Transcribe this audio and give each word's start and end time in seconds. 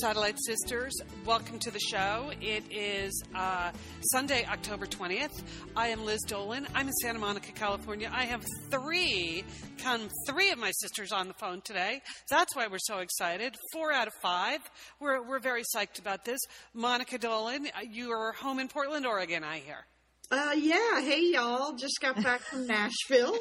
Satellite 0.00 0.36
Sisters. 0.44 0.92
Welcome 1.24 1.58
to 1.60 1.70
the 1.70 1.78
show. 1.78 2.30
It 2.40 2.64
is 2.70 3.22
uh, 3.34 3.70
Sunday, 4.12 4.44
October 4.44 4.84
20th. 4.84 5.42
I 5.74 5.88
am 5.88 6.04
Liz 6.04 6.20
Dolan. 6.26 6.66
I'm 6.74 6.88
in 6.88 6.92
Santa 6.94 7.18
Monica, 7.18 7.52
California. 7.52 8.10
I 8.12 8.24
have 8.24 8.44
three, 8.70 9.42
come 9.82 10.08
three 10.28 10.50
of 10.50 10.58
my 10.58 10.70
sisters 10.72 11.12
on 11.12 11.28
the 11.28 11.34
phone 11.34 11.62
today. 11.62 12.02
That's 12.28 12.54
why 12.54 12.66
we're 12.66 12.78
so 12.78 12.98
excited. 12.98 13.54
Four 13.72 13.90
out 13.92 14.06
of 14.06 14.12
five. 14.20 14.60
We're, 15.00 15.26
we're 15.26 15.40
very 15.40 15.62
psyched 15.74 15.98
about 15.98 16.26
this. 16.26 16.40
Monica 16.74 17.16
Dolan, 17.16 17.68
you 17.90 18.10
are 18.10 18.32
home 18.32 18.58
in 18.58 18.68
Portland, 18.68 19.06
Oregon, 19.06 19.44
I 19.44 19.58
hear. 19.58 19.86
Uh, 20.30 20.52
yeah. 20.58 21.00
Hey, 21.00 21.30
y'all. 21.32 21.72
Just 21.74 22.00
got 22.02 22.22
back 22.22 22.40
from 22.40 22.66
Nashville. 22.68 23.38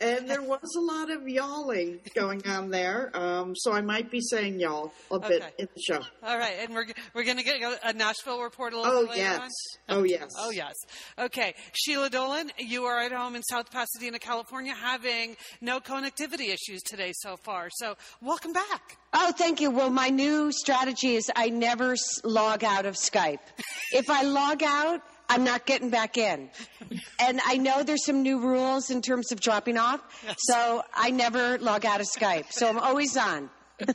And 0.00 0.28
there 0.28 0.42
was 0.42 0.74
a 0.76 0.80
lot 0.80 1.10
of 1.10 1.28
y'alling 1.28 2.00
going 2.14 2.46
on 2.46 2.70
there. 2.70 3.10
Um, 3.14 3.54
so 3.56 3.72
I 3.72 3.80
might 3.80 4.10
be 4.10 4.20
saying 4.20 4.60
y'all 4.60 4.92
a 5.10 5.18
bit 5.18 5.42
in 5.58 5.68
the 5.74 5.80
show. 5.80 6.00
All 6.22 6.38
right, 6.38 6.56
and 6.60 6.74
we're 6.74 6.86
we're 7.14 7.24
going 7.24 7.38
to 7.38 7.42
get 7.44 7.60
a 7.84 7.92
Nashville 7.92 8.40
report 8.42 8.72
a 8.72 8.78
little 8.80 8.92
Oh, 8.92 9.00
bit 9.02 9.10
later 9.10 9.22
yes. 9.22 9.40
on. 9.88 9.96
Oh, 9.98 10.02
yes. 10.04 10.30
Oh, 10.38 10.50
yes. 10.50 10.74
Okay. 11.18 11.54
Sheila 11.74 12.10
Dolan, 12.10 12.50
you 12.58 12.84
are 12.84 13.00
at 13.00 13.12
home 13.12 13.36
in 13.36 13.42
South 13.42 13.70
Pasadena, 13.70 14.18
California, 14.18 14.74
having 14.74 15.36
no 15.60 15.80
connectivity 15.80 16.48
issues 16.52 16.82
today 16.82 17.12
so 17.14 17.36
far. 17.36 17.68
So, 17.70 17.94
welcome 18.20 18.52
back. 18.52 18.98
Oh, 19.12 19.32
thank 19.32 19.60
you. 19.60 19.70
Well, 19.70 19.90
my 19.90 20.08
new 20.08 20.50
strategy 20.52 21.14
is 21.14 21.30
I 21.36 21.48
never 21.50 21.94
log 22.24 22.64
out 22.64 22.86
of 22.86 22.94
Skype. 22.94 23.38
if 23.92 24.10
I 24.10 24.22
log 24.22 24.62
out, 24.62 25.00
I'm 25.28 25.44
not 25.44 25.66
getting 25.66 25.90
back 25.90 26.16
in. 26.18 26.50
And 27.20 27.40
I 27.46 27.56
know 27.56 27.82
there's 27.82 28.04
some 28.04 28.22
new 28.22 28.40
rules 28.40 28.90
in 28.90 29.02
terms 29.02 29.32
of 29.32 29.40
dropping 29.40 29.78
off, 29.78 30.00
so 30.38 30.82
I 30.94 31.10
never 31.10 31.58
log 31.58 31.84
out 31.86 32.00
of 32.00 32.06
Skype. 32.06 32.52
So 32.52 32.68
I'm 32.68 32.78
always 32.78 33.16
on. 33.16 33.50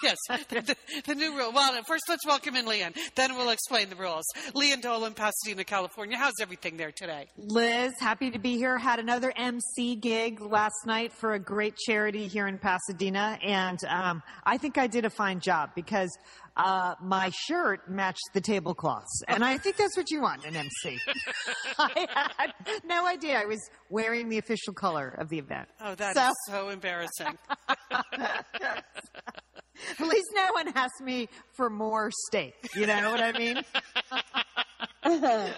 Yes, 0.00 0.16
the, 0.28 0.60
the, 0.60 0.76
the 1.06 1.14
new 1.16 1.36
rule. 1.36 1.50
Well, 1.52 1.82
first 1.82 2.04
let's 2.08 2.24
welcome 2.24 2.54
in 2.54 2.66
Lian. 2.66 2.94
Then 3.16 3.34
we'll 3.36 3.50
explain 3.50 3.90
the 3.90 3.96
rules. 3.96 4.24
Lian 4.54 4.80
Dolan, 4.80 5.14
Pasadena, 5.14 5.64
California. 5.64 6.16
How's 6.16 6.34
everything 6.40 6.76
there 6.76 6.92
today? 6.92 7.26
Liz, 7.36 7.94
happy 7.98 8.30
to 8.30 8.38
be 8.38 8.56
here. 8.56 8.78
Had 8.78 9.00
another 9.00 9.32
MC 9.34 9.96
gig 9.96 10.40
last 10.40 10.86
night 10.86 11.12
for 11.12 11.34
a 11.34 11.40
great 11.40 11.76
charity 11.76 12.28
here 12.28 12.46
in 12.46 12.58
Pasadena, 12.58 13.40
and 13.42 13.80
um, 13.88 14.22
I 14.44 14.56
think 14.56 14.78
I 14.78 14.86
did 14.86 15.04
a 15.04 15.10
fine 15.10 15.40
job 15.40 15.70
because 15.74 16.16
uh, 16.58 16.94
my 17.00 17.30
shirt 17.30 17.88
matched 17.90 18.28
the 18.34 18.40
tablecloths, 18.40 19.22
and 19.28 19.44
I 19.44 19.56
think 19.58 19.76
that's 19.76 19.96
what 19.96 20.10
you 20.10 20.20
want 20.20 20.44
in 20.44 20.56
MC. 20.56 20.98
I 21.78 22.06
had 22.66 22.84
no 22.84 23.06
idea 23.06 23.38
I 23.40 23.44
was 23.46 23.60
wearing 23.88 24.28
the 24.28 24.38
official 24.38 24.72
color 24.74 25.08
of 25.18 25.28
the 25.28 25.38
event. 25.38 25.68
Oh, 25.80 25.94
that 25.94 26.16
is 26.16 26.22
So- 26.22 26.32
so 26.52 26.68
embarrassing. 26.70 27.38
At 30.00 30.06
least 30.06 30.26
no 30.34 30.48
one 30.54 30.68
asked 30.76 31.00
me 31.02 31.28
for 31.56 31.70
more 31.70 32.10
steak. 32.26 32.54
You 32.74 32.86
know 32.86 33.10
what 33.10 33.22
I 33.22 33.32
mean? 33.32 33.62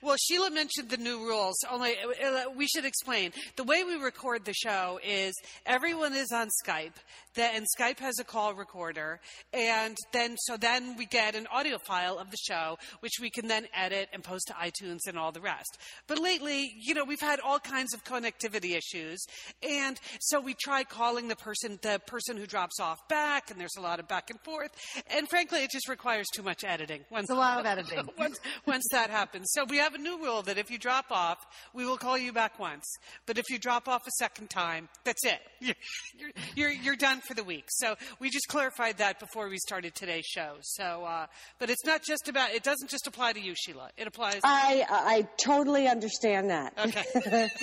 Well, 0.00 0.16
Sheila 0.16 0.50
mentioned 0.50 0.90
the 0.90 0.96
new 0.96 1.18
rules. 1.26 1.56
Only 1.70 1.94
uh, 1.98 2.50
we 2.56 2.66
should 2.68 2.84
explain. 2.84 3.32
The 3.56 3.64
way 3.64 3.82
we 3.84 3.96
record 3.96 4.44
the 4.44 4.54
show 4.54 5.00
is 5.04 5.34
everyone 5.66 6.14
is 6.14 6.30
on 6.32 6.48
Skype, 6.64 6.92
that, 7.38 7.54
and 7.54 7.66
Skype 7.78 7.98
has 8.00 8.18
a 8.18 8.24
call 8.24 8.54
recorder, 8.54 9.20
and 9.52 9.96
then 10.12 10.36
so 10.38 10.56
then 10.56 10.96
we 10.96 11.06
get 11.06 11.34
an 11.34 11.46
audio 11.50 11.78
file 11.78 12.18
of 12.18 12.30
the 12.30 12.36
show, 12.36 12.78
which 13.00 13.14
we 13.20 13.30
can 13.30 13.48
then 13.48 13.66
edit 13.74 14.08
and 14.12 14.22
post 14.22 14.48
to 14.48 14.52
iTunes 14.54 15.00
and 15.06 15.18
all 15.18 15.32
the 15.32 15.40
rest. 15.40 15.78
But 16.06 16.18
lately, 16.18 16.70
you 16.80 16.94
know, 16.94 17.04
we've 17.04 17.20
had 17.20 17.40
all 17.40 17.58
kinds 17.58 17.94
of 17.94 18.04
connectivity 18.04 18.76
issues, 18.76 19.24
and 19.62 19.98
so 20.20 20.40
we 20.40 20.54
try 20.54 20.84
calling 20.84 21.28
the 21.28 21.36
person, 21.36 21.78
the 21.82 22.00
person 22.06 22.36
who 22.36 22.46
drops 22.46 22.80
off 22.80 22.98
back, 23.08 23.50
and 23.50 23.60
there's 23.60 23.76
a 23.78 23.80
lot 23.80 24.00
of 24.00 24.08
back 24.08 24.30
and 24.30 24.40
forth, 24.40 24.70
and 25.10 25.28
frankly, 25.28 25.62
it 25.64 25.70
just 25.70 25.88
requires 25.88 26.26
too 26.34 26.42
much 26.42 26.64
editing. 26.64 27.04
Once 27.10 27.24
It's 27.24 27.30
a 27.30 27.34
lot 27.34 27.60
of 27.60 27.66
editing. 27.66 28.08
once, 28.18 28.38
once 28.66 28.84
that 28.92 29.10
happens. 29.10 29.46
So 29.52 29.64
we 29.64 29.78
have 29.78 29.94
a 29.94 29.98
new 29.98 30.22
rule 30.22 30.42
that 30.42 30.58
if 30.58 30.70
you 30.70 30.78
drop 30.78 31.06
off, 31.10 31.38
we 31.72 31.86
will 31.86 31.96
call 31.96 32.18
you 32.18 32.32
back 32.32 32.58
once. 32.58 32.84
But 33.26 33.38
if 33.38 33.48
you 33.48 33.58
drop 33.58 33.88
off 33.88 34.06
a 34.06 34.10
second 34.18 34.50
time, 34.50 34.88
that's 35.04 35.24
it. 35.24 35.40
You're, 35.60 35.74
you're, 36.18 36.30
you're, 36.54 36.70
you're 36.70 36.96
done 36.96 37.20
for 37.28 37.34
the 37.34 37.44
week. 37.44 37.66
So 37.68 37.94
we 38.18 38.30
just 38.30 38.48
clarified 38.48 38.98
that 38.98 39.20
before 39.20 39.48
we 39.48 39.58
started 39.58 39.94
today's 39.94 40.24
show. 40.24 40.56
So, 40.62 41.04
uh, 41.04 41.26
but 41.60 41.70
it's 41.70 41.84
not 41.84 42.02
just 42.02 42.28
about, 42.28 42.50
it 42.52 42.64
doesn't 42.64 42.90
just 42.90 43.06
apply 43.06 43.34
to 43.34 43.40
you, 43.40 43.54
Sheila. 43.54 43.90
It 43.96 44.08
applies. 44.08 44.40
I, 44.42 44.84
I 44.88 45.28
totally 45.36 45.86
understand 45.86 46.50
that. 46.50 46.72
okay. 46.78 47.48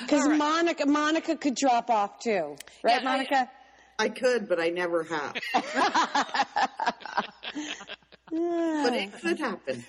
Because 0.00 0.22
All 0.22 0.28
right. 0.30 0.38
Monica, 0.38 0.86
Monica 0.86 1.36
could 1.36 1.56
drop 1.56 1.90
off 1.90 2.20
too. 2.20 2.56
Right, 2.84 3.02
Yeah, 3.02 3.10
I- 3.10 3.16
Monica? 3.16 3.50
I 3.98 4.08
could, 4.08 4.48
but 4.48 4.58
I 4.60 4.68
never 4.70 5.02
have. 5.04 5.36
but 8.32 8.94
it 8.94 9.12
could 9.20 9.38
happen. 9.38 9.84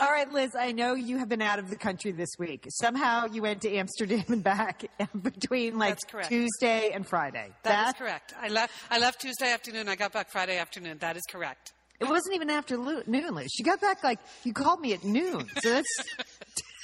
All 0.00 0.10
right, 0.10 0.32
Liz, 0.32 0.52
I 0.58 0.70
know 0.72 0.94
you 0.94 1.18
have 1.18 1.28
been 1.28 1.42
out 1.42 1.58
of 1.58 1.68
the 1.68 1.76
country 1.76 2.12
this 2.12 2.30
week. 2.38 2.66
Somehow 2.68 3.26
you 3.26 3.42
went 3.42 3.62
to 3.62 3.72
Amsterdam 3.74 4.24
and 4.28 4.42
back 4.42 4.84
between 5.22 5.78
like 5.78 5.98
Tuesday 6.28 6.90
and 6.92 7.06
Friday. 7.06 7.50
that 7.64 7.88
is 7.88 7.94
correct. 7.94 8.34
I 8.40 8.48
left, 8.48 8.72
I 8.90 8.98
left 8.98 9.20
Tuesday 9.20 9.52
afternoon. 9.52 9.88
I 9.88 9.96
got 9.96 10.12
back 10.12 10.30
Friday 10.30 10.58
afternoon. 10.58 10.98
That 10.98 11.16
is 11.16 11.22
correct. 11.28 11.72
It 12.00 12.08
wasn't 12.08 12.34
even 12.34 12.50
after 12.50 12.76
noon, 12.76 13.34
Liz. 13.34 13.50
She 13.52 13.62
got 13.62 13.80
back 13.80 14.02
like 14.02 14.18
you 14.42 14.52
called 14.52 14.80
me 14.80 14.92
at 14.94 15.04
noon, 15.04 15.48
so 15.60 15.70
that's 15.70 16.04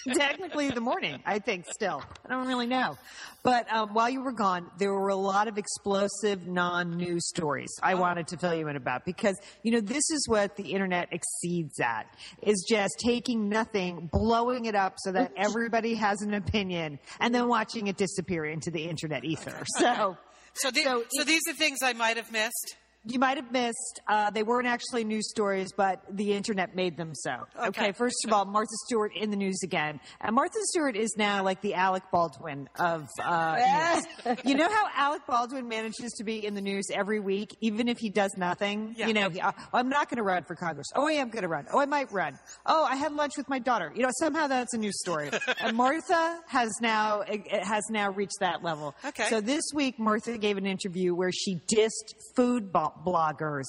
technically 0.14 0.70
the 0.70 0.80
morning. 0.80 1.20
I 1.26 1.38
think 1.38 1.66
still. 1.70 2.02
I 2.24 2.28
don't 2.28 2.46
really 2.46 2.66
know. 2.66 2.96
But 3.42 3.72
um, 3.72 3.94
while 3.94 4.10
you 4.10 4.22
were 4.22 4.32
gone, 4.32 4.70
there 4.78 4.92
were 4.92 5.08
a 5.08 5.16
lot 5.16 5.48
of 5.48 5.58
explosive 5.58 6.46
non-news 6.46 7.26
stories 7.28 7.70
I 7.82 7.94
wanted 7.94 8.28
to 8.28 8.36
fill 8.36 8.54
you 8.54 8.68
in 8.68 8.76
about 8.76 9.04
because 9.04 9.38
you 9.62 9.72
know 9.72 9.80
this 9.80 10.10
is 10.10 10.26
what 10.28 10.56
the 10.56 10.72
internet 10.72 11.08
exceeds 11.12 11.80
at 11.80 12.06
is 12.42 12.66
just 12.68 12.94
taking 13.04 13.48
nothing, 13.48 14.08
blowing 14.12 14.66
it 14.66 14.74
up 14.74 14.94
so 14.98 15.12
that 15.12 15.32
everybody 15.36 15.94
has 15.94 16.22
an 16.22 16.34
opinion, 16.34 16.98
and 17.18 17.34
then 17.34 17.48
watching 17.48 17.86
it 17.86 17.96
disappear 17.96 18.44
into 18.44 18.70
the 18.70 18.84
internet 18.84 19.24
ether. 19.24 19.56
So. 19.80 20.16
So, 20.52 20.70
the, 20.72 20.82
So 20.82 21.04
so 21.10 21.24
these 21.24 21.42
are 21.48 21.54
things 21.54 21.78
I 21.82 21.92
might 21.92 22.16
have 22.16 22.32
missed. 22.32 22.74
You 23.04 23.18
might 23.18 23.38
have 23.38 23.50
missed. 23.50 24.00
Uh, 24.06 24.30
they 24.30 24.42
weren't 24.42 24.66
actually 24.66 25.04
news 25.04 25.30
stories, 25.30 25.72
but 25.74 26.02
the 26.10 26.34
internet 26.34 26.76
made 26.76 26.98
them 26.98 27.14
so. 27.14 27.46
Okay. 27.58 27.92
first 27.92 28.16
of 28.26 28.32
all, 28.32 28.44
Martha 28.44 28.74
Stewart 28.86 29.12
in 29.16 29.30
the 29.30 29.36
news 29.36 29.60
again, 29.64 30.00
and 30.20 30.34
Martha 30.34 30.58
Stewart 30.64 30.96
is 30.96 31.14
now 31.16 31.42
like 31.42 31.62
the 31.62 31.74
Alec 31.74 32.02
Baldwin 32.12 32.68
of 32.78 33.08
uh, 33.22 33.94
news. 33.94 34.38
You 34.44 34.54
know 34.54 34.68
how 34.68 34.86
Alec 34.94 35.22
Baldwin 35.26 35.68
manages 35.68 36.12
to 36.18 36.24
be 36.24 36.44
in 36.44 36.54
the 36.54 36.60
news 36.60 36.86
every 36.92 37.20
week, 37.20 37.56
even 37.60 37.88
if 37.88 37.98
he 37.98 38.10
does 38.10 38.32
nothing. 38.36 38.94
Yeah. 38.96 39.06
You 39.06 39.14
know, 39.14 39.30
he, 39.30 39.40
uh, 39.40 39.52
I'm 39.72 39.88
not 39.88 40.08
going 40.10 40.18
to 40.18 40.22
run 40.22 40.44
for 40.44 40.54
Congress. 40.54 40.88
Oh, 40.94 41.06
I 41.08 41.12
am 41.12 41.30
going 41.30 41.42
to 41.42 41.48
run. 41.48 41.66
Oh, 41.72 41.80
I 41.80 41.86
might 41.86 42.12
run. 42.12 42.38
Oh, 42.66 42.84
I 42.84 42.96
had 42.96 43.12
lunch 43.12 43.32
with 43.36 43.48
my 43.48 43.58
daughter. 43.58 43.92
You 43.94 44.02
know, 44.02 44.10
somehow 44.18 44.46
that's 44.46 44.74
a 44.74 44.78
news 44.78 44.98
story. 45.00 45.30
and 45.60 45.76
Martha 45.76 46.38
has 46.48 46.70
now 46.80 47.20
it, 47.20 47.42
it 47.46 47.64
has 47.64 47.84
now 47.90 48.10
reached 48.10 48.40
that 48.40 48.62
level. 48.62 48.94
Okay. 49.04 49.28
So 49.28 49.40
this 49.40 49.64
week, 49.74 49.98
Martha 49.98 50.36
gave 50.36 50.58
an 50.58 50.66
interview 50.66 51.14
where 51.14 51.32
she 51.32 51.60
dissed 51.72 52.14
food 52.36 52.72
bo- 52.72 52.89
bloggers 53.04 53.64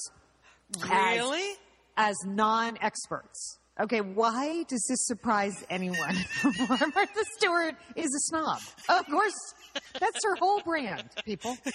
as- 0.82 0.88
Really? 0.90 1.54
as 1.96 2.16
non-experts. 2.26 3.58
Okay, 3.80 4.00
why 4.02 4.64
does 4.68 4.84
this 4.88 5.06
surprise 5.06 5.64
anyone? 5.70 6.14
Martha 6.68 7.24
Stewart 7.38 7.74
is 7.96 8.06
a 8.06 8.20
snob. 8.28 8.60
Of 8.88 9.06
course, 9.06 9.32
that's 9.98 10.24
her 10.24 10.36
whole 10.36 10.60
brand, 10.60 11.08
people. 11.24 11.56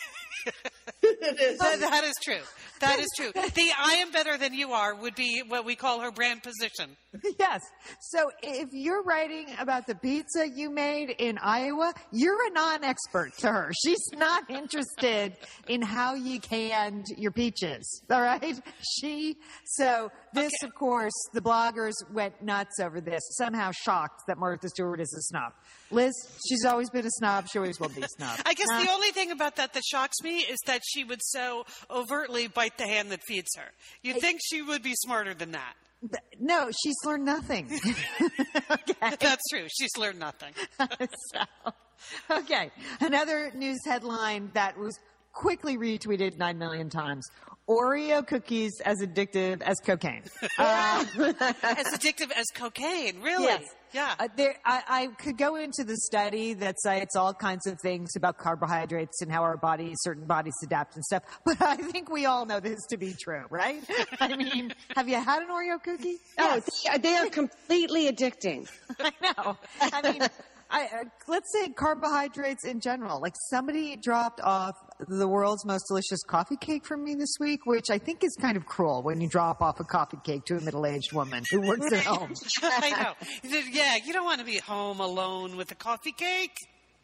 That, 1.01 1.77
that 1.81 2.03
is 2.05 2.13
true. 2.23 2.39
That 2.79 2.99
is 2.99 3.07
true. 3.17 3.31
The 3.33 3.69
I 3.77 3.95
am 3.95 4.11
better 4.11 4.37
than 4.37 4.53
you 4.53 4.71
are 4.71 4.95
would 4.95 5.15
be 5.15 5.43
what 5.47 5.65
we 5.65 5.75
call 5.75 5.99
her 6.01 6.11
brand 6.11 6.41
position. 6.43 6.95
yes. 7.39 7.61
So 7.99 8.29
if 8.41 8.69
you're 8.71 9.03
writing 9.03 9.47
about 9.59 9.87
the 9.87 9.95
pizza 9.95 10.47
you 10.47 10.69
made 10.69 11.11
in 11.17 11.37
Iowa, 11.37 11.93
you're 12.11 12.47
a 12.47 12.51
non-expert 12.51 13.37
to 13.39 13.47
her. 13.47 13.71
She's 13.85 14.09
not 14.13 14.49
interested 14.49 15.35
in 15.67 15.81
how 15.81 16.15
you 16.15 16.39
canned 16.39 17.05
your 17.17 17.31
peaches. 17.31 18.01
All 18.09 18.21
right. 18.21 18.59
She, 18.99 19.37
so 19.65 20.11
this, 20.33 20.51
of 20.63 20.73
course, 20.75 21.13
the 21.33 21.41
bloggers 21.41 21.93
went 22.11 22.41
nuts 22.41 22.79
over 22.79 23.01
this, 23.01 23.21
somehow 23.37 23.71
shocked 23.71 24.23
that 24.27 24.37
Martha 24.37 24.69
Stewart 24.69 24.99
is 24.99 25.13
a 25.17 25.21
snob. 25.21 25.53
Liz, 25.89 26.13
she's 26.47 26.65
always 26.65 26.89
been 26.89 27.05
a 27.05 27.11
snob. 27.11 27.47
She 27.51 27.57
always 27.57 27.79
will 27.79 27.89
be 27.89 28.01
a 28.01 28.07
snob. 28.07 28.39
I 28.45 28.53
guess 28.53 28.67
the 28.67 28.91
only 28.91 29.11
thing 29.11 29.31
about 29.31 29.55
that 29.55 29.73
that 29.73 29.83
shocks 29.85 30.17
me 30.21 30.39
is 30.39 30.57
that 30.65 30.81
she 30.85 31.03
would 31.03 31.21
so 31.23 31.65
overtly 31.89 32.47
bite 32.47 32.77
the 32.77 32.87
hand 32.87 33.11
that 33.11 33.21
feeds 33.25 33.49
her. 33.57 33.71
You'd 34.01 34.19
think 34.19 34.39
she 34.43 34.61
would 34.61 34.83
be 34.83 34.93
smarter 34.95 35.33
than 35.33 35.51
that. 35.51 35.73
No, 36.39 36.69
she's 36.83 36.95
learned 37.05 37.25
nothing. 37.25 37.67
okay. 38.71 39.15
That's 39.19 39.43
true. 39.51 39.67
She's 39.67 39.95
learned 39.97 40.19
nothing. 40.19 40.53
so, 40.79 41.73
Okay. 42.29 42.71
Another 42.99 43.51
news 43.55 43.79
headline 43.85 44.51
that 44.53 44.77
was 44.77 44.97
quickly 45.33 45.77
retweeted 45.77 46.37
9 46.37 46.57
million 46.57 46.89
times. 46.89 47.27
Oreo 47.69 48.25
cookies 48.25 48.79
as 48.85 49.01
addictive 49.01 49.61
as 49.61 49.75
cocaine. 49.85 50.23
Uh, 50.57 51.05
as 51.63 51.87
addictive 51.87 52.31
as 52.31 52.45
cocaine, 52.53 53.21
really? 53.21 53.43
Yes. 53.43 53.63
Yeah. 53.93 54.15
Uh, 54.19 54.27
there, 54.35 54.55
I, 54.65 54.83
I 54.87 55.07
could 55.07 55.37
go 55.37 55.55
into 55.55 55.83
the 55.83 55.95
study 55.97 56.53
that 56.55 56.75
cites 56.79 57.15
all 57.15 57.33
kinds 57.33 57.67
of 57.67 57.79
things 57.81 58.15
about 58.15 58.37
carbohydrates 58.37 59.21
and 59.21 59.31
how 59.31 59.43
our 59.43 59.57
bodies, 59.57 59.97
certain 60.01 60.25
bodies 60.25 60.53
adapt 60.63 60.95
and 60.95 61.05
stuff. 61.05 61.23
But 61.45 61.61
I 61.61 61.77
think 61.77 62.11
we 62.11 62.25
all 62.25 62.45
know 62.45 62.59
this 62.59 62.85
to 62.89 62.97
be 62.97 63.13
true, 63.13 63.45
right? 63.49 63.81
I 64.19 64.35
mean, 64.35 64.73
have 64.95 65.07
you 65.07 65.15
had 65.15 65.41
an 65.41 65.49
Oreo 65.49 65.81
cookie? 65.81 66.17
Oh, 66.37 66.61
they 66.83 66.89
are, 66.89 66.97
they 66.97 67.15
are 67.15 67.29
completely 67.29 68.11
addicting. 68.11 68.67
I 68.99 69.11
know. 69.21 69.57
I 69.79 70.11
mean, 70.11 70.21
I, 70.69 70.83
uh, 70.85 71.03
let's 71.27 71.51
say 71.53 71.69
carbohydrates 71.69 72.65
in 72.65 72.79
general. 72.79 73.21
Like 73.21 73.35
somebody 73.49 73.95
dropped 73.95 74.41
off 74.41 74.75
the 75.07 75.27
world's 75.27 75.65
most 75.65 75.85
delicious 75.87 76.23
coffee 76.23 76.57
cake 76.57 76.85
for 76.85 76.97
me 76.97 77.15
this 77.15 77.35
week, 77.39 77.65
which 77.65 77.89
I 77.89 77.97
think 77.97 78.23
is 78.23 78.35
kind 78.39 78.57
of 78.57 78.65
cruel 78.65 79.03
when 79.03 79.21
you 79.21 79.29
drop 79.29 79.61
off 79.61 79.79
a 79.79 79.83
coffee 79.83 80.17
cake 80.23 80.45
to 80.45 80.57
a 80.57 80.61
middle-aged 80.61 81.13
woman 81.13 81.43
who 81.51 81.61
works 81.61 81.91
at 81.93 82.03
home. 82.03 82.33
I 82.63 82.89
know. 82.89 83.13
Yeah, 83.71 83.97
you 84.03 84.13
don't 84.13 84.25
want 84.25 84.39
to 84.39 84.45
be 84.45 84.57
home 84.57 84.99
alone 84.99 85.55
with 85.57 85.71
a 85.71 85.75
coffee 85.75 86.11
cake. 86.11 86.55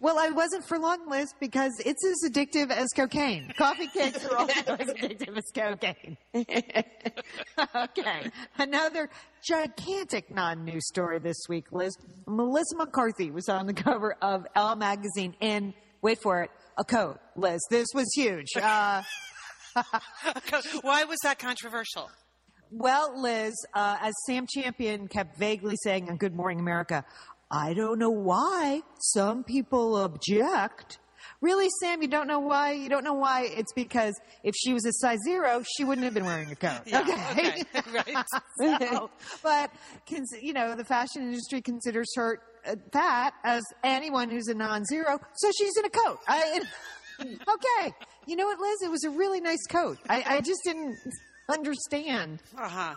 Well, 0.03 0.19
I 0.19 0.31
wasn't 0.31 0.67
for 0.67 0.77
long, 0.77 1.09
Liz, 1.09 1.33
because 1.39 1.71
it's 1.85 2.05
as 2.05 2.29
addictive 2.29 2.71
as 2.71 2.89
cocaine. 2.89 3.53
Coffee 3.57 3.88
cakes 3.88 4.25
are 4.25 4.35
also 4.35 4.51
as 4.75 4.89
addictive 4.89 5.38
as 5.38 5.50
cocaine. 5.55 6.17
okay. 7.73 8.29
Another 8.57 9.09
gigantic 9.47 10.29
non-news 10.29 10.85
story 10.89 11.19
this 11.19 11.38
week, 11.47 11.71
Liz. 11.71 11.95
Melissa 12.27 12.75
McCarthy 12.75 13.31
was 13.31 13.47
on 13.47 13.65
the 13.65 13.73
cover 13.73 14.17
of 14.21 14.45
Elle 14.57 14.75
magazine 14.75 15.35
in, 15.39 15.73
wait 16.01 16.21
for 16.21 16.41
it, 16.44 16.51
a 16.77 16.83
coat, 16.83 17.21
Liz. 17.38 17.61
This 17.69 17.88
was 17.95 18.11
huge. 18.13 18.57
Uh, 18.57 19.03
Why 20.81 21.06
was 21.06 21.19
that 21.23 21.39
controversial? 21.39 22.11
Well, 22.71 23.21
Liz, 23.21 23.53
uh, 23.73 23.99
as 24.01 24.13
Sam 24.25 24.47
Champion 24.53 25.07
kept 25.07 25.38
vaguely 25.38 25.75
saying 25.81 26.09
on 26.09 26.17
Good 26.17 26.35
Morning 26.35 26.59
America, 26.59 27.06
I 27.51 27.74
don't 27.74 28.00
know 28.00 28.10
why 28.10 28.81
some 29.00 29.44
people 29.44 29.98
object. 29.98 31.00
Really, 31.42 31.68
Sam, 31.81 32.01
you 32.01 32.07
don't 32.07 32.28
know 32.28 32.40
why? 32.40 32.72
You 32.72 32.90
don't 32.90 33.04
know 33.04 33.13
why? 33.13 33.48
It's 33.56 33.72
because 33.74 34.13
if 34.44 34.56
she 34.57 34.74
was 34.74 34.86
a 34.86 34.92
size 34.94 35.19
zero, 35.25 35.63
she 35.78 35.84
wouldn't 35.84 36.04
have 36.06 36.13
been 36.13 36.25
wearing 36.25 36.51
a 36.51 36.56
coat. 36.56 36.81
Yeah, 36.86 37.01
okay. 37.01 37.63
okay, 37.75 37.81
right. 37.94 38.25
So, 38.60 39.10
but, 39.44 39.69
you 40.42 40.54
know, 40.54 40.75
the 40.75 40.86
fashion 40.86 41.22
industry 41.24 41.62
considers 41.62 42.07
her 42.16 42.40
uh, 42.66 42.75
that 42.92 43.31
as 43.44 43.62
anyone 43.84 44.30
who's 44.30 44.48
a 44.48 44.54
non-zero, 44.54 45.19
so 45.36 45.51
she's 45.57 45.75
in 45.78 45.86
a 45.86 45.90
coat. 45.90 46.19
I, 46.28 46.62
okay. 47.22 47.94
You 48.25 48.36
know 48.38 48.45
what, 48.48 48.60
Liz? 48.60 48.81
It 48.84 48.90
was 48.92 49.04
a 49.04 49.10
really 49.10 49.42
nice 49.42 49.66
coat. 49.69 49.98
I, 50.10 50.24
I 50.25 50.42
just 50.42 50.62
didn't 50.63 50.98
understand. 51.50 52.42
Uh 52.57 52.69
huh. 52.69 52.95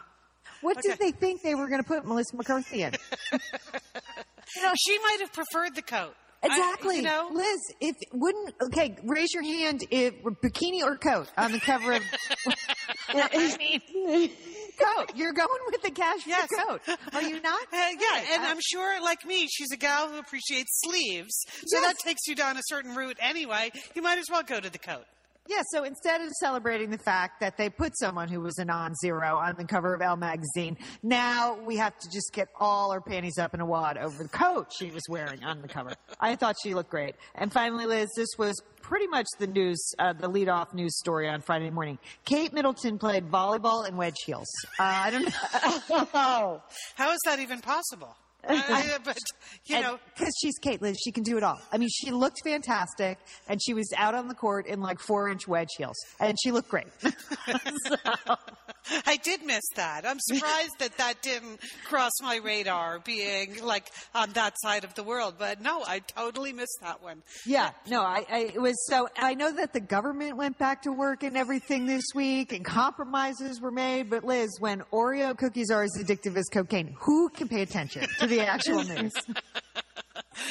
What 0.63 0.79
Okay. 0.79 0.91
did 0.91 0.99
they 0.99 1.11
think 1.11 1.43
they 1.43 1.55
were 1.55 1.69
going 1.69 1.83
to 1.83 1.87
put 1.87 2.07
Melissa 2.07 2.37
McCarthy 2.37 2.83
in? 2.83 2.95
She 4.79 4.99
might 4.99 5.19
have 5.21 5.33
preferred 5.33 5.75
the 5.75 5.83
coat. 5.83 6.15
I- 6.43 6.47
Exactly. 6.49 6.97
you 6.97 7.03
know? 7.03 7.31
Liz, 7.33 7.59
if 7.81 7.97
wouldn't 8.13 8.55
okay, 8.63 8.95
raise 9.05 9.33
your 9.33 9.43
hand 9.43 9.83
if 9.91 10.15
bikini 10.23 10.83
or 10.83 10.97
coat 10.97 11.29
on 11.37 11.51
the 11.51 11.59
cover 11.61 11.93
of 11.95 12.03
I 13.09 13.57
mean 13.59 14.31
coat. 14.79 15.13
You're 15.17 15.33
going 15.33 15.61
with 15.71 15.83
the 15.83 15.91
cashmere 15.91 16.37
Yes. 16.39 16.49
coat. 16.67 16.81
Are 17.15 17.23
you 17.23 17.41
not? 17.41 17.63
Uh, 17.73 17.77
yeah, 17.99 18.25
and 18.35 18.45
uh, 18.45 18.49
I'm 18.49 18.59
sure, 18.61 19.03
like 19.03 19.25
me, 19.25 19.49
she's 19.51 19.73
a 19.73 19.77
gal 19.77 20.09
who 20.11 20.19
appreciates 20.19 20.81
sleeves. 20.85 21.35
So 21.67 21.79
Yes. 21.81 21.95
that 21.95 21.99
takes 22.07 22.27
you 22.29 22.35
down 22.35 22.57
a 22.59 22.63
certain 22.67 22.95
route 22.95 23.17
anyway. 23.21 23.73
You 23.95 24.03
might 24.03 24.19
as 24.19 24.27
well 24.31 24.43
go 24.43 24.61
to 24.61 24.71
the 24.71 24.79
coat. 24.79 25.05
Yeah, 25.49 25.63
so 25.71 25.85
instead 25.85 26.21
of 26.21 26.31
celebrating 26.41 26.91
the 26.91 26.99
fact 26.99 27.41
that 27.41 27.57
they 27.57 27.69
put 27.71 27.97
someone 27.99 28.29
who 28.29 28.41
was 28.41 28.59
a 28.59 28.65
non-zero 28.65 29.37
on 29.37 29.55
the 29.57 29.65
cover 29.65 29.95
of 29.95 30.03
Elle 30.03 30.17
magazine, 30.17 30.77
now 31.03 31.59
we 31.65 31.77
have 31.77 31.97
to 31.99 32.09
just 32.13 32.33
get 32.33 32.49
all 32.59 32.93
our 32.93 33.01
panties 33.01 33.39
up 33.39 33.55
in 33.55 33.61
a 33.61 33.67
wad 33.67 33.97
over 33.97 34.23
the 34.23 34.29
coat 34.29 34.73
she 34.77 34.91
was 34.91 35.03
wearing 35.09 35.45
on 35.45 35.63
the 35.63 35.69
cover. 35.69 35.93
I 36.21 36.37
thought 36.37 36.57
she 36.63 36.75
looked 36.75 36.91
great. 36.91 37.15
And 37.35 37.53
finally, 37.53 37.87
Liz, 37.87 38.09
this 38.17 38.29
was 38.39 38.61
pretty 38.83 39.07
much 39.07 39.27
the 39.39 39.47
news, 39.47 39.95
uh, 39.99 40.13
the 40.13 40.29
lead-off 40.29 40.75
news 40.75 40.99
story 40.99 41.29
on 41.29 41.43
Friday 41.43 41.71
morning. 41.71 41.99
Kate 42.25 42.53
Middleton 42.53 42.99
played 42.99 43.31
volleyball 43.31 43.89
in 43.89 43.97
wedge 43.97 44.17
heels. 44.25 44.49
Uh, 44.79 44.83
I 44.83 45.11
don't 45.11 45.25
know. 45.25 46.63
How 46.95 47.13
is 47.13 47.19
that 47.25 47.39
even 47.39 47.61
possible? 47.61 48.17
I- 48.49 48.99
but, 49.05 49.19
you 49.67 49.81
know, 49.81 49.99
because 50.15 50.35
she's 50.41 50.55
Liz, 50.81 50.99
she 51.03 51.13
can 51.13 51.23
do 51.23 51.37
it 51.37 51.43
all. 51.43 51.61
I 51.73 51.79
mean, 51.79 51.89
she 51.89 52.11
looked 52.11 52.41
fantastic, 52.45 53.19
and 53.49 53.61
she 53.63 53.75
was 53.75 53.93
out 53.97 54.15
on 54.15 54.29
the 54.29 54.35
court 54.35 54.67
in 54.67 54.81
like 54.81 55.01
four-inch 55.01 55.49
wedge 55.49 55.71
heels, 55.77 55.97
and 56.21 56.37
she 56.41 56.51
looked 56.51 56.69
great. 56.69 56.87
I 59.07 59.17
did 59.17 59.45
miss 59.45 59.65
that. 59.75 60.07
I'm 60.07 60.19
surprised 60.21 60.79
that 60.79 60.97
that 60.99 61.23
didn't 61.23 61.61
cross 61.85 62.13
my 62.23 62.37
radar 62.37 63.01
being 63.01 63.63
like 63.63 63.91
on 64.15 64.33
that 64.33 64.55
side 64.59 64.85
of 64.85 64.95
the 64.95 65.03
world. 65.03 65.35
But 65.39 65.61
no, 65.61 65.83
I 65.87 66.01
totally 66.01 66.53
missed 66.53 66.79
that 66.83 67.03
one. 67.03 67.23
Yeah, 67.45 67.71
no, 67.89 68.03
I, 68.03 68.25
I 68.31 68.39
it 68.55 68.61
was 68.61 68.77
so. 68.87 69.09
I 69.17 69.35
know 69.35 69.53
that 69.53 69.73
the 69.73 69.81
government 69.81 70.37
went 70.37 70.59
back 70.59 70.83
to 70.83 70.93
work 70.93 71.23
and 71.23 71.37
everything 71.37 71.87
this 71.87 72.05
week, 72.15 72.53
and 72.53 72.65
compromises 72.65 73.61
were 73.61 73.71
made. 73.71 74.11
But 74.11 74.25
Liz, 74.25 74.57
when 74.61 74.83
Oreo 74.93 75.37
cookies 75.37 75.71
are 75.71 75.83
as 75.83 75.97
addictive 75.99 76.37
as 76.37 76.49
cocaine, 76.49 76.95
who 77.01 77.29
can 77.29 77.49
pay 77.49 77.63
attention 77.63 78.07
to 78.21 78.27
the 78.27 78.36
actual 78.47 78.85
news? 78.85 79.13
So, 79.17 79.33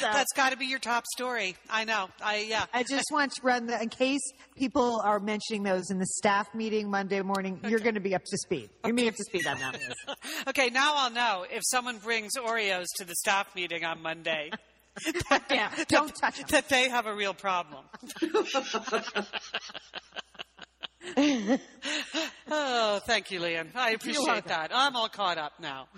That's 0.00 0.32
got 0.34 0.50
to 0.50 0.56
be 0.56 0.66
your 0.66 0.78
top 0.78 1.04
story. 1.06 1.56
I 1.70 1.84
know. 1.84 2.08
I 2.22 2.46
yeah. 2.48 2.66
I 2.72 2.82
just 2.82 3.06
want 3.12 3.32
to 3.32 3.42
run 3.42 3.66
the 3.66 3.80
in 3.80 3.88
case 3.88 4.20
people 4.56 5.00
are 5.02 5.18
mentioning 5.18 5.62
those 5.62 5.90
in 5.90 5.98
the 5.98 6.06
staff 6.06 6.48
meeting 6.54 6.90
Monday 6.90 7.22
morning. 7.22 7.60
You're 7.66 7.80
going 7.80 7.94
to 7.94 8.00
be 8.00 8.14
up 8.14 8.24
to 8.24 8.36
speed. 8.38 8.68
You're 8.84 8.92
going 8.92 8.96
to 8.96 9.02
be 9.02 9.08
up 9.08 9.14
to 9.14 9.24
speed 9.24 9.46
on 9.46 9.58
that. 9.58 9.74
Liz. 9.74 10.16
Okay, 10.48 10.70
now 10.70 10.94
I'll 10.96 11.10
know 11.10 11.44
if 11.50 11.62
someone 11.64 11.98
brings 11.98 12.32
Oreos 12.36 12.86
to 12.96 13.04
the 13.04 13.14
staff 13.16 13.54
meeting 13.54 13.84
on 13.84 14.02
Monday. 14.02 14.50
Yeah, 15.50 15.70
don't 15.88 16.14
touch 16.14 16.38
them. 16.38 16.46
that 16.50 16.68
they 16.68 16.88
have 16.88 17.06
a 17.06 17.14
real 17.14 17.34
problem. 17.34 17.84
oh, 22.50 23.00
thank 23.06 23.30
you, 23.30 23.40
Lian. 23.40 23.68
I 23.74 23.90
appreciate 23.90 24.46
that. 24.46 24.70
I'm 24.74 24.96
all 24.96 25.08
caught 25.08 25.38
up 25.38 25.52
now. 25.60 25.88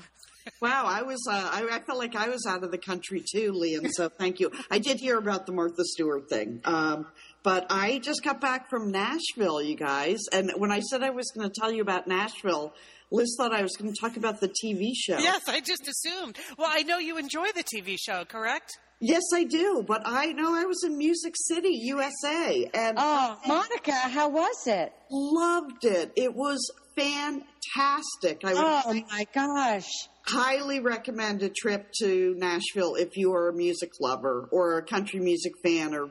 Wow, 0.61 0.85
I 0.87 1.03
was. 1.03 1.27
Uh, 1.29 1.49
I, 1.53 1.69
I 1.71 1.79
felt 1.81 1.99
like 1.99 2.17
I 2.17 2.29
was 2.29 2.47
out 2.47 2.65
of 2.65 2.71
the 2.71 2.79
country 2.79 3.23
too, 3.31 3.53
Lian. 3.53 3.91
So 3.91 4.09
thank 4.09 4.41
you. 4.41 4.51
I 4.71 4.79
did 4.79 4.99
hear 4.99 5.19
about 5.19 5.47
the 5.47 5.53
Martha 5.53 5.85
Stewart 5.85 6.29
thing, 6.29 6.61
um, 6.65 7.07
but 7.43 7.67
I 7.71 7.99
just 7.99 8.23
got 8.23 8.41
back 8.41 8.69
from 8.71 8.91
Nashville, 8.91 9.63
you 9.63 9.77
guys. 9.77 10.21
And 10.33 10.53
when 10.57 10.71
I 10.73 10.81
said 10.81 11.03
I 11.03 11.11
was 11.11 11.31
going 11.35 11.49
to 11.49 11.61
tell 11.61 11.73
you 11.73 11.83
about 11.83 12.07
Nashville, 12.07 12.75
Liz 13.11 13.35
thought 13.39 13.55
I 13.55 13.63
was 13.63 13.77
going 13.77 13.93
to 13.93 14.01
talk 14.01 14.17
about 14.17 14.41
the 14.41 14.49
TV 14.49 14.93
show. 14.95 15.19
Yes, 15.19 15.43
I 15.49 15.61
just 15.61 15.89
assumed. 15.89 16.39
Well, 16.59 16.69
I 16.71 16.83
know 16.83 16.99
you 16.99 17.19
enjoy 17.19 17.47
the 17.55 17.65
TV 17.65 17.97
show, 17.99 18.25
correct? 18.25 18.79
Yes, 19.01 19.23
I 19.33 19.45
do. 19.45 19.85
But 19.87 20.03
I 20.05 20.33
know 20.33 20.55
I 20.55 20.65
was 20.65 20.83
in 20.85 20.99
Music 20.99 21.35
City, 21.37 21.71
USA, 21.83 22.69
and 22.75 22.97
oh, 22.99 23.39
Monica, 23.47 23.93
how 23.93 24.29
was 24.29 24.67
it? 24.67 24.93
loved 25.11 25.85
it. 25.85 26.13
It 26.17 26.35
was 26.35 26.59
fantastic. 26.99 28.45
I 28.45 28.55
would 28.55 28.63
Oh 28.65 29.03
my 29.11 29.27
gosh. 29.35 29.89
highly 30.27 30.81
recommend 30.81 31.43
a 31.43 31.49
trip 31.49 31.91
to 32.01 32.35
Nashville 32.37 32.95
if 32.95 33.17
you 33.17 33.33
are 33.35 33.49
a 33.49 33.53
music 33.53 33.93
lover 34.01 34.49
or 34.51 34.79
a 34.79 34.83
country 34.83 35.21
music 35.21 35.53
fan 35.63 35.95
or 35.95 36.11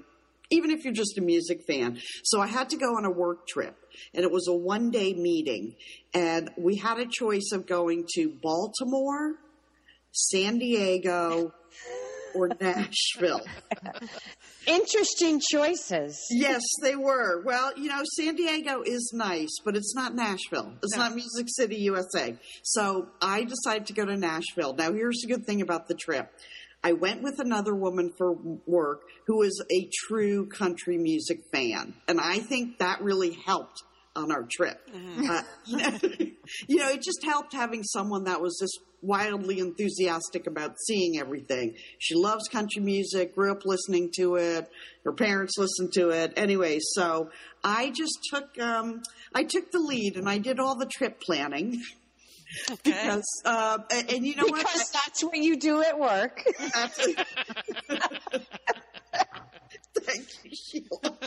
even 0.50 0.72
if 0.72 0.84
you're 0.86 0.94
just 0.94 1.18
a 1.18 1.22
music 1.22 1.62
fan. 1.68 2.00
So 2.24 2.40
I 2.42 2.48
had 2.48 2.70
to 2.70 2.78
go 2.78 2.96
on 2.96 3.06
a 3.06 3.12
work 3.12 3.48
trip 3.48 3.76
and 4.14 4.24
it 4.24 4.32
was 4.32 4.48
a 4.48 4.54
one 4.54 4.92
day 4.92 5.14
meeting 5.14 5.76
and 6.14 6.50
we 6.58 6.78
had 6.78 7.00
a 7.00 7.06
choice 7.06 7.52
of 7.54 7.68
going 7.68 8.06
to 8.16 8.30
Baltimore, 8.42 9.36
San 10.12 10.58
Diego, 10.58 11.54
or 12.38 12.50
Nashville. 12.62 13.42
Interesting 14.68 15.42
choices. 15.52 16.24
Yes, 16.30 16.62
they 16.82 16.96
were. 16.96 17.42
Well, 17.44 17.72
you 17.78 17.90
know, 17.90 18.02
San 18.16 18.36
Diego 18.36 18.82
is 18.86 19.12
nice, 19.14 19.56
but 19.64 19.76
it's 19.76 19.96
not 19.96 20.14
Nashville. 20.14 20.74
It's 20.84 20.96
not 20.96 21.16
Music 21.16 21.48
City, 21.50 21.78
USA. 21.78 22.36
So 22.64 23.08
I 23.22 23.44
decided 23.44 23.88
to 23.88 23.94
go 23.94 24.06
to 24.06 24.18
Nashville. 24.18 24.74
Now, 24.74 24.92
here's 24.92 25.22
the 25.22 25.28
good 25.28 25.46
thing 25.46 25.62
about 25.62 25.88
the 25.88 25.96
trip. 25.96 26.32
I 26.84 26.94
went 26.94 27.24
with 27.24 27.40
another 27.40 27.74
woman 27.74 28.14
for 28.18 28.34
work 28.66 29.02
who 29.26 29.42
is 29.42 29.64
a 29.72 29.90
true 30.08 30.48
country 30.48 30.98
music 30.98 31.40
fan. 31.52 31.96
And 32.08 32.20
I 32.22 32.40
think 32.40 32.80
that 32.80 33.02
really 33.02 33.38
helped 33.46 33.82
on 34.18 34.32
our 34.32 34.44
trip. 34.50 34.82
Uh, 34.94 35.42
you, 35.66 35.78
know, 35.78 35.98
you 36.68 36.76
know, 36.78 36.90
it 36.90 37.02
just 37.02 37.24
helped 37.24 37.54
having 37.54 37.84
someone 37.84 38.26
that 38.26 38.42
was 38.42 38.58
just 38.60 38.80
wildly 39.02 39.60
enthusiastic 39.60 40.48
about 40.48 40.76
seeing 40.88 41.20
everything. 41.20 41.76
She 42.00 42.16
loves 42.16 42.48
country 42.50 42.82
music, 42.82 43.36
grew 43.36 43.52
up 43.52 43.64
listening 43.64 44.10
to 44.16 44.36
it. 44.36 44.70
Her 45.06 45.14
parents 45.14 45.58
listened 45.58 45.94
to 45.94 46.10
it. 46.10 46.34
Anyway, 46.36 46.80
so 46.82 47.30
I 47.64 47.92
just 47.92 48.18
took, 48.34 48.60
um, 48.60 49.04
I 49.34 49.44
took 49.44 49.72
the 49.72 49.80
lead 49.80 50.18
and 50.18 50.28
I 50.28 50.40
did 50.40 50.60
all 50.60 50.76
the 50.76 50.88
trip 50.88 51.22
planning. 51.22 51.82
Because, 52.82 53.26
uh, 53.44 53.80
and, 53.92 54.10
and 54.10 54.26
you 54.26 54.34
know 54.38 54.46
what? 54.46 54.60
Because 54.66 54.90
that's 54.90 55.22
what 55.22 55.36
you 55.36 55.58
do 55.58 55.84
at 55.84 56.00
work. 56.00 56.42
That's- 56.58 57.26
Sheila. 60.54 61.18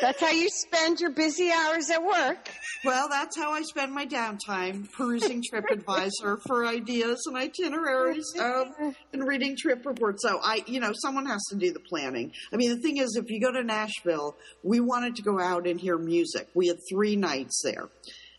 That's 0.00 0.20
how 0.20 0.30
you 0.30 0.48
spend 0.48 1.00
your 1.00 1.10
busy 1.10 1.50
hours 1.50 1.90
at 1.90 2.02
work. 2.02 2.50
Well, 2.84 3.08
that's 3.10 3.36
how 3.36 3.52
I 3.52 3.62
spend 3.62 3.92
my 3.92 4.06
downtime, 4.06 4.90
perusing 4.92 5.42
TripAdvisor 5.42 6.40
for 6.46 6.66
ideas 6.66 7.20
and 7.26 7.36
itineraries 7.36 8.24
um, 8.40 8.94
and 9.12 9.26
reading 9.26 9.56
trip 9.56 9.84
reports. 9.84 10.22
So 10.22 10.40
I, 10.42 10.64
you 10.66 10.80
know, 10.80 10.92
someone 10.94 11.26
has 11.26 11.42
to 11.50 11.56
do 11.56 11.72
the 11.72 11.80
planning. 11.80 12.32
I 12.52 12.56
mean, 12.56 12.70
the 12.70 12.80
thing 12.80 12.96
is, 12.96 13.16
if 13.16 13.30
you 13.30 13.40
go 13.40 13.52
to 13.52 13.62
Nashville, 13.62 14.36
we 14.62 14.80
wanted 14.80 15.16
to 15.16 15.22
go 15.22 15.38
out 15.38 15.66
and 15.66 15.78
hear 15.78 15.98
music. 15.98 16.48
We 16.54 16.68
had 16.68 16.78
three 16.90 17.16
nights 17.16 17.60
there. 17.62 17.88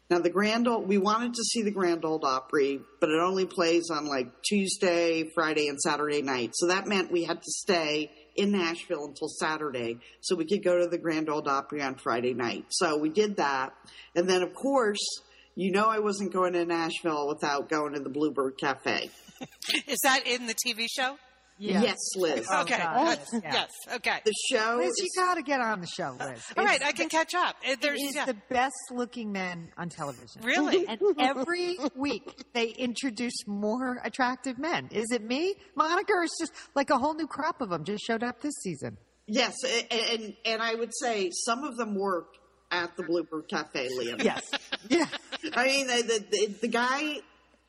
Now 0.10 0.20
the 0.20 0.30
Grand 0.30 0.68
Old, 0.68 0.90
we 0.90 0.98
wanted 0.98 1.36
to 1.36 1.44
see 1.44 1.62
the 1.62 1.72
Grand 1.72 2.04
Old 2.04 2.26
Opry, 2.26 2.82
but 3.00 3.10
it 3.10 3.22
only 3.22 3.46
plays 3.46 3.90
on 3.90 4.08
like 4.08 4.42
Tuesday, 4.44 5.30
Friday, 5.34 5.70
and 5.70 5.80
Saturday 5.80 6.22
night. 6.22 6.52
So 6.54 6.68
that 6.68 6.86
meant 6.86 7.14
we 7.14 7.24
had 7.24 7.42
to 7.42 7.52
stay 7.52 8.12
in 8.36 8.52
Nashville 8.52 9.06
until 9.06 9.28
Saturday 9.28 9.98
so 10.22 10.36
we 10.36 10.46
could 10.46 10.64
go 10.64 10.80
to 10.80 10.88
the 10.88 10.98
Grand 10.98 11.30
Old 11.30 11.48
Opry 11.48 11.82
on 11.82 11.96
Friday 11.96 12.34
night. 12.34 12.66
So 12.70 12.98
we 12.98 13.10
did 13.10 13.38
that. 13.38 13.74
And 14.16 14.30
then 14.30 14.42
of 14.42 14.54
course, 14.54 15.22
you 15.56 15.72
know 15.72 15.86
I 15.86 16.00
wasn't 16.00 16.32
going 16.32 16.54
to 16.54 16.66
Nashville 16.66 17.28
without 17.28 17.70
going 17.70 17.94
to 17.94 18.00
the 18.00 18.10
Bluebird 18.10 18.58
Cafe. 18.58 19.10
Is 19.88 20.00
that 20.04 20.26
in 20.26 20.48
the 20.48 20.56
TV 20.56 20.88
show? 20.90 21.18
Yes, 21.62 21.98
Liz. 22.16 22.48
Oh, 22.50 22.62
okay. 22.62 22.78
God, 22.80 23.20
Yes. 23.34 23.42
yes. 23.44 23.72
Okay. 23.96 24.20
The 24.26 24.34
show 24.52 24.78
Liz, 24.78 24.94
you 24.98 25.08
got 25.16 25.36
to 25.36 25.44
get 25.44 25.62
on 25.62 25.80
the 25.82 25.88
show, 25.88 26.16
Liz. 26.20 26.44
All 26.58 26.66
right, 26.66 26.76
It's- 26.78 26.90
I 26.90 26.92
can 26.92 27.08
catch 27.10 27.36
up. 27.36 27.56
There's 27.82 28.02
is 28.02 28.16
yeah. 28.16 28.26
the 28.26 28.36
best 28.50 28.74
looking 28.92 29.32
men 29.32 29.70
on 29.78 29.90
television. 29.90 30.42
really. 30.44 30.86
And 30.92 31.00
every 31.20 31.78
week 31.96 32.46
they 32.54 32.70
introduce 32.70 33.46
more 33.48 34.00
attractive 34.04 34.58
men. 34.58 34.90
Is 34.92 35.12
it 35.12 35.24
me, 35.24 35.56
Monica, 35.76 36.12
or 36.14 36.24
it's 36.24 36.38
just 36.40 36.52
like 36.76 36.90
a 36.90 36.98
whole 36.98 37.14
new 37.14 37.28
crop 37.28 37.62
of 37.62 37.70
them 37.70 37.84
just 37.84 38.04
showed 38.06 38.24
up 38.24 38.42
this 38.42 38.56
season? 38.64 38.98
yes, 39.28 39.56
a- 39.64 40.14
and 40.14 40.34
and 40.46 40.62
I 40.62 40.74
would 40.76 40.92
say 41.00 41.30
some 41.46 41.64
of 41.64 41.78
them 41.78 41.96
work 41.96 42.34
at 42.72 42.96
the 42.98 43.04
Bluebird 43.04 43.48
Cafe, 43.50 43.90
Lian. 43.98 44.20
Yes. 44.24 44.50
yeah. 44.90 45.06
I 45.54 45.66
mean, 45.68 45.88
the, 45.88 46.04
the, 46.04 46.26
the, 46.32 46.46
the 46.62 46.68
guy 46.70 47.18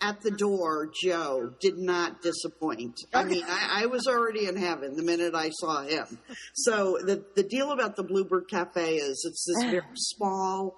at 0.02 0.20
the 0.20 0.30
door, 0.30 0.90
Joe, 1.02 1.52
did 1.60 1.78
not 1.78 2.22
disappoint. 2.22 2.94
I 3.14 3.24
mean, 3.24 3.44
I, 3.46 3.82
I 3.82 3.86
was 3.86 4.06
already 4.08 4.46
in 4.46 4.56
heaven 4.56 4.96
the 4.96 5.02
minute 5.02 5.34
I 5.34 5.50
saw 5.50 5.82
him. 5.82 6.18
So 6.54 6.98
the, 7.00 7.24
the 7.36 7.44
deal 7.44 7.70
about 7.70 7.96
the 7.96 8.02
Bluebird 8.02 8.48
Cafe 8.50 8.96
is 8.96 9.24
it's 9.26 9.46
this 9.46 9.70
very 9.70 9.82
small 9.94 10.74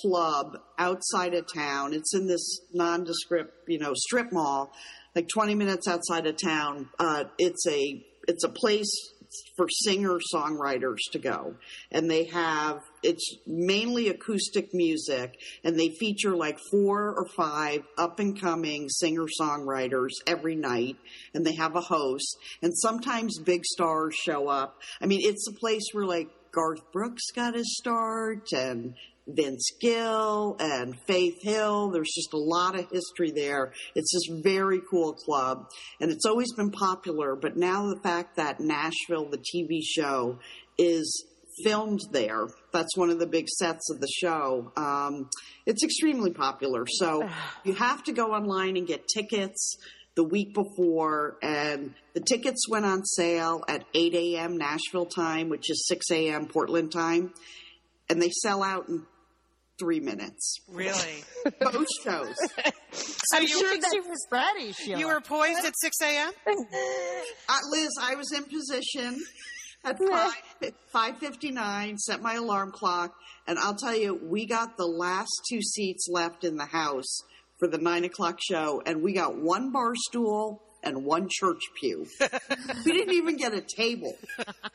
club 0.00 0.56
outside 0.78 1.34
of 1.34 1.46
town. 1.52 1.92
It's 1.92 2.14
in 2.14 2.26
this 2.26 2.60
nondescript, 2.72 3.52
you 3.68 3.78
know, 3.78 3.92
strip 3.94 4.32
mall, 4.32 4.72
like 5.14 5.28
20 5.28 5.54
minutes 5.54 5.86
outside 5.86 6.26
of 6.26 6.36
town. 6.42 6.88
Uh, 6.98 7.24
it's 7.38 7.66
a, 7.68 8.04
it's 8.26 8.44
a 8.44 8.48
place 8.48 9.11
for 9.56 9.68
singer 9.68 10.18
songwriters 10.32 10.98
to 11.12 11.18
go. 11.18 11.54
And 11.90 12.10
they 12.10 12.24
have 12.24 12.82
it's 13.02 13.36
mainly 13.46 14.08
acoustic 14.08 14.72
music 14.72 15.38
and 15.64 15.78
they 15.78 15.88
feature 15.88 16.36
like 16.36 16.58
four 16.70 17.14
or 17.16 17.26
five 17.36 17.82
up 17.98 18.20
and 18.20 18.40
coming 18.40 18.88
singer 18.88 19.26
songwriters 19.40 20.10
every 20.26 20.54
night 20.54 20.96
and 21.34 21.44
they 21.44 21.54
have 21.54 21.76
a 21.76 21.80
host. 21.80 22.36
And 22.62 22.76
sometimes 22.76 23.38
big 23.38 23.64
stars 23.64 24.14
show 24.14 24.48
up. 24.48 24.80
I 25.00 25.06
mean 25.06 25.20
it's 25.22 25.48
a 25.48 25.58
place 25.58 25.88
where 25.92 26.06
like 26.06 26.28
garth 26.52 26.92
brooks 26.92 27.30
got 27.34 27.54
his 27.54 27.76
start 27.78 28.52
and 28.52 28.94
Vince 29.26 29.70
Gill 29.80 30.56
and 30.58 30.96
Faith 31.06 31.42
Hill. 31.42 31.90
There's 31.90 32.12
just 32.14 32.32
a 32.32 32.38
lot 32.38 32.78
of 32.78 32.90
history 32.90 33.30
there. 33.30 33.72
It's 33.94 34.12
this 34.12 34.40
very 34.42 34.80
cool 34.90 35.14
club 35.14 35.66
and 36.00 36.10
it's 36.10 36.26
always 36.26 36.52
been 36.54 36.70
popular, 36.70 37.36
but 37.36 37.56
now 37.56 37.88
the 37.88 38.00
fact 38.02 38.36
that 38.36 38.60
Nashville, 38.60 39.28
the 39.30 39.38
TV 39.38 39.80
show, 39.82 40.38
is 40.78 41.24
filmed 41.64 42.00
there, 42.10 42.46
that's 42.72 42.96
one 42.96 43.10
of 43.10 43.18
the 43.18 43.26
big 43.26 43.48
sets 43.48 43.90
of 43.90 44.00
the 44.00 44.08
show. 44.08 44.72
Um, 44.76 45.28
it's 45.66 45.84
extremely 45.84 46.32
popular. 46.32 46.86
So 46.86 47.28
you 47.64 47.74
have 47.74 48.02
to 48.04 48.12
go 48.12 48.32
online 48.32 48.76
and 48.76 48.86
get 48.86 49.06
tickets 49.06 49.76
the 50.14 50.24
week 50.24 50.52
before, 50.52 51.38
and 51.42 51.94
the 52.12 52.20
tickets 52.20 52.68
went 52.68 52.84
on 52.84 53.02
sale 53.02 53.64
at 53.66 53.86
8 53.94 54.14
a.m. 54.14 54.58
Nashville 54.58 55.06
time, 55.06 55.48
which 55.48 55.70
is 55.70 55.86
6 55.88 56.10
a.m. 56.10 56.48
Portland 56.48 56.92
time, 56.92 57.32
and 58.10 58.20
they 58.20 58.28
sell 58.28 58.62
out 58.62 58.90
in 58.90 59.06
three 59.82 60.00
minutes. 60.00 60.58
Really. 60.70 61.24
Both 61.60 61.86
shows. 62.04 62.36
So 62.94 63.38
you, 63.38 63.48
sure 63.48 63.78
that- 63.78 63.90
She 63.90 64.00
was 64.00 64.26
ready, 64.30 64.72
Sheila. 64.72 64.98
you 64.98 65.06
were 65.08 65.20
poised 65.22 65.64
at 65.64 65.72
6 65.80 65.96
a.m. 66.02 66.30
Uh, 67.48 67.58
Liz, 67.70 67.88
I 68.00 68.14
was 68.16 68.30
in 68.32 68.44
position 68.44 69.18
at 69.84 69.98
five 69.98 70.34
five 70.92 71.16
fifty 71.18 71.50
nine. 71.50 71.96
Set 71.98 72.20
my 72.20 72.34
alarm 72.34 72.70
clock, 72.70 73.14
and 73.46 73.58
I'll 73.58 73.74
tell 73.74 73.96
you, 73.96 74.14
we 74.22 74.44
got 74.46 74.76
the 74.76 74.86
last 74.86 75.30
two 75.50 75.62
seats 75.62 76.06
left 76.10 76.44
in 76.44 76.56
the 76.56 76.66
house 76.66 77.20
for 77.58 77.66
the 77.68 77.78
nine 77.78 78.04
o'clock 78.04 78.38
show, 78.46 78.82
and 78.84 79.02
we 79.02 79.12
got 79.14 79.36
one 79.36 79.72
bar 79.72 79.94
stool 79.96 80.62
and 80.82 81.04
one 81.04 81.28
church 81.30 81.60
pew. 81.80 82.06
we 82.84 82.92
didn't 82.92 83.14
even 83.14 83.36
get 83.36 83.54
a 83.54 83.60
table. 83.60 84.16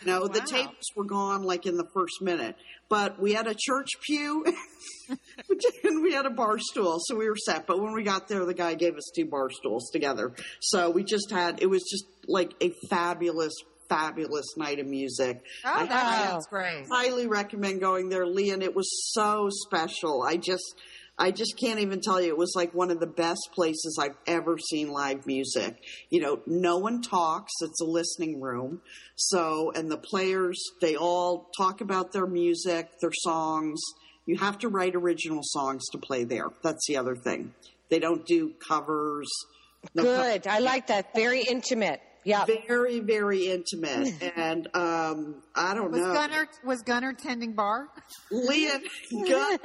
No, 0.06 0.28
the 0.28 0.42
tables 0.42 0.86
were 0.96 1.04
gone 1.04 1.44
like 1.44 1.66
in 1.66 1.78
the 1.78 1.88
first 1.94 2.22
minute. 2.22 2.56
But 2.90 3.20
we 3.20 3.34
had 3.34 3.48
a 3.48 3.56
church 3.58 3.90
pew 4.06 4.46
and 5.84 6.02
we 6.02 6.14
had 6.14 6.26
a 6.26 6.30
bar 6.30 6.58
stool, 6.58 7.00
so 7.02 7.16
we 7.16 7.28
were 7.28 7.36
set. 7.36 7.68
But 7.68 7.82
when 7.82 7.94
we 7.94 8.04
got 8.04 8.28
there, 8.28 8.46
the 8.46 8.54
guy 8.54 8.76
gave 8.76 8.96
us 8.96 9.12
two 9.16 9.26
bar 9.26 9.50
stools 9.50 9.90
together. 9.92 10.34
So 10.62 10.90
we 10.90 11.04
just 11.04 11.30
had, 11.32 11.62
it 11.62 11.68
was 11.68 11.84
just 11.84 12.06
like 12.28 12.54
a 12.62 12.72
fabulous, 12.90 13.54
fabulous 13.90 14.46
night 14.58 14.80
of 14.80 14.88
music. 14.88 15.42
Oh, 15.66 15.72
I 15.74 15.86
that 15.86 16.30
sounds 16.30 16.48
great. 16.48 16.86
highly 16.90 17.28
recommend 17.28 17.82
going 17.82 18.10
there, 18.10 18.26
Lee, 18.26 18.52
and 18.52 18.64
it 18.64 18.76
was 18.76 18.90
so 19.14 19.50
special. 19.50 20.24
I 20.24 20.38
just, 20.38 20.76
I 21.19 21.31
just 21.31 21.57
can't 21.59 21.79
even 21.79 22.00
tell 22.00 22.21
you. 22.21 22.29
It 22.29 22.38
was 22.38 22.53
like 22.55 22.74
one 22.74 22.91
of 22.91 23.00
the 23.00 23.07
best 23.07 23.50
places 23.53 23.97
I've 24.00 24.15
ever 24.27 24.57
seen 24.59 24.91
live 24.91 25.25
music. 25.25 25.75
You 26.09 26.21
know, 26.21 26.39
no 26.45 26.77
one 26.77 27.01
talks. 27.01 27.51
It's 27.62 27.81
a 27.81 27.86
listening 27.86 28.39
room. 28.39 28.81
So, 29.15 29.71
and 29.75 29.89
the 29.91 29.97
players, 29.97 30.62
they 30.79 30.95
all 30.95 31.50
talk 31.57 31.81
about 31.81 32.12
their 32.12 32.27
music, 32.27 32.89
their 33.01 33.13
songs. 33.13 33.81
You 34.27 34.38
have 34.38 34.59
to 34.59 34.69
write 34.69 34.93
original 34.93 35.41
songs 35.41 35.86
to 35.91 35.97
play 35.97 36.24
there. 36.24 36.50
That's 36.62 36.86
the 36.88 36.97
other 36.97 37.15
thing. 37.15 37.53
They 37.89 38.00
don't 38.00 38.25
do 38.25 38.53
covers. 38.67 39.29
No 39.95 40.03
Good. 40.03 40.45
I 40.45 40.59
like 40.59 40.88
that. 40.88 41.15
Very 41.15 41.41
intimate. 41.41 42.01
Yeah. 42.25 42.45
Very, 42.45 43.00
very 43.00 43.47
intimate. 43.47 44.13
And, 44.36 44.67
um, 44.75 45.41
I 45.55 45.74
don't 45.74 45.91
Was 45.91 46.01
know. 46.01 46.13
Gunnar 46.13 46.47
was 46.63 46.81
Gunnar 46.81 47.13
tending 47.13 47.53
bar? 47.53 47.88
Lian, 48.31 48.83
Gun, 49.12 49.59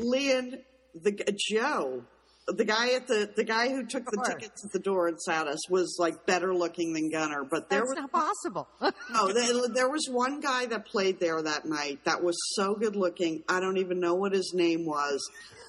Lian, 0.00 0.58
the 0.94 1.12
Joe, 1.50 2.04
the 2.46 2.64
guy 2.64 2.94
at 2.94 3.06
the 3.06 3.30
the 3.36 3.44
guy 3.44 3.68
who 3.68 3.86
took 3.86 4.04
the 4.06 4.22
tickets 4.26 4.64
at 4.64 4.72
the 4.72 4.78
door 4.78 5.08
and 5.08 5.20
sat 5.20 5.46
us 5.46 5.68
was 5.68 5.96
like 5.98 6.26
better 6.26 6.54
looking 6.54 6.92
than 6.92 7.10
Gunnar. 7.10 7.44
But 7.44 7.68
there 7.68 7.80
That's 7.80 7.90
was 7.90 7.96
not 7.96 8.12
possible. 8.12 8.68
no, 9.12 9.32
there, 9.32 9.68
there 9.68 9.88
was 9.88 10.08
one 10.10 10.40
guy 10.40 10.66
that 10.66 10.86
played 10.86 11.20
there 11.20 11.40
that 11.42 11.64
night 11.64 12.00
that 12.04 12.22
was 12.22 12.36
so 12.54 12.74
good 12.74 12.96
looking. 12.96 13.42
I 13.48 13.60
don't 13.60 13.78
even 13.78 14.00
know 14.00 14.14
what 14.14 14.32
his 14.32 14.52
name 14.54 14.84
was. 14.84 15.20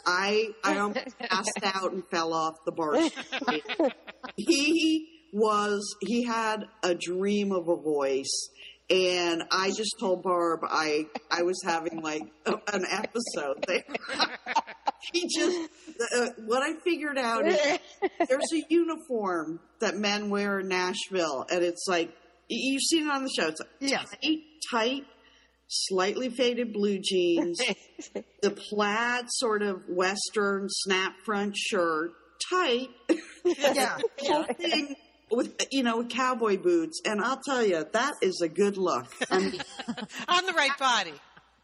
I 0.06 0.50
I 0.64 0.78
almost 0.78 1.18
passed 1.20 1.60
out 1.64 1.92
and 1.92 2.04
fell 2.10 2.34
off 2.34 2.56
the 2.66 2.72
bar. 2.72 2.96
he 4.36 5.08
was 5.34 5.96
he 6.02 6.24
had 6.24 6.66
a 6.84 6.96
dream 6.96 7.52
of 7.52 7.68
a 7.68 7.76
voice. 7.76 8.50
And 8.92 9.44
I 9.52 9.70
just 9.70 9.96
told 10.02 10.22
Barb 10.22 10.60
I 10.64 11.06
I 11.32 11.44
was 11.44 11.62
having 11.66 12.02
like 12.02 12.24
a, 12.46 12.56
an 12.74 12.86
episode 12.92 13.64
there. 13.66 13.84
he 15.14 15.30
just 15.34 15.70
uh, 16.16 16.28
what 16.46 16.62
I 16.62 16.74
figured 16.84 17.18
out 17.18 17.48
is 17.48 17.80
there's 18.28 18.52
a 18.54 18.64
uniform 18.70 19.62
that 19.80 19.96
men 19.96 20.30
wear 20.30 20.60
in 20.60 20.68
Nashville, 20.68 21.46
and 21.50 21.64
it's 21.64 21.86
like 21.88 22.14
you've 22.50 22.82
seen 22.82 23.08
it 23.08 23.12
on 23.12 23.24
the 23.24 23.30
show. 23.30 23.48
It's 23.48 23.62
Yes. 23.80 24.06
tight, 24.22 24.40
tight, 24.70 25.06
slightly 25.68 26.30
faded 26.30 26.74
blue 26.74 27.00
jeans, 27.02 27.62
the 28.42 28.52
plaid 28.52 29.26
sort 29.30 29.62
of 29.62 29.84
western 29.88 30.68
snap 30.70 31.14
front 31.24 31.56
shirt, 31.56 32.12
tight, 32.50 32.90
yeah. 33.46 33.98
whole 34.20 34.44
thing 34.44 34.96
with 35.32 35.66
you 35.72 35.84
know 35.84 35.98
with 35.98 36.10
cowboy 36.10 36.58
boots. 36.58 37.02
And 37.06 37.22
I'll 37.22 37.42
tell 37.46 37.66
you, 37.66 37.86
that 37.92 38.14
is 38.22 38.42
a 38.42 38.50
good 38.50 38.78
look. 38.78 39.08
I 39.30 39.38
On 40.28 40.46
the 40.46 40.54
right 40.54 40.78
body. 40.78 41.14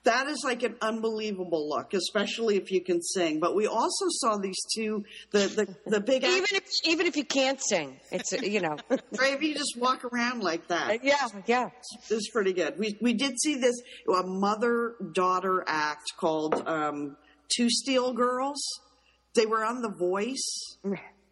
that 0.03 0.27
is 0.27 0.41
like 0.45 0.63
an 0.63 0.75
unbelievable 0.81 1.67
look, 1.69 1.93
especially 1.93 2.55
if 2.55 2.71
you 2.71 2.81
can 2.81 3.01
sing. 3.01 3.39
But 3.39 3.55
we 3.55 3.67
also 3.67 4.05
saw 4.09 4.37
these 4.37 4.59
two, 4.75 5.03
the 5.31 5.47
the, 5.47 5.75
the 5.89 5.99
big 5.99 6.23
Even 6.23 6.45
if 6.51 6.63
even 6.83 7.07
if 7.07 7.17
you 7.17 7.25
can't 7.25 7.59
sing, 7.61 7.99
it's 8.11 8.33
uh, 8.33 8.37
you 8.37 8.61
know. 8.61 8.77
If 9.11 9.41
you 9.43 9.53
just 9.53 9.77
walk 9.77 10.05
around 10.05 10.41
like 10.41 10.67
that, 10.69 11.03
yeah, 11.03 11.27
yeah. 11.45 11.69
it's 12.09 12.29
pretty 12.31 12.53
good. 12.53 12.79
We 12.79 12.97
we 13.01 13.13
did 13.13 13.39
see 13.39 13.55
this 13.55 13.75
a 14.07 14.23
mother 14.25 14.95
daughter 15.13 15.63
act 15.67 16.13
called 16.17 16.55
um, 16.67 17.17
Two 17.55 17.69
Steel 17.69 18.13
Girls. 18.13 18.61
They 19.35 19.45
were 19.45 19.63
on 19.63 19.81
The 19.81 19.91
Voice. 19.91 20.77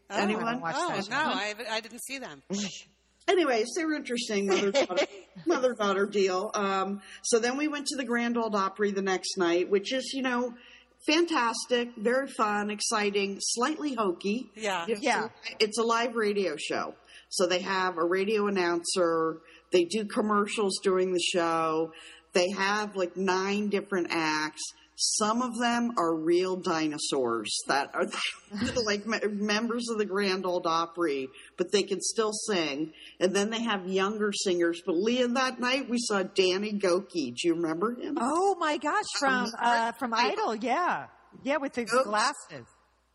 Anyone? 0.09 0.61
watched 0.61 0.77
Oh 0.79 0.89
that 0.95 1.09
no, 1.09 1.17
I, 1.17 1.53
I 1.69 1.79
didn't 1.81 2.03
see 2.03 2.19
them. 2.19 2.41
anyways, 3.27 3.67
they 3.75 3.85
were 3.85 3.93
interesting 3.95 4.47
mother 4.47 4.71
daughter 4.71 5.05
mother 5.45 5.73
daughter 5.73 6.05
deal. 6.05 6.51
Um, 6.53 7.01
so 7.23 7.39
then 7.39 7.57
we 7.57 7.67
went 7.67 7.87
to 7.87 7.95
the 7.97 8.03
Grand 8.05 8.37
Old 8.37 8.55
Opry 8.55 8.91
the 8.91 9.01
next 9.01 9.37
night, 9.37 9.69
which 9.69 9.91
is 9.93 10.11
you 10.13 10.21
know 10.21 10.53
fantastic, 11.07 11.89
very 11.97 12.27
fun, 12.27 12.69
exciting, 12.71 13.37
slightly 13.39 13.93
hokey. 13.93 14.49
Yeah. 14.55 14.85
It's 14.87 15.01
Yeah. 15.01 15.25
a- 15.25 15.29
it's 15.59 15.77
a 15.77 15.83
live 15.83 16.15
radio 16.15 16.55
show, 16.57 16.95
so 17.29 17.45
they 17.45 17.59
have 17.59 17.97
a 17.97 18.03
radio 18.05 18.47
announcer. 18.47 19.37
They 19.71 19.85
do 19.85 20.05
commercials 20.05 20.79
during 20.83 21.13
the 21.13 21.19
show. 21.19 21.91
They 22.33 22.49
have 22.51 22.95
like 22.95 23.15
nine 23.17 23.69
different 23.69 24.07
acts. 24.09 24.61
Some 24.95 25.41
of 25.41 25.57
them 25.59 25.91
are 25.97 26.15
real 26.15 26.55
dinosaurs 26.55 27.53
that 27.67 27.93
are 27.93 28.05
like 28.85 29.05
members 29.05 29.89
of 29.89 29.97
the 29.97 30.05
Grand 30.05 30.45
Old 30.45 30.65
Opry, 30.65 31.27
but 31.57 31.71
they 31.71 31.83
can 31.83 31.99
still 31.99 32.31
sing. 32.31 32.93
And 33.19 33.35
then 33.35 33.49
they 33.49 33.61
have 33.61 33.87
younger 33.87 34.31
singers. 34.31 34.81
But 34.85 34.95
Leah, 34.95 35.27
that 35.29 35.59
night 35.59 35.89
we 35.89 35.97
saw 35.99 36.23
Danny 36.23 36.73
Gokey. 36.73 37.35
Do 37.35 37.47
you 37.47 37.55
remember 37.55 37.93
him? 37.93 38.17
Oh 38.21 38.55
my 38.57 38.77
gosh, 38.77 39.05
from 39.19 39.51
uh, 39.61 39.91
from 39.93 40.13
Idol, 40.13 40.55
yeah, 40.55 41.07
yeah, 41.43 41.57
with 41.57 41.73
the 41.73 41.83
glasses. 41.83 42.65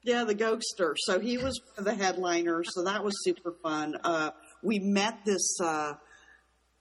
Yeah, 0.03 0.25
the 0.25 0.35
Ghoster. 0.35 0.95
So 0.97 1.21
he 1.21 1.37
was 1.37 1.61
one 1.61 1.79
of 1.79 1.85
the 1.85 1.95
headliners. 2.03 2.75
So 2.75 2.85
that 2.85 3.05
was 3.05 3.15
super 3.23 3.55
fun. 3.63 3.97
Uh, 4.03 4.31
we 4.63 4.79
met 4.79 5.19
this 5.25 5.59
uh, 5.63 5.95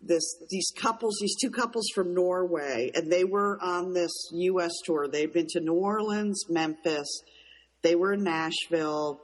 this 0.01 0.23
these 0.49 0.71
couples, 0.75 1.17
these 1.19 1.35
two 1.41 1.51
couples 1.51 1.87
from 1.93 2.13
Norway, 2.13 2.91
and 2.93 3.11
they 3.11 3.23
were 3.23 3.59
on 3.61 3.93
this 3.93 4.11
U.S. 4.31 4.71
tour. 4.85 5.07
They'd 5.07 5.33
been 5.33 5.47
to 5.49 5.59
New 5.59 5.73
Orleans, 5.73 6.45
Memphis. 6.49 7.21
They 7.81 7.95
were 7.95 8.13
in 8.13 8.23
Nashville. 8.23 9.21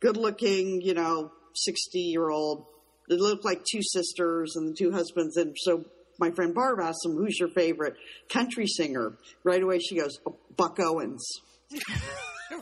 Good 0.00 0.16
looking, 0.16 0.80
you 0.80 0.94
know, 0.94 1.32
sixty 1.54 2.00
year 2.00 2.30
old. 2.30 2.64
They 3.08 3.16
looked 3.16 3.44
like 3.44 3.64
two 3.70 3.82
sisters 3.82 4.54
and 4.56 4.70
the 4.70 4.76
two 4.76 4.92
husbands. 4.92 5.36
And 5.36 5.54
so 5.58 5.84
my 6.18 6.30
friend 6.30 6.54
Barb 6.54 6.80
asked 6.80 7.00
them, 7.02 7.16
"Who's 7.16 7.38
your 7.38 7.50
favorite 7.50 7.96
country 8.30 8.66
singer?" 8.66 9.18
Right 9.44 9.62
away, 9.62 9.80
she 9.80 9.98
goes, 9.98 10.18
"Oh, 10.26 10.36
"Buck 10.56 10.78
Owens." 10.80 11.26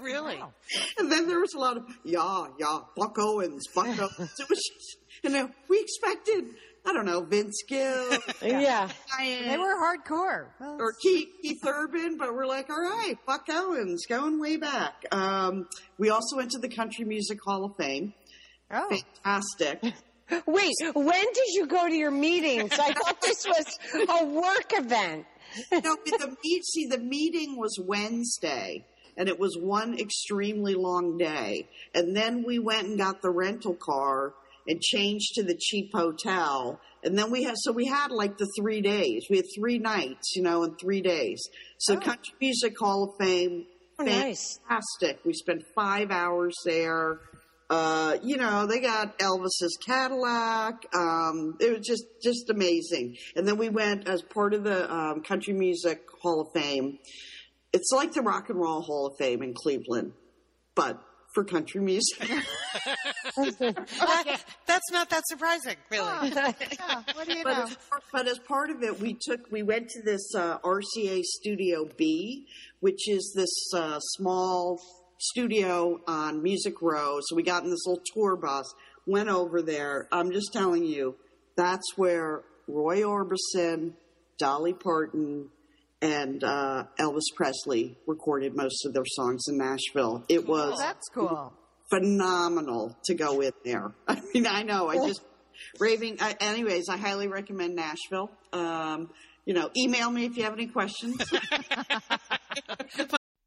Really? 0.02 0.38
And 0.98 1.10
then 1.10 1.26
there 1.26 1.40
was 1.40 1.54
a 1.54 1.58
lot 1.58 1.76
of 1.76 1.84
yeah, 2.04 2.46
yeah, 2.58 2.80
Buck 2.96 3.16
Owens, 3.18 3.66
Buck 3.74 3.86
Owens. 3.86 4.32
It 4.38 4.48
was 4.48 4.58
just, 4.58 4.96
you 5.24 5.30
know, 5.30 5.50
we 5.68 5.80
expected, 5.80 6.44
I 6.88 6.92
don't 6.94 7.04
know, 7.04 7.20
Vince 7.22 7.62
Gill, 7.68 8.18
Yeah. 8.42 8.88
Ryan, 9.18 9.48
They 9.48 9.58
were 9.58 9.74
hardcore. 9.76 10.46
Well, 10.58 10.76
or 10.80 10.94
Keith, 11.02 11.28
Keith 11.42 11.60
Urban, 11.66 12.16
but 12.16 12.34
we're 12.34 12.46
like, 12.46 12.70
all 12.70 12.80
right, 12.80 13.14
Buck 13.26 13.44
Owens, 13.50 14.06
going 14.08 14.40
way 14.40 14.56
back. 14.56 15.04
Um, 15.12 15.68
we 15.98 16.08
also 16.08 16.36
went 16.36 16.52
to 16.52 16.58
the 16.58 16.68
Country 16.68 17.04
Music 17.04 17.38
Hall 17.44 17.64
of 17.66 17.76
Fame. 17.76 18.14
oh, 18.70 18.88
Fantastic. 18.88 19.82
Wait, 20.46 20.74
when 20.94 21.24
did 21.34 21.48
you 21.54 21.66
go 21.66 21.86
to 21.88 21.94
your 21.94 22.10
meetings? 22.10 22.72
I 22.72 22.92
thought 22.94 23.20
this 23.20 23.46
was 23.46 23.78
a 24.20 24.24
work 24.24 24.72
event. 24.72 25.26
no, 25.72 25.96
but 26.04 26.20
the 26.20 26.36
meet, 26.44 26.64
see, 26.64 26.86
the 26.86 26.98
meeting 26.98 27.56
was 27.58 27.78
Wednesday, 27.82 28.84
and 29.16 29.28
it 29.28 29.38
was 29.38 29.56
one 29.58 29.98
extremely 29.98 30.74
long 30.74 31.16
day. 31.18 31.68
And 31.94 32.14
then 32.16 32.44
we 32.46 32.58
went 32.58 32.86
and 32.88 32.98
got 32.98 33.20
the 33.22 33.30
rental 33.30 33.74
car 33.74 34.32
and 34.68 34.80
changed 34.80 35.34
to 35.34 35.42
the 35.42 35.56
cheap 35.58 35.90
hotel. 35.92 36.78
And 37.02 37.18
then 37.18 37.30
we 37.32 37.42
had, 37.42 37.54
so 37.56 37.72
we 37.72 37.86
had 37.86 38.10
like 38.12 38.38
the 38.38 38.48
three 38.60 38.80
days. 38.80 39.26
We 39.30 39.38
had 39.38 39.46
three 39.58 39.78
nights, 39.78 40.36
you 40.36 40.42
know, 40.42 40.62
in 40.62 40.76
three 40.76 41.00
days. 41.00 41.42
So 41.78 41.96
Country 41.96 42.34
Music 42.40 42.74
Hall 42.78 43.04
of 43.04 43.24
Fame, 43.26 43.66
Oh, 44.00 44.04
nice. 44.04 44.60
fantastic. 44.68 45.24
We 45.24 45.32
spent 45.32 45.64
five 45.74 46.12
hours 46.12 46.54
there. 46.64 47.18
Uh, 47.70 48.16
you 48.22 48.36
know, 48.36 48.66
they 48.66 48.80
got 48.80 49.18
Elvis's 49.18 49.76
Cadillac. 49.84 50.86
Um, 50.94 51.56
it 51.60 51.76
was 51.78 51.86
just, 51.86 52.04
just 52.22 52.48
amazing. 52.48 53.16
And 53.36 53.46
then 53.46 53.58
we 53.58 53.68
went 53.68 54.08
as 54.08 54.22
part 54.22 54.54
of 54.54 54.62
the 54.64 54.90
um, 54.92 55.22
Country 55.22 55.52
Music 55.52 56.00
Hall 56.22 56.40
of 56.40 56.48
Fame. 56.54 56.98
It's 57.72 57.90
like 57.92 58.12
the 58.14 58.22
Rock 58.22 58.48
and 58.50 58.58
Roll 58.60 58.80
Hall 58.82 59.08
of 59.08 59.18
Fame 59.18 59.42
in 59.42 59.52
Cleveland, 59.52 60.12
but 60.74 61.02
for 61.38 61.44
country 61.44 61.80
music. 61.80 62.18
That- 63.36 64.44
that's 64.66 64.90
not 64.90 65.10
that 65.10 65.22
surprising, 65.28 65.76
really. 65.90 66.30
yeah, 66.32 67.02
what 67.14 67.26
do 67.28 67.38
you 67.38 67.44
but, 67.44 67.56
know? 67.56 67.62
as, 67.64 67.76
part- 67.88 68.02
but 68.12 68.26
as 68.28 68.38
part 68.40 68.70
of 68.70 68.82
it, 68.82 68.98
we 69.00 69.14
took 69.14 69.50
we 69.52 69.62
went 69.62 69.88
to 69.90 70.02
this 70.02 70.34
uh, 70.34 70.58
RCA 70.58 71.22
Studio 71.22 71.88
B, 71.96 72.46
which 72.80 73.08
is 73.08 73.32
this 73.36 73.70
uh, 73.80 74.00
small 74.00 74.80
studio 75.18 76.00
on 76.08 76.42
Music 76.42 76.82
Row. 76.82 77.20
So 77.22 77.36
we 77.36 77.44
got 77.44 77.62
in 77.62 77.70
this 77.70 77.86
little 77.86 78.02
tour 78.12 78.34
bus, 78.36 78.74
went 79.06 79.28
over 79.28 79.62
there. 79.62 80.08
I'm 80.10 80.32
just 80.32 80.52
telling 80.52 80.84
you, 80.84 81.14
that's 81.56 81.86
where 81.96 82.42
Roy 82.66 83.02
Orbison, 83.02 83.92
Dolly 84.38 84.72
Parton, 84.74 85.50
and 86.00 86.42
uh, 86.44 86.84
Elvis 86.98 87.24
Presley 87.34 87.96
recorded 88.06 88.54
most 88.56 88.84
of 88.86 88.92
their 88.94 89.04
songs 89.06 89.44
in 89.48 89.58
Nashville. 89.58 90.24
It 90.28 90.46
was 90.46 90.74
Oh, 90.76 90.78
that's 90.78 91.08
cool. 91.12 91.52
phenomenal 91.90 92.96
to 93.06 93.14
go 93.14 93.40
in 93.40 93.52
there. 93.64 93.92
I 94.08 94.20
mean, 94.34 94.46
I 94.46 94.62
know. 94.62 94.88
I 94.88 94.96
just 95.06 95.22
raving. 95.80 96.18
I, 96.20 96.36
anyways, 96.40 96.88
I 96.88 96.96
highly 96.96 97.26
recommend 97.28 97.74
Nashville. 97.74 98.30
Um, 98.52 99.10
you 99.44 99.54
know, 99.54 99.70
email 99.76 100.10
me 100.10 100.26
if 100.26 100.36
you 100.36 100.44
have 100.44 100.52
any 100.52 100.66
questions. 100.66 101.16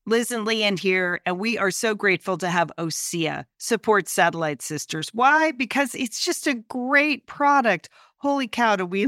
Liz 0.07 0.31
and 0.31 0.45
Lian 0.45 0.77
here, 0.77 1.21
and 1.25 1.39
we 1.39 1.57
are 1.59 1.69
so 1.71 1.93
grateful 1.93 2.37
to 2.39 2.49
have 2.49 2.71
OSEA 2.77 3.45
support 3.59 4.09
Satellite 4.09 4.61
Sisters. 4.61 5.09
Why? 5.13 5.51
Because 5.51 5.93
it's 5.93 6.25
just 6.25 6.47
a 6.47 6.55
great 6.55 7.27
product. 7.27 7.87
Holy 8.17 8.47
cow, 8.47 8.75
do 8.75 8.85
we 8.85 9.07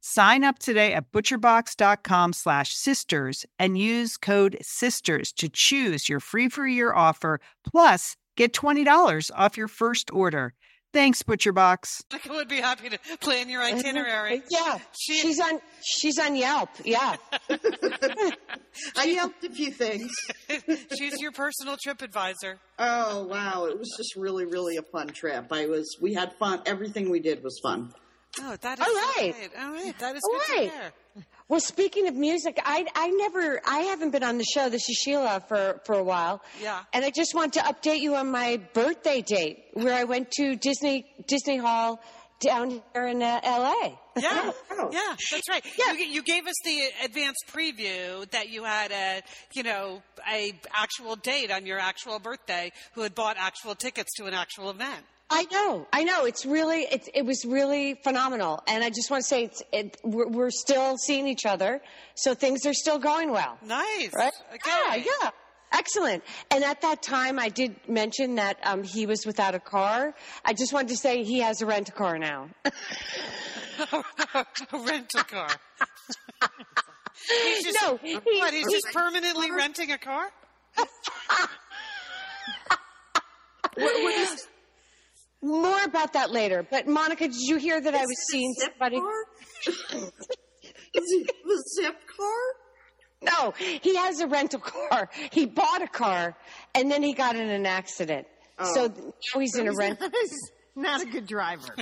Sign 0.00 0.44
up 0.44 0.58
today 0.58 0.94
at 0.94 1.12
butcherbox.com 1.12 2.32
slash 2.32 2.74
sisters 2.74 3.44
and 3.58 3.76
use 3.76 4.16
code 4.16 4.56
sisters 4.62 5.30
to 5.32 5.48
choose 5.48 6.08
your 6.08 6.20
free 6.20 6.48
for 6.48 6.64
a 6.64 6.72
year 6.72 6.92
offer 6.92 7.38
plus 7.70 8.16
get 8.36 8.54
$20 8.54 9.30
off 9.34 9.58
your 9.58 9.68
first 9.68 10.10
order. 10.10 10.54
Thanks, 10.92 11.22
ButcherBox. 11.22 12.02
I 12.12 12.32
would 12.32 12.48
be 12.48 12.56
happy 12.56 12.88
to 12.88 12.98
plan 13.20 13.48
your 13.48 13.62
mm-hmm. 13.62 13.78
itinerary. 13.78 14.42
Yeah, 14.50 14.78
She- 14.98 15.20
she's 15.20 15.38
on. 15.38 15.60
She's 15.82 16.18
on 16.18 16.34
Yelp. 16.34 16.70
Yeah. 16.84 17.16
I 18.96 19.04
yelped 19.04 19.44
a 19.44 19.50
few 19.50 19.70
things. 19.70 20.10
She's 20.98 21.20
your 21.20 21.32
personal 21.32 21.76
trip 21.82 22.02
advisor. 22.02 22.58
Oh 22.78 23.24
wow, 23.24 23.64
it 23.64 23.78
was 23.78 23.94
just 23.96 24.14
really, 24.16 24.44
really 24.44 24.76
a 24.76 24.82
fun 24.82 25.08
trip. 25.08 25.46
I 25.50 25.66
was, 25.66 25.96
we 26.00 26.12
had 26.14 26.34
fun. 26.34 26.60
Everything 26.66 27.10
we 27.10 27.20
did 27.20 27.42
was 27.42 27.58
fun. 27.62 27.92
Oh, 28.40 28.56
that 28.60 28.78
is 28.78 28.86
All 28.86 28.92
so 28.92 29.00
right. 29.22 29.34
great. 29.36 29.50
All 29.60 29.72
right, 29.72 29.98
that 29.98 30.16
is 30.16 30.22
All 30.24 30.30
good 30.32 30.38
right. 30.60 30.70
to 30.70 30.74
hear. 30.76 30.92
Well, 31.48 31.60
speaking 31.60 32.06
of 32.06 32.14
music, 32.14 32.60
I 32.64 32.86
I 32.94 33.08
never 33.08 33.60
I 33.66 33.78
haven't 33.80 34.10
been 34.10 34.22
on 34.22 34.38
the 34.38 34.44
show. 34.44 34.68
This 34.68 34.88
is 34.88 34.96
Sheila 34.96 35.42
for 35.48 35.80
for 35.84 35.94
a 35.96 36.04
while. 36.04 36.42
Yeah. 36.62 36.80
And 36.92 37.04
I 37.04 37.10
just 37.10 37.34
want 37.34 37.54
to 37.54 37.60
update 37.60 37.98
you 38.00 38.14
on 38.14 38.30
my 38.30 38.58
birthday 38.72 39.20
date, 39.20 39.64
where 39.74 39.94
I 39.94 40.04
went 40.04 40.30
to 40.32 40.54
Disney 40.54 41.06
Disney 41.26 41.56
Hall 41.56 42.00
down 42.40 42.80
here 42.94 43.06
in 43.08 43.20
uh, 43.22 43.40
L.A. 43.42 43.98
Yeah, 44.16 44.52
Oh. 44.70 44.88
yeah, 44.92 45.14
that's 45.30 45.48
right. 45.48 45.62
Yeah. 45.78 45.92
You, 45.92 46.04
you 46.06 46.22
gave 46.22 46.46
us 46.46 46.54
the 46.64 46.80
advanced 47.04 47.44
preview 47.52 48.30
that 48.30 48.48
you 48.48 48.64
had 48.64 48.92
a, 48.92 49.22
you 49.52 49.62
know, 49.62 50.02
a 50.32 50.58
actual 50.72 51.16
date 51.16 51.50
on 51.50 51.66
your 51.66 51.78
actual 51.78 52.18
birthday 52.18 52.72
who 52.94 53.02
had 53.02 53.14
bought 53.14 53.36
actual 53.38 53.74
tickets 53.74 54.10
to 54.16 54.24
an 54.26 54.32
actual 54.34 54.70
event. 54.70 55.04
I 55.32 55.46
know, 55.52 55.86
I 55.92 56.02
know. 56.04 56.24
It's 56.24 56.44
really, 56.44 56.82
it, 56.82 57.08
it 57.14 57.24
was 57.24 57.44
really 57.44 57.94
phenomenal, 58.02 58.62
and 58.66 58.82
I 58.82 58.88
just 58.88 59.10
want 59.10 59.22
to 59.22 59.28
say, 59.28 59.44
it's, 59.44 59.62
it, 59.72 59.96
we're, 60.02 60.26
we're 60.28 60.50
still 60.50 60.96
seeing 60.96 61.28
each 61.28 61.46
other, 61.46 61.80
so 62.16 62.34
things 62.34 62.66
are 62.66 62.74
still 62.74 62.98
going 62.98 63.30
well. 63.30 63.56
Nice. 63.64 64.10
Right? 64.14 64.32
Okay. 64.54 64.70
Yeah, 64.96 65.04
yeah. 65.22 65.30
Excellent. 65.72 66.24
And 66.50 66.64
at 66.64 66.80
that 66.80 67.00
time, 67.00 67.38
I 67.38 67.48
did 67.48 67.76
mention 67.88 68.34
that 68.34 68.58
um, 68.64 68.82
he 68.82 69.06
was 69.06 69.24
without 69.24 69.54
a 69.54 69.60
car. 69.60 70.14
I 70.44 70.52
just 70.52 70.72
wanted 70.72 70.88
to 70.88 70.96
say 70.96 71.22
he 71.22 71.38
has 71.40 71.62
a 71.62 71.66
rent 71.66 71.88
a 71.90 71.92
car 71.92 72.18
now. 72.18 72.48
Rent 74.72 75.10
a 75.16 75.24
car. 75.24 75.48
He's 77.28 77.64
just, 77.64 77.78
no, 77.82 77.98
he, 78.02 78.14
what, 78.16 78.52
he's 78.52 78.66
he- 78.66 78.72
just 78.72 78.86
permanently 78.92 79.50
renting 79.56 79.92
a 79.92 79.98
car? 79.98 80.30
More 85.80 85.88
about 85.88 86.14
that 86.14 86.30
later. 86.30 86.66
But 86.68 86.86
Monica, 86.86 87.28
did 87.28 87.36
you 87.36 87.56
hear 87.56 87.80
that 87.80 87.94
I 87.94 88.02
was 88.02 88.26
seeing 88.30 88.52
somebody? 88.54 88.96
Is 90.92 91.04
it 91.12 91.30
the 91.44 91.64
zip 91.76 91.94
car? 92.16 92.36
No, 93.22 93.52
he 93.52 93.96
has 93.96 94.20
a 94.20 94.26
rental 94.26 94.60
car. 94.60 95.10
He 95.30 95.46
bought 95.46 95.82
a 95.82 95.88
car, 95.88 96.36
and 96.74 96.90
then 96.90 97.02
he 97.02 97.12
got 97.12 97.36
in 97.36 97.50
an 97.50 97.66
accident. 97.66 98.26
So 98.62 98.88
now 98.88 99.40
he's 99.40 99.56
in 99.56 99.68
a 99.68 99.72
rent. 99.72 100.00
He's 100.00 100.50
not 100.74 101.02
a 101.02 101.06
good 101.06 101.26
driver. 101.26 101.68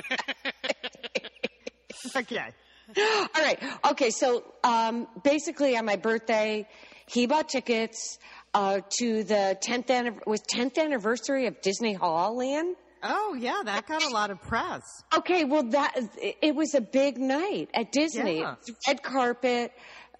okay. 2.17 2.49
All 2.97 3.29
right. 3.37 3.63
Okay. 3.91 4.11
So 4.11 4.45
um, 4.65 5.07
basically, 5.23 5.77
on 5.77 5.85
my 5.85 5.97
birthday, 5.97 6.67
he 7.07 7.27
bought 7.27 7.49
tickets 7.49 8.19
uh, 8.55 8.81
to 9.01 9.25
the 9.25 9.59
10th 9.63 9.87
anniv- 9.87 10.27
was 10.27 10.41
10th 10.53 10.79
anniversary 10.79 11.47
of 11.47 11.61
Disney 11.61 11.95
Hall 11.95 12.37
Land. 12.37 12.77
Oh 13.03 13.35
yeah, 13.39 13.61
that 13.65 13.87
got 13.87 14.03
a 14.03 14.09
lot 14.09 14.31
of 14.31 14.41
press. 14.43 14.83
Okay, 15.17 15.45
well 15.45 15.65
that 15.71 15.97
it 16.21 16.55
was 16.55 16.75
a 16.75 16.81
big 16.81 17.19
night 17.19 17.71
at 17.75 17.93
Disney. 17.93 18.41
Yeah. 18.41 18.57
Red 18.87 19.03
carpet, 19.03 19.73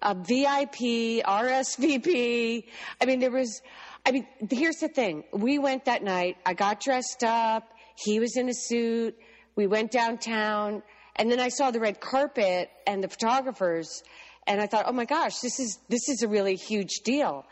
VIP, 0.03 1.23
RSVP. 1.25 2.63
I 3.01 3.05
mean, 3.05 3.19
there 3.19 3.31
was. 3.31 3.61
I 4.05 4.11
mean, 4.11 4.27
here's 4.49 4.77
the 4.77 4.87
thing. 4.87 5.25
We 5.33 5.59
went 5.59 5.85
that 5.85 6.03
night. 6.03 6.37
I 6.45 6.53
got 6.53 6.79
dressed 6.79 7.23
up. 7.23 7.69
He 7.95 8.19
was 8.19 8.37
in 8.37 8.47
a 8.47 8.53
suit. 8.53 9.17
We 9.55 9.67
went 9.67 9.91
downtown, 9.91 10.83
and 11.17 11.29
then 11.29 11.39
I 11.39 11.49
saw 11.49 11.71
the 11.71 11.81
red 11.81 11.99
carpet 11.99 12.69
and 12.87 13.03
the 13.03 13.09
photographers, 13.09 14.03
and 14.47 14.61
I 14.61 14.67
thought, 14.67 14.85
oh 14.87 14.93
my 14.93 15.05
gosh, 15.05 15.39
this 15.39 15.59
is 15.59 15.79
this 15.89 16.07
is 16.07 16.23
a 16.23 16.29
really 16.29 16.55
huge 16.55 17.01
deal. 17.03 17.45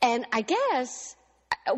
And 0.00 0.26
I 0.32 0.40
guess 0.40 1.14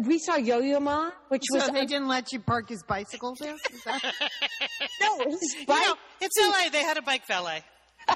we 0.01 0.18
saw 0.18 0.37
Yo-Yo 0.37 0.81
Ma, 0.81 1.11
which 1.29 1.42
was 1.53 1.64
So 1.64 1.73
they 1.73 1.87
didn't 1.87 2.09
let 2.09 2.33
you 2.33 2.40
park 2.40 2.68
his 2.68 2.83
bicycle 2.83 3.35
there? 3.38 3.55
that- 3.85 4.03
no, 5.01 5.18
his 5.31 5.55
You 5.59 5.66
know, 5.68 5.94
it's 6.20 6.37
LA. 6.40 6.70
They 6.70 6.83
had 6.83 6.97
a 6.97 7.03
bike 7.03 7.27
valet. 7.27 7.62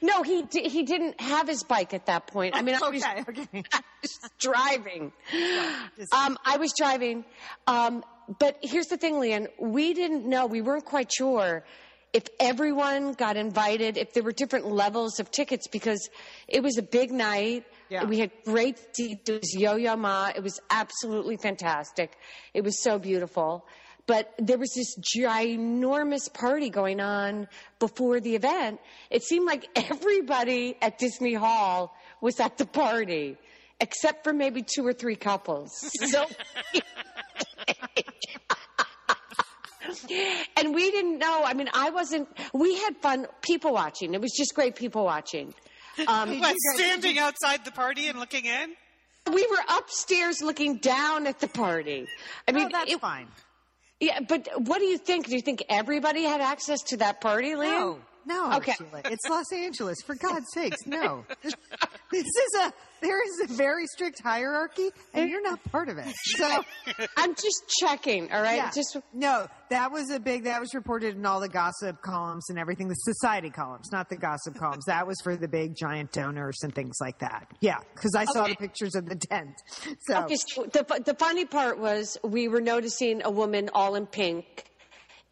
No, 0.00 0.22
he 0.22 0.42
di- 0.42 0.68
he 0.68 0.84
didn't 0.84 1.20
have 1.20 1.48
his 1.48 1.64
bike 1.64 1.92
at 1.92 2.06
that 2.06 2.28
point. 2.28 2.54
I 2.56 2.62
mean, 2.62 2.76
I 2.76 2.88
was, 2.88 3.02
okay, 3.02 3.24
okay. 3.28 3.64
I 3.72 3.80
was 4.00 4.18
driving. 4.38 5.12
Um, 6.16 6.38
I 6.44 6.56
was 6.56 6.72
driving. 6.76 7.24
Um, 7.66 8.04
but 8.38 8.58
here's 8.62 8.86
the 8.86 8.96
thing, 8.96 9.18
Lian. 9.18 9.48
We 9.58 9.92
didn't 9.92 10.24
know. 10.24 10.46
We 10.46 10.62
weren't 10.62 10.84
quite 10.84 11.12
sure 11.12 11.64
if 12.12 12.24
everyone 12.38 13.12
got 13.14 13.36
invited, 13.36 13.96
if 13.96 14.12
there 14.14 14.22
were 14.22 14.32
different 14.32 14.66
levels 14.66 15.18
of 15.20 15.30
tickets, 15.30 15.66
because 15.66 16.08
it 16.48 16.62
was 16.62 16.78
a 16.78 16.82
big 16.82 17.10
night. 17.10 17.64
Yeah. 17.90 18.04
We 18.04 18.20
had 18.20 18.30
great 18.44 18.78
seats. 18.94 19.28
It 19.28 19.40
was 19.40 19.54
Yo-Yo 19.54 19.96
Ma. 19.96 20.30
It 20.34 20.42
was 20.42 20.60
absolutely 20.70 21.36
fantastic. 21.36 22.16
It 22.54 22.62
was 22.62 22.82
so 22.82 22.98
beautiful. 22.98 23.66
But 24.06 24.32
there 24.38 24.58
was 24.58 24.70
this 24.74 24.96
ginormous 24.98 26.32
party 26.32 26.70
going 26.70 27.00
on 27.00 27.48
before 27.78 28.20
the 28.20 28.34
event. 28.34 28.80
It 29.10 29.22
seemed 29.22 29.46
like 29.46 29.66
everybody 29.76 30.76
at 30.80 30.98
Disney 30.98 31.34
Hall 31.34 31.94
was 32.20 32.40
at 32.40 32.58
the 32.58 32.66
party, 32.66 33.36
except 33.80 34.24
for 34.24 34.32
maybe 34.32 34.62
two 34.62 34.86
or 34.86 34.92
three 34.92 35.16
couples. 35.16 35.70
So 36.06 36.26
and 40.56 40.74
we 40.74 40.90
didn't 40.90 41.18
know. 41.18 41.42
I 41.44 41.54
mean, 41.54 41.68
I 41.72 41.90
wasn't. 41.90 42.28
We 42.52 42.76
had 42.76 42.96
fun 42.98 43.26
people 43.42 43.72
watching. 43.72 44.14
It 44.14 44.20
was 44.20 44.32
just 44.36 44.54
great 44.54 44.76
people 44.76 45.04
watching. 45.04 45.54
Um, 46.06 46.40
What, 46.40 46.56
standing 46.74 47.18
outside 47.18 47.64
the 47.64 47.70
party 47.72 48.08
and 48.08 48.18
looking 48.18 48.44
in? 48.46 48.74
we 49.32 49.46
were 49.48 49.62
upstairs 49.78 50.40
looking 50.42 50.76
down 50.78 51.26
at 51.26 51.38
the 51.40 51.48
party. 51.48 52.06
I 52.48 52.52
mean, 52.52 52.66
oh, 52.66 52.68
that's 52.72 52.92
it- 52.92 53.00
fine. 53.00 53.28
yeah. 54.00 54.20
But 54.20 54.48
what 54.56 54.78
do 54.78 54.84
you 54.86 54.98
think? 54.98 55.26
Do 55.26 55.34
you 55.34 55.42
think 55.42 55.62
everybody 55.68 56.22
had 56.24 56.40
access 56.40 56.80
to 56.88 56.96
that 56.98 57.20
party, 57.20 57.54
Lian? 57.54 57.70
No, 57.70 57.98
no, 58.26 58.56
Okay. 58.56 58.74
It's 59.06 59.28
Los 59.28 59.52
Angeles. 59.52 59.98
For 60.06 60.14
God's 60.14 60.46
sakes, 60.54 60.86
no. 60.86 61.24
This 62.12 62.24
is 62.24 62.60
a 62.62 62.72
there 63.00 63.22
is 63.24 63.50
a 63.50 63.54
very 63.54 63.86
strict 63.86 64.20
hierarchy, 64.22 64.90
and 65.14 65.28
you're 65.30 65.42
not 65.42 65.62
part 65.70 65.88
of 65.88 65.98
it. 65.98 66.12
So 66.36 66.62
I'm 67.16 67.34
just 67.34 67.62
checking. 67.80 68.32
All 68.32 68.42
right, 68.42 68.56
yeah. 68.56 68.70
just 68.74 68.96
no, 69.12 69.46
that 69.70 69.90
was 69.92 70.10
a 70.10 70.20
big. 70.20 70.44
That 70.44 70.60
was 70.60 70.74
reported 70.74 71.16
in 71.16 71.24
all 71.26 71.40
the 71.40 71.48
gossip 71.48 72.00
columns 72.02 72.48
and 72.50 72.58
everything. 72.58 72.88
The 72.88 72.94
society 72.94 73.50
columns, 73.50 73.90
not 73.92 74.08
the 74.08 74.16
gossip 74.16 74.56
columns. 74.56 74.84
That 74.86 75.06
was 75.06 75.16
for 75.22 75.36
the 75.36 75.48
big 75.48 75.74
giant 75.76 76.12
donors 76.12 76.58
and 76.62 76.74
things 76.74 76.96
like 77.00 77.18
that. 77.20 77.46
Yeah, 77.60 77.78
because 77.94 78.14
I 78.14 78.24
saw 78.26 78.42
Okay. 78.42 78.52
the 78.52 78.56
pictures 78.56 78.94
of 78.94 79.06
the 79.06 79.16
tent. 79.16 79.54
So 80.06 80.22
Okay, 80.24 80.36
so 80.36 80.64
the 80.64 81.02
the 81.04 81.14
funny 81.14 81.44
part 81.44 81.78
was 81.78 82.18
we 82.24 82.48
were 82.48 82.60
noticing 82.60 83.22
a 83.24 83.30
woman 83.30 83.70
all 83.74 83.94
in 83.96 84.06
pink. 84.06 84.64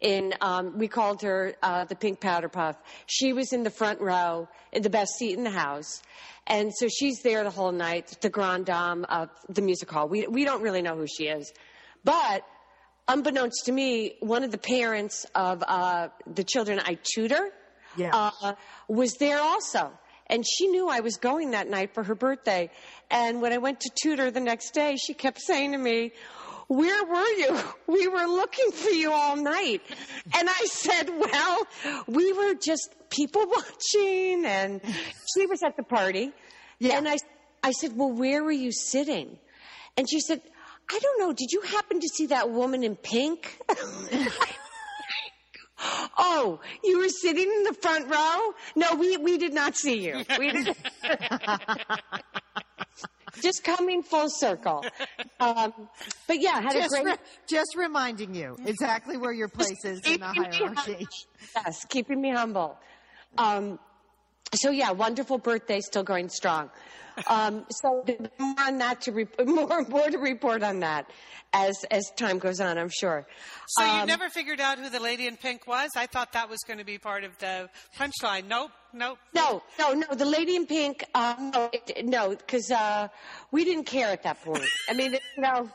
In 0.01 0.33
um, 0.39 0.77
we 0.77 0.87
called 0.87 1.21
her 1.23 1.53
uh, 1.61 1.83
the 1.83 1.95
pink 1.95 2.21
powder 2.21 2.47
puff. 2.47 2.77
She 3.05 3.33
was 3.33 3.51
in 3.51 3.63
the 3.63 3.69
front 3.69 3.99
row, 3.99 4.47
in 4.71 4.81
the 4.81 4.89
best 4.89 5.11
seat 5.17 5.37
in 5.37 5.43
the 5.43 5.49
house, 5.49 6.01
and 6.47 6.71
so 6.73 6.87
she's 6.87 7.21
there 7.21 7.43
the 7.43 7.49
whole 7.49 7.73
night. 7.73 8.15
The 8.21 8.29
grand 8.29 8.65
dame 8.65 9.05
of 9.09 9.29
the 9.49 9.61
music 9.61 9.91
hall. 9.91 10.07
We 10.07 10.25
we 10.27 10.45
don't 10.45 10.61
really 10.61 10.81
know 10.81 10.95
who 10.95 11.05
she 11.05 11.25
is, 11.27 11.51
but 12.05 12.45
unbeknownst 13.09 13.65
to 13.65 13.71
me, 13.73 14.15
one 14.21 14.43
of 14.43 14.51
the 14.51 14.57
parents 14.57 15.25
of 15.35 15.63
uh, 15.67 16.09
the 16.33 16.43
children 16.45 16.79
I 16.85 16.97
tutor 17.03 17.49
Yeah. 17.97 18.11
uh, 18.13 18.53
was 18.87 19.15
there 19.15 19.39
also. 19.41 19.91
And 20.27 20.45
she 20.47 20.67
knew 20.67 20.87
I 20.87 20.99
was 20.99 21.17
going 21.17 21.51
that 21.51 21.67
night 21.67 21.95
for 21.95 22.03
her 22.03 22.13
birthday. 22.13 22.69
And 23.09 23.41
when 23.41 23.51
I 23.51 23.57
went 23.57 23.79
to 23.79 23.89
tutor 23.99 24.29
the 24.29 24.39
next 24.39 24.75
day, 24.75 24.95
she 24.95 25.15
kept 25.15 25.41
saying 25.41 25.71
to 25.71 25.79
me, 25.79 26.11
where 26.69 27.03
were 27.03 27.27
you? 27.37 27.59
We 27.87 28.07
were 28.07 28.27
looking 28.27 28.71
for 28.71 28.91
you 28.91 29.11
all 29.11 29.35
night. 29.35 29.81
And 30.37 30.47
I 30.47 30.65
said, 30.65 31.09
well, 31.09 31.67
we 32.07 32.31
were 32.33 32.53
just 32.53 32.93
people 33.09 33.43
watching 33.47 34.45
and 34.45 34.79
she 35.33 35.47
was 35.47 35.63
at 35.63 35.75
the 35.75 35.81
party. 35.81 36.31
Yeah. 36.77 36.97
And 36.97 37.09
I, 37.09 37.17
I 37.63 37.71
said, 37.71 37.97
well, 37.97 38.11
where 38.11 38.43
were 38.43 38.51
you 38.51 38.71
sitting? 38.71 39.39
And 39.97 40.07
she 40.07 40.19
said, 40.19 40.41
I 40.91 40.99
don't 40.99 41.19
know. 41.19 41.33
Did 41.33 41.51
you 41.51 41.61
happen 41.61 41.99
to 41.99 42.07
see 42.07 42.27
that 42.27 42.51
woman 42.51 42.83
in 42.83 42.95
pink? 42.95 43.59
Oh, 46.17 46.59
you 46.83 46.99
were 46.99 47.07
sitting 47.07 47.49
in 47.49 47.63
the 47.63 47.73
front 47.73 48.09
row? 48.09 48.53
No, 48.75 48.95
we, 48.95 49.15
we 49.15 49.37
did 49.37 49.53
not 49.53 49.77
see 49.77 50.05
you. 50.05 50.25
We 50.37 50.51
did 50.51 50.75
Just 53.41 53.63
coming 53.63 54.03
full 54.03 54.29
circle. 54.29 54.85
Um, 55.39 55.73
but 56.27 56.41
yeah, 56.41 56.61
had 56.61 56.75
a 56.75 56.79
just 56.79 56.89
great. 56.91 57.05
re- 57.05 57.17
just 57.47 57.75
reminding 57.75 58.35
you 58.35 58.57
exactly 58.65 59.17
where 59.17 59.31
your 59.33 59.47
place 59.47 59.83
is 59.85 60.01
in 60.05 60.19
the 60.19 60.25
hierarchy. 60.25 61.07
Yes, 61.55 61.85
keeping 61.85 62.21
me 62.21 62.31
humble. 62.31 62.77
Um, 63.37 63.79
so 64.53 64.71
yeah, 64.71 64.91
wonderful 64.91 65.37
birthday, 65.37 65.79
still 65.81 66.03
going 66.03 66.29
strong. 66.29 66.69
Um, 67.27 67.65
so 67.69 68.05
more 68.37 68.55
on 68.59 68.77
that 68.77 69.01
to 69.01 69.11
re- 69.11 69.27
more 69.45 69.83
more 69.89 70.09
to 70.09 70.17
report 70.17 70.63
on 70.63 70.79
that 70.79 71.09
as 71.53 71.75
as 71.91 72.03
time 72.15 72.39
goes 72.39 72.61
on. 72.61 72.77
I'm 72.77 72.89
sure. 72.89 73.27
So 73.67 73.83
you 73.83 73.91
Um, 73.91 74.07
never 74.07 74.29
figured 74.29 74.61
out 74.61 74.77
who 74.79 74.89
the 74.89 75.01
lady 75.01 75.27
in 75.27 75.35
pink 75.35 75.67
was? 75.67 75.89
I 75.97 76.05
thought 76.05 76.31
that 76.33 76.49
was 76.49 76.59
going 76.65 76.79
to 76.79 76.85
be 76.85 76.97
part 76.97 77.23
of 77.25 77.37
the 77.39 77.69
punchline. 77.97 78.45
Nope, 78.47 78.71
nope. 78.93 79.17
No, 79.33 79.61
no, 79.77 79.93
no. 79.93 80.07
The 80.15 80.25
lady 80.25 80.55
in 80.55 80.65
pink, 80.65 81.03
uh, 81.13 81.35
no, 81.53 81.69
no, 82.03 82.29
because 82.29 82.71
uh, 82.71 83.09
we 83.51 83.65
didn't 83.65 83.83
care 83.85 84.07
at 84.09 84.23
that 84.23 84.41
point. 84.41 84.63
I 84.89 84.93
mean, 84.93 85.13
you 85.13 85.19
know, 85.41 85.69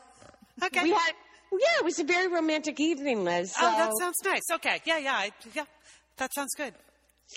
Okay. 0.63 0.81
we 0.83 0.91
had, 0.91 1.11
yeah, 1.51 1.77
it 1.79 1.83
was 1.85 1.99
a 1.99 2.05
very 2.05 2.27
romantic 2.27 2.79
evening, 2.79 3.23
Liz. 3.23 3.53
oh, 3.61 3.77
that 3.77 3.91
sounds 3.99 4.15
nice. 4.23 4.41
Okay, 4.53 4.81
yeah, 4.85 4.97
yeah, 4.97 5.13
I, 5.13 5.31
yeah. 5.53 5.65
That 6.17 6.33
sounds 6.33 6.55
good. 6.55 6.73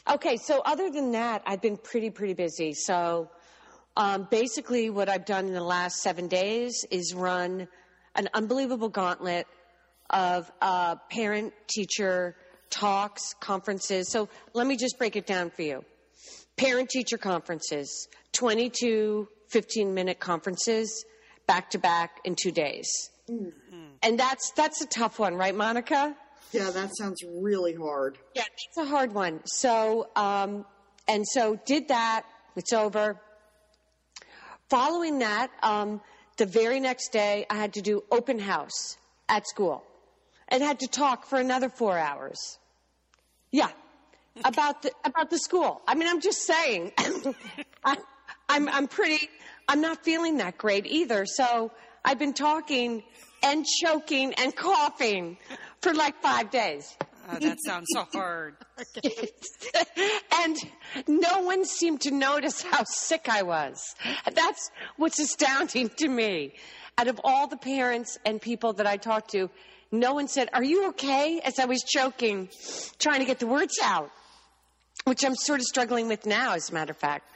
Okay, 0.08 0.36
so 0.36 0.62
other 0.64 0.90
than 0.90 1.12
that, 1.12 1.42
I've 1.46 1.62
been 1.62 1.76
pretty, 1.76 2.10
pretty 2.10 2.34
busy. 2.34 2.72
So 2.74 3.30
um, 3.96 4.28
basically, 4.30 4.90
what 4.90 5.08
I've 5.08 5.24
done 5.24 5.46
in 5.46 5.54
the 5.54 5.64
last 5.64 6.02
seven 6.02 6.28
days 6.28 6.84
is 6.90 7.14
run 7.14 7.68
an 8.14 8.28
unbelievable 8.34 8.88
gauntlet 8.88 9.46
of 10.10 10.50
uh, 10.60 10.96
parent 11.10 11.52
teacher 11.68 12.36
talks, 12.70 13.34
conferences. 13.40 14.10
So 14.10 14.28
let 14.54 14.66
me 14.66 14.76
just 14.76 14.98
break 14.98 15.16
it 15.16 15.26
down 15.26 15.50
for 15.50 15.62
you 15.62 15.84
parent 16.58 16.90
teacher 16.90 17.16
conferences, 17.16 18.08
22 18.32 19.28
15 19.48 19.94
minute 19.94 20.20
conferences 20.20 21.06
back 21.46 21.70
to 21.70 21.78
back 21.78 22.18
in 22.24 22.34
two 22.34 22.50
days. 22.50 22.90
And 24.02 24.18
that's 24.18 24.52
that's 24.52 24.82
a 24.82 24.86
tough 24.86 25.18
one, 25.18 25.36
right, 25.36 25.54
Monica? 25.54 26.14
Yeah, 26.52 26.70
that 26.70 26.96
sounds 26.96 27.22
really 27.26 27.74
hard. 27.74 28.18
Yeah, 28.34 28.44
it's 28.68 28.76
a 28.78 28.84
hard 28.84 29.12
one. 29.12 29.40
So, 29.44 30.08
um, 30.16 30.64
and 31.06 31.26
so 31.26 31.58
did 31.66 31.88
that. 31.88 32.24
It's 32.56 32.72
over. 32.72 33.20
Following 34.70 35.20
that, 35.20 35.50
um, 35.62 36.00
the 36.36 36.46
very 36.46 36.80
next 36.80 37.12
day, 37.12 37.46
I 37.50 37.56
had 37.56 37.74
to 37.74 37.82
do 37.82 38.04
open 38.10 38.38
house 38.38 38.96
at 39.28 39.46
school 39.46 39.84
and 40.48 40.62
had 40.62 40.80
to 40.80 40.86
talk 40.86 41.26
for 41.26 41.38
another 41.38 41.68
four 41.68 41.98
hours. 41.98 42.58
Yeah, 43.50 43.68
about 44.44 44.82
the 44.82 44.92
about 45.04 45.30
the 45.30 45.38
school. 45.38 45.80
I 45.86 45.94
mean, 45.94 46.08
I'm 46.08 46.20
just 46.20 46.46
saying, 46.46 46.92
I, 47.84 47.96
I'm 48.48 48.68
I'm 48.68 48.88
pretty. 48.88 49.28
I'm 49.68 49.80
not 49.80 50.04
feeling 50.04 50.38
that 50.38 50.56
great 50.58 50.86
either. 50.86 51.26
So 51.26 51.70
I've 52.04 52.18
been 52.18 52.32
talking 52.34 53.02
and 53.42 53.64
choking 53.66 54.34
and 54.34 54.54
coughing 54.54 55.38
for 55.80 55.94
like 55.94 56.20
five 56.20 56.50
days. 56.50 56.96
Oh, 57.30 57.38
that 57.40 57.58
sounds 57.64 57.86
so 57.92 58.06
hard. 58.12 58.56
and 60.44 60.56
no 61.06 61.42
one 61.42 61.66
seemed 61.66 62.00
to 62.02 62.10
notice 62.10 62.62
how 62.62 62.84
sick 62.84 63.28
I 63.28 63.42
was. 63.42 63.94
That's 64.32 64.70
what's 64.96 65.20
astounding 65.20 65.90
to 65.98 66.08
me. 66.08 66.54
Out 66.96 67.06
of 67.06 67.20
all 67.22 67.46
the 67.46 67.58
parents 67.58 68.18
and 68.24 68.40
people 68.40 68.72
that 68.74 68.86
I 68.86 68.96
talked 68.96 69.30
to, 69.32 69.50
no 69.92 70.14
one 70.14 70.26
said, 70.26 70.48
Are 70.54 70.64
you 70.64 70.88
okay? 70.88 71.40
as 71.44 71.58
I 71.58 71.66
was 71.66 71.82
choking, 71.82 72.48
trying 72.98 73.20
to 73.20 73.26
get 73.26 73.40
the 73.40 73.46
words 73.46 73.78
out, 73.82 74.10
which 75.04 75.24
I'm 75.24 75.34
sort 75.34 75.60
of 75.60 75.66
struggling 75.66 76.08
with 76.08 76.24
now, 76.24 76.54
as 76.54 76.70
a 76.70 76.74
matter 76.74 76.92
of 76.92 76.98
fact. 76.98 77.30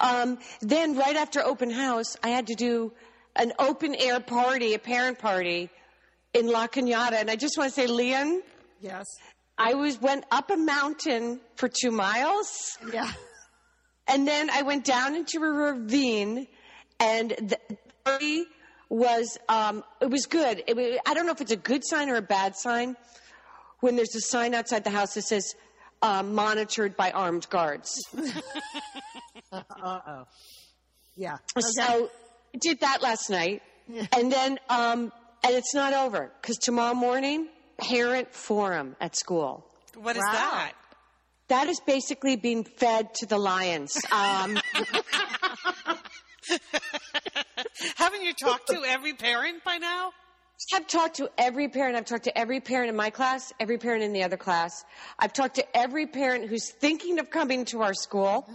Um, 0.00 0.38
then, 0.60 0.96
right 0.96 1.16
after 1.16 1.40
open 1.42 1.70
house, 1.70 2.16
I 2.22 2.28
had 2.28 2.46
to 2.48 2.54
do 2.54 2.92
an 3.36 3.52
open 3.58 3.94
air 3.94 4.20
party, 4.20 4.74
a 4.74 4.78
parent 4.78 5.18
party 5.18 5.70
in 6.34 6.46
La 6.48 6.66
Cañada. 6.66 7.14
And 7.14 7.30
I 7.30 7.36
just 7.36 7.56
want 7.58 7.72
to 7.72 7.74
say, 7.74 7.86
Lian, 7.86 8.40
Yes. 8.80 9.06
I 9.58 9.74
was 9.74 10.00
went 10.00 10.24
up 10.30 10.50
a 10.50 10.56
mountain 10.56 11.40
for 11.56 11.68
two 11.68 11.90
miles, 11.90 12.78
Yeah. 12.92 13.10
and 14.08 14.26
then 14.26 14.48
I 14.48 14.62
went 14.62 14.84
down 14.86 15.14
into 15.14 15.38
a 15.42 15.50
ravine, 15.50 16.46
and 16.98 17.30
the 17.30 17.58
party 18.04 18.44
was 18.88 19.36
um, 19.50 19.84
it 20.00 20.08
was 20.10 20.24
good. 20.24 20.62
It 20.66 21.00
I 21.06 21.12
don't 21.14 21.26
know 21.26 21.32
if 21.32 21.42
it's 21.42 21.52
a 21.52 21.56
good 21.56 21.84
sign 21.84 22.08
or 22.08 22.16
a 22.16 22.22
bad 22.22 22.56
sign 22.56 22.96
when 23.80 23.96
there's 23.96 24.14
a 24.16 24.20
sign 24.22 24.54
outside 24.54 24.82
the 24.84 24.90
house 24.90 25.12
that 25.14 25.22
says 25.22 25.54
um, 26.00 26.34
"monitored 26.34 26.96
by 26.96 27.10
armed 27.10 27.46
guards." 27.50 27.90
Uh 29.52 29.62
oh. 29.82 30.24
Yeah. 31.16 31.38
So 31.58 32.10
did 32.58 32.80
that 32.80 33.02
last 33.02 33.30
night, 33.30 33.62
and 34.16 34.30
then 34.32 34.58
um, 34.68 35.12
and 35.44 35.54
it's 35.54 35.74
not 35.74 35.92
over 35.94 36.30
because 36.40 36.56
tomorrow 36.56 36.94
morning 36.94 37.48
parent 37.78 38.32
forum 38.34 38.96
at 39.00 39.16
school. 39.16 39.64
What 39.96 40.16
is 40.16 40.22
Wow. 40.22 40.32
that? 40.32 40.72
That 41.48 41.68
is 41.68 41.80
basically 41.80 42.36
being 42.36 42.62
fed 42.64 43.12
to 43.16 43.26
the 43.26 43.38
lions. 43.38 43.96
Um, 44.12 44.58
Haven't 47.96 48.22
you 48.22 48.32
talked 48.34 48.68
to 48.68 48.82
every 48.86 49.14
parent 49.14 49.64
by 49.64 49.76
now? 49.78 50.12
I've 50.74 50.86
talked 50.86 51.16
to 51.16 51.30
every 51.38 51.68
parent. 51.68 51.96
I've 51.96 52.04
talked 52.04 52.24
to 52.24 52.38
every 52.38 52.60
parent 52.60 52.90
in 52.90 52.96
my 52.96 53.10
class, 53.10 53.52
every 53.58 53.78
parent 53.78 54.02
in 54.04 54.12
the 54.12 54.22
other 54.22 54.36
class. 54.36 54.84
I've 55.18 55.32
talked 55.32 55.54
to 55.56 55.76
every 55.76 56.06
parent 56.06 56.48
who's 56.48 56.70
thinking 56.70 57.18
of 57.18 57.30
coming 57.30 57.64
to 57.66 57.82
our 57.82 57.94
school. 57.94 58.46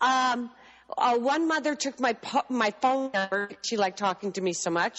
Um, 0.00 0.50
uh, 0.96 1.16
one 1.18 1.46
mother 1.48 1.74
took 1.74 2.00
my 2.00 2.14
po- 2.14 2.44
my 2.48 2.70
phone 2.80 3.10
number. 3.12 3.50
She 3.62 3.76
liked 3.76 3.98
talking 3.98 4.32
to 4.32 4.40
me 4.40 4.52
so 4.52 4.70
much. 4.70 4.98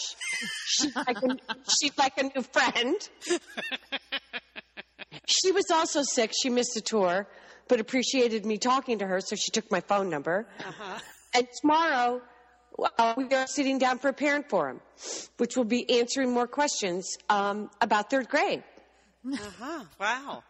She's 0.65 0.95
like 1.07 1.17
a, 1.21 1.37
she's 1.81 1.97
like 1.97 2.17
a 2.17 2.23
new 2.23 2.43
friend. 2.43 2.95
She 5.25 5.51
was 5.51 5.65
also 5.71 6.01
sick. 6.01 6.31
She 6.41 6.49
missed 6.49 6.75
a 6.75 6.81
tour, 6.81 7.27
but 7.67 7.79
appreciated 7.79 8.45
me 8.47 8.57
talking 8.57 8.97
to 8.99 9.05
her, 9.05 9.21
so 9.21 9.35
she 9.35 9.51
took 9.51 9.69
my 9.71 9.79
phone 9.79 10.09
number. 10.09 10.47
And 11.35 11.47
tomorrow, 11.61 12.21
uh, 12.97 13.13
we 13.15 13.25
are 13.35 13.45
sitting 13.45 13.77
down 13.77 13.99
for 13.99 14.07
a 14.09 14.13
parent 14.13 14.49
forum, 14.49 14.81
which 15.37 15.55
will 15.55 15.65
be 15.65 15.99
answering 15.99 16.31
more 16.33 16.47
questions 16.47 17.17
um, 17.29 17.69
about 17.79 18.09
third 18.09 18.27
grade. 18.27 18.63
Uh-huh. 19.31 19.83
Wow. 19.99 20.43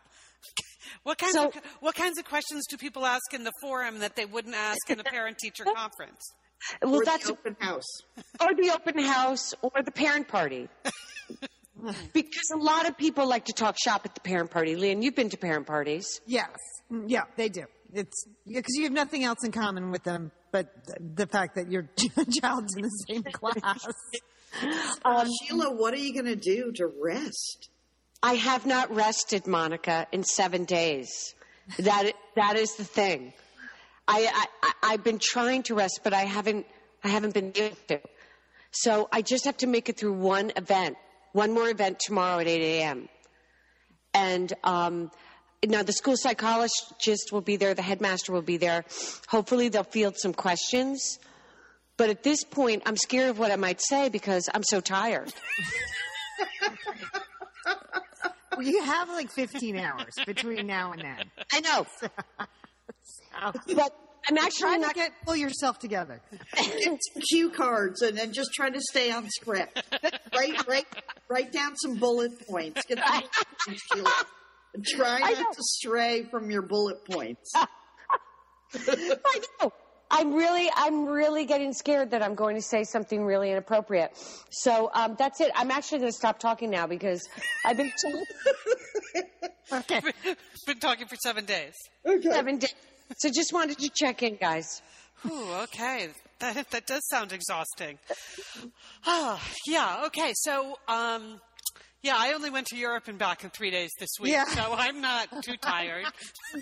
What 1.04 1.18
kinds 1.18 1.34
So- 1.34 1.48
of 1.48 1.56
what 1.82 1.96
kinds 1.96 2.18
of 2.20 2.26
questions 2.26 2.66
do 2.70 2.78
people 2.78 3.06
ask 3.06 3.34
in 3.34 3.44
the 3.44 3.52
forum 3.62 4.00
that 4.00 4.16
they 4.16 4.26
wouldn't 4.26 4.56
ask 4.56 4.90
in 4.90 5.00
a 5.00 5.04
parent 5.04 5.38
teacher 5.38 5.64
conference? 5.76 6.20
Well, 6.82 6.96
or 7.02 7.06
that's 7.06 7.26
the 7.28 7.32
open 7.34 7.56
house. 7.60 7.88
or 8.42 8.54
the 8.54 8.72
open 8.74 9.00
house 9.00 9.54
or 9.62 9.72
the 9.84 9.92
parent 9.92 10.28
party. 10.28 10.68
because 12.14 12.52
a 12.54 12.58
lot 12.58 12.88
of 12.90 12.98
people 12.98 13.28
like 13.28 13.46
to 13.46 13.54
talk 13.54 13.78
shop 13.82 14.02
at 14.06 14.14
the 14.14 14.20
parent 14.22 14.52
party. 14.52 14.76
Lian, 14.76 15.02
you've 15.02 15.16
been 15.16 15.30
to 15.30 15.38
parent 15.38 15.66
parties. 15.68 16.20
Yes. 16.26 16.50
Mm, 16.92 17.06
Yeah, 17.08 17.24
they 17.38 17.48
do. 17.50 17.64
It's 17.94 18.26
because 18.46 18.76
you 18.76 18.84
have 18.84 18.92
nothing 18.92 19.24
else 19.24 19.40
in 19.46 19.52
common 19.52 19.90
with 19.92 20.04
them 20.04 20.32
but 20.52 20.86
th- 20.86 20.98
the 21.16 21.28
fact 21.28 21.56
that 21.56 21.72
your 21.72 21.88
child's 22.42 22.76
in 22.76 22.82
the 22.84 22.90
same 23.08 23.24
class. 23.24 23.86
Sheila, 24.62 25.72
what 25.76 25.94
are 25.94 25.98
you 25.98 26.14
going 26.14 26.26
to 26.26 26.36
do 26.36 26.72
to 26.76 26.88
rest? 27.02 27.70
I 28.22 28.34
have 28.34 28.66
not 28.66 28.94
rested, 28.94 29.48
Monica, 29.48 30.08
in 30.12 30.24
seven 30.24 30.66
days. 30.66 31.34
That 31.78 32.12
that 32.36 32.56
is 32.56 32.76
the 32.76 32.84
thing. 32.84 33.34
I, 34.08 34.48
I 34.62 34.72
I've 34.84 35.04
been 35.04 35.20
trying 35.20 35.64
to 35.64 35.76
rest, 35.76 36.02
but 36.04 36.14
I 36.14 36.22
haven't 36.22 36.66
I 37.04 37.10
haven't 37.10 37.34
been 37.34 37.54
able 37.56 37.78
to. 37.88 38.02
So 38.72 39.08
I 39.12 39.22
just 39.22 39.46
have 39.46 39.58
to 39.58 39.68
make 39.68 39.90
it 39.90 39.98
through 39.98 40.14
one 40.14 40.52
event, 40.56 40.98
one 41.32 41.54
more 41.54 41.70
event 41.70 42.00
tomorrow 42.00 42.40
at 42.40 42.48
8 42.48 42.62
a.m. 42.62 43.10
And 44.14 44.52
um, 44.64 45.12
now 45.66 45.84
the 45.84 45.94
school 45.94 46.16
psychologist 46.18 47.32
will 47.32 47.42
be 47.42 47.56
there, 47.56 47.74
the 47.74 47.82
headmaster 47.82 48.32
will 48.32 48.42
be 48.42 48.58
there. 48.58 48.86
Hopefully 49.28 49.70
they'll 49.70 49.84
field 49.84 50.18
some 50.18 50.34
questions. 50.34 51.20
But 51.98 52.10
at 52.10 52.24
this 52.24 52.44
point, 52.44 52.84
I'm 52.86 52.96
scared 52.96 53.30
of 53.30 53.40
what 53.40 53.52
I 53.52 53.56
might 53.56 53.82
say 53.82 54.10
because 54.10 54.50
I'm 54.54 54.64
so 54.64 54.82
tired. 54.82 55.34
You 58.64 58.84
have 58.84 59.10
like 59.10 59.32
15 59.32 59.78
hours 59.78 60.16
between 60.26 60.68
now 60.68 60.92
and 60.92 61.02
then. 61.02 61.32
I 61.54 61.60
know. 61.62 61.86
but 63.76 63.96
I'm 64.28 64.38
actually 64.38 64.76
to 64.76 64.80
not. 64.80 64.96
get 64.96 65.12
pull 65.26 65.36
yourself 65.36 65.80
together. 65.80 66.22
Get 66.56 66.84
some 67.14 67.22
cue 67.30 67.50
cards 67.52 68.02
and 68.02 68.18
then 68.18 68.34
just 68.34 68.52
try 68.54 68.70
to 68.70 68.82
stay 68.82 69.12
on 69.12 69.30
script. 69.30 69.82
write, 70.36 70.68
write, 70.68 70.86
write 71.30 71.54
down 71.54 71.76
some 71.78 71.96
bullet 71.96 72.32
points. 72.48 72.84
Get 72.86 73.00
some 73.00 73.22
bullet 73.22 73.32
points, 73.66 73.82
Sheila. 73.94 74.12
And 74.74 74.86
Try 74.86 75.20
not 75.20 75.54
to 75.54 75.64
stray 75.64 76.28
from 76.30 76.52
your 76.52 76.62
bullet 76.62 77.06
points. 77.06 77.52
I 77.56 79.42
know. 79.62 79.72
I'm 80.12 80.34
really, 80.34 80.70
I'm 80.76 81.06
really 81.06 81.46
getting 81.46 81.72
scared 81.74 82.12
that 82.12 82.24
I'm 82.24 82.36
going 82.36 82.56
to 82.56 82.62
say 82.62 82.84
something 82.84 83.24
really 83.24 83.52
inappropriate. 83.52 84.12
So 84.50 84.90
um, 84.94 85.16
that's 85.20 85.40
it. 85.42 85.52
I'm 85.56 85.72
actually 85.72 86.00
going 86.00 86.12
to 86.12 86.18
stop 86.18 86.40
talking 86.40 86.70
now 86.70 86.88
because 86.88 87.28
I've 87.66 87.78
been 87.78 87.92
Okay. 89.72 90.02
Been 90.66 90.80
talking 90.80 91.06
for 91.08 91.16
seven 91.18 91.46
days. 91.46 91.74
seven 92.24 92.58
days. 92.58 92.74
So 93.18 93.30
just 93.30 93.54
wanted 93.54 93.78
to 93.80 93.90
check 93.94 94.24
in, 94.24 94.36
guys. 94.38 94.82
Ooh, 95.30 95.52
okay. 95.64 96.10
That, 96.40 96.70
that 96.72 96.88
does 96.88 97.06
sound 97.08 97.32
exhausting. 97.34 98.00
Oh, 99.06 99.40
yeah, 99.68 100.04
okay. 100.08 100.32
So, 100.36 100.78
um, 100.88 101.40
yeah, 102.02 102.16
I 102.18 102.34
only 102.34 102.50
went 102.50 102.68
to 102.68 102.78
Europe 102.78 103.08
and 103.10 103.18
back 103.20 103.44
in 103.44 103.50
three 103.50 103.72
days 103.72 103.92
this 104.00 104.10
week, 104.22 104.32
Yeah. 104.32 104.46
so 104.46 104.74
I'm 104.74 105.02
not 105.02 105.44
too 105.44 105.58
tired. 105.58 106.06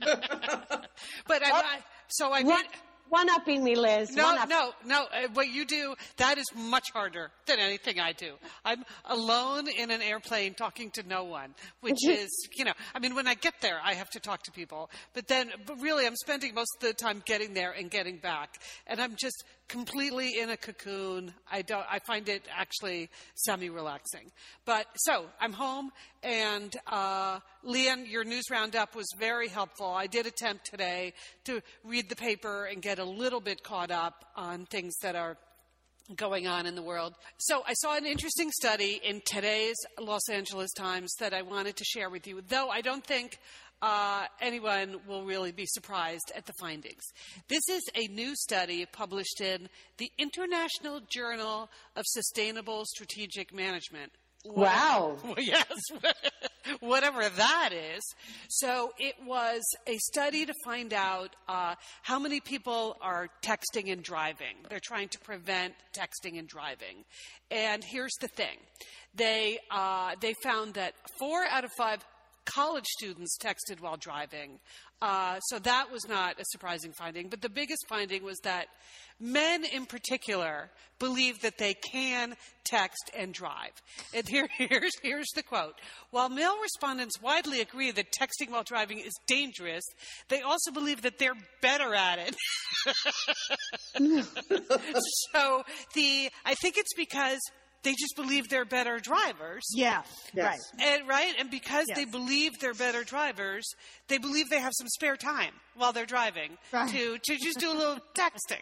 but 0.00 1.42
I, 1.42 1.50
I 1.50 1.78
so 2.12 2.28
I 2.32 2.42
One, 2.42 2.46
made, 2.46 2.66
one 3.08 3.28
upping 3.30 3.62
me, 3.62 3.74
Liz. 3.74 4.14
no, 4.16 4.44
no, 4.46 4.72
no. 4.86 5.02
Uh, 5.04 5.28
what 5.34 5.48
you 5.48 5.66
do, 5.66 5.94
that 6.16 6.38
is 6.38 6.46
much 6.54 6.90
harder 6.92 7.30
than 7.46 7.58
anything 7.58 8.00
I 8.00 8.12
do. 8.12 8.34
I'm 8.64 8.84
alone 9.04 9.68
in 9.68 9.90
an 9.90 10.00
airplane 10.00 10.54
talking 10.54 10.90
to 10.92 11.02
no 11.06 11.24
one, 11.24 11.54
which 11.80 11.98
is, 12.08 12.30
you 12.56 12.64
know, 12.64 12.72
I 12.94 13.00
mean, 13.00 13.14
when 13.14 13.26
I 13.26 13.34
get 13.34 13.54
there, 13.60 13.78
I 13.84 13.94
have 13.94 14.08
to 14.10 14.20
talk 14.20 14.42
to 14.44 14.52
people. 14.52 14.88
But 15.12 15.28
then, 15.28 15.50
but 15.66 15.78
really, 15.80 16.06
I'm 16.06 16.16
spending 16.16 16.54
most 16.54 16.70
of 16.80 16.88
the 16.88 16.94
time 16.94 17.22
getting 17.26 17.52
there 17.52 17.72
and 17.72 17.90
getting 17.90 18.16
back. 18.16 18.58
And 18.86 19.00
I'm 19.00 19.14
just 19.18 19.44
completely 19.68 20.38
in 20.38 20.48
a 20.50 20.56
cocoon. 20.56 21.34
I 21.50 21.62
don't, 21.62 21.84
I 21.90 21.98
find 22.06 22.28
it 22.28 22.42
actually 22.54 23.10
semi-relaxing. 23.34 24.30
But 24.64 24.86
so 24.96 25.26
I'm 25.40 25.52
home 25.52 25.90
and, 26.22 26.74
uh, 26.86 27.40
Lian, 27.64 28.06
your 28.06 28.24
news 28.24 28.50
roundup 28.50 28.96
was 28.96 29.06
very 29.18 29.48
helpful. 29.48 29.86
I 29.86 30.06
did 30.06 30.26
attempt 30.26 30.66
today 30.66 31.14
to 31.44 31.62
read 31.84 32.08
the 32.08 32.16
paper 32.16 32.64
and 32.64 32.82
get 32.82 32.98
a 32.98 33.04
little 33.04 33.40
bit 33.40 33.62
caught 33.62 33.90
up 33.90 34.24
on 34.36 34.66
things 34.66 34.94
that 35.02 35.14
are 35.14 35.36
going 36.16 36.48
on 36.48 36.66
in 36.66 36.74
the 36.74 36.82
world. 36.82 37.14
So 37.38 37.62
I 37.66 37.74
saw 37.74 37.96
an 37.96 38.04
interesting 38.04 38.50
study 38.50 39.00
in 39.02 39.22
today's 39.24 39.76
Los 40.00 40.28
Angeles 40.28 40.72
Times 40.72 41.12
that 41.20 41.32
I 41.32 41.42
wanted 41.42 41.76
to 41.76 41.84
share 41.84 42.10
with 42.10 42.26
you, 42.26 42.42
though 42.48 42.68
I 42.68 42.80
don't 42.80 43.06
think 43.06 43.38
uh, 43.80 44.26
anyone 44.40 44.96
will 45.06 45.24
really 45.24 45.52
be 45.52 45.66
surprised 45.66 46.32
at 46.36 46.46
the 46.46 46.52
findings. 46.60 47.02
This 47.48 47.68
is 47.68 47.82
a 47.94 48.06
new 48.08 48.34
study 48.34 48.86
published 48.86 49.40
in 49.40 49.68
the 49.98 50.10
International 50.18 51.00
Journal 51.08 51.70
of 51.96 52.04
Sustainable 52.06 52.84
Strategic 52.86 53.52
Management. 53.52 54.12
Wow. 54.44 55.16
Yes, 55.38 55.78
whatever 56.80 57.28
that 57.28 57.70
is. 57.72 58.02
So 58.48 58.92
it 58.98 59.14
was 59.26 59.60
a 59.86 59.96
study 59.98 60.46
to 60.46 60.54
find 60.64 60.92
out 60.92 61.34
uh, 61.48 61.74
how 62.02 62.18
many 62.18 62.40
people 62.40 62.96
are 63.00 63.28
texting 63.42 63.90
and 63.90 64.02
driving. 64.02 64.56
They're 64.68 64.80
trying 64.80 65.08
to 65.08 65.18
prevent 65.20 65.74
texting 65.92 66.38
and 66.38 66.46
driving. 66.46 67.04
And 67.50 67.82
here's 67.84 68.14
the 68.20 68.28
thing: 68.28 68.56
they 69.14 69.58
uh, 69.70 70.14
they 70.20 70.34
found 70.42 70.74
that 70.74 70.94
four 71.18 71.44
out 71.50 71.64
of 71.64 71.70
five 71.76 72.04
college 72.44 72.86
students 72.86 73.36
texted 73.38 73.80
while 73.80 73.96
driving. 73.96 74.58
Uh, 75.00 75.40
so 75.40 75.58
that 75.58 75.90
was 75.90 76.06
not 76.08 76.38
a 76.40 76.44
surprising 76.44 76.92
finding. 76.92 77.28
But 77.28 77.42
the 77.42 77.48
biggest 77.48 77.84
finding 77.88 78.22
was 78.22 78.38
that 78.44 78.66
men 79.18 79.64
in 79.64 79.84
particular 79.84 80.70
believe 81.00 81.40
that 81.40 81.58
they 81.58 81.74
can 81.74 82.34
text 82.64 83.10
and 83.16 83.34
drive. 83.34 83.72
And 84.14 84.28
here, 84.28 84.48
here's, 84.56 84.92
here's 85.02 85.28
the 85.34 85.42
quote. 85.42 85.74
While 86.10 86.28
male 86.28 86.56
respondents 86.62 87.20
widely 87.20 87.60
agree 87.60 87.90
that 87.90 88.12
texting 88.12 88.50
while 88.50 88.62
driving 88.62 89.00
is 89.00 89.12
dangerous, 89.26 89.84
they 90.28 90.40
also 90.40 90.70
believe 90.70 91.02
that 91.02 91.18
they're 91.18 91.34
better 91.60 91.94
at 91.94 92.20
it. 92.20 92.36
so 95.32 95.62
the, 95.94 96.30
I 96.44 96.54
think 96.54 96.76
it's 96.78 96.94
because 96.94 97.40
they 97.82 97.92
just 97.92 98.14
believe 98.16 98.48
they're 98.48 98.64
better 98.64 98.98
drivers. 99.00 99.62
Yeah. 99.74 100.02
Yes. 100.34 100.58
Right. 100.78 100.86
And 100.88 101.08
right, 101.08 101.34
and 101.38 101.50
because 101.50 101.86
they 101.94 102.04
believe 102.04 102.52
they're 102.60 102.74
better 102.74 103.02
drivers, 103.04 103.64
they 104.08 104.18
believe 104.18 104.48
they 104.50 104.60
have 104.60 104.72
some 104.78 104.88
spare 104.88 105.16
time 105.16 105.52
while 105.74 105.92
they're 105.92 106.06
driving 106.06 106.58
Right. 106.72 106.88
to 106.90 107.18
to 107.18 107.36
just 107.36 107.58
do 107.58 107.70
a 107.72 107.74
little 107.74 107.98
texting. 108.14 108.60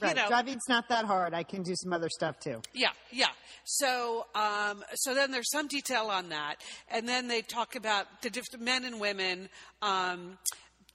Right. 0.00 0.10
You 0.16 0.22
know, 0.22 0.28
Driving's 0.28 0.68
not 0.68 0.88
that 0.90 1.06
hard. 1.06 1.32
I 1.34 1.42
can 1.42 1.62
do 1.62 1.74
some 1.76 1.92
other 1.92 2.08
stuff 2.10 2.38
too. 2.40 2.60
yeah, 2.74 2.90
yeah. 3.10 3.28
So, 3.64 4.26
um, 4.34 4.82
so 4.94 5.14
then 5.14 5.30
there's 5.30 5.50
some 5.50 5.66
detail 5.68 6.06
on 6.06 6.28
that, 6.30 6.56
and 6.90 7.08
then 7.08 7.28
they 7.28 7.40
talk 7.42 7.74
about 7.76 8.06
the 8.22 8.28
different 8.30 8.64
men 8.64 8.84
and 8.84 9.00
women. 9.00 9.48
Um, 9.80 10.38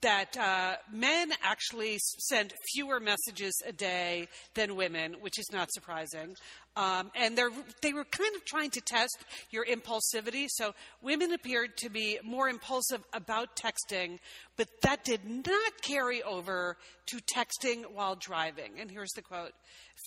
that 0.02 0.36
uh, 0.36 0.76
men 0.92 1.32
actually 1.42 1.98
send 1.98 2.52
fewer 2.72 3.00
messages 3.00 3.54
a 3.66 3.72
day 3.72 4.28
than 4.54 4.76
women, 4.76 5.16
which 5.20 5.38
is 5.38 5.46
not 5.52 5.72
surprising. 5.72 6.34
Um, 6.76 7.10
and 7.16 7.36
they 7.82 7.92
were 7.92 8.04
kind 8.04 8.36
of 8.36 8.44
trying 8.44 8.70
to 8.70 8.80
test 8.80 9.18
your 9.50 9.66
impulsivity. 9.66 10.46
So 10.48 10.74
women 11.02 11.32
appeared 11.32 11.76
to 11.78 11.90
be 11.90 12.20
more 12.22 12.48
impulsive 12.48 13.02
about 13.12 13.56
texting, 13.56 14.18
but 14.56 14.68
that 14.82 15.04
did 15.04 15.20
not 15.24 15.82
carry 15.82 16.22
over 16.22 16.76
to 17.06 17.16
texting 17.16 17.82
while 17.92 18.14
driving. 18.14 18.78
And 18.78 18.90
here's 18.90 19.12
the 19.16 19.22
quote 19.22 19.52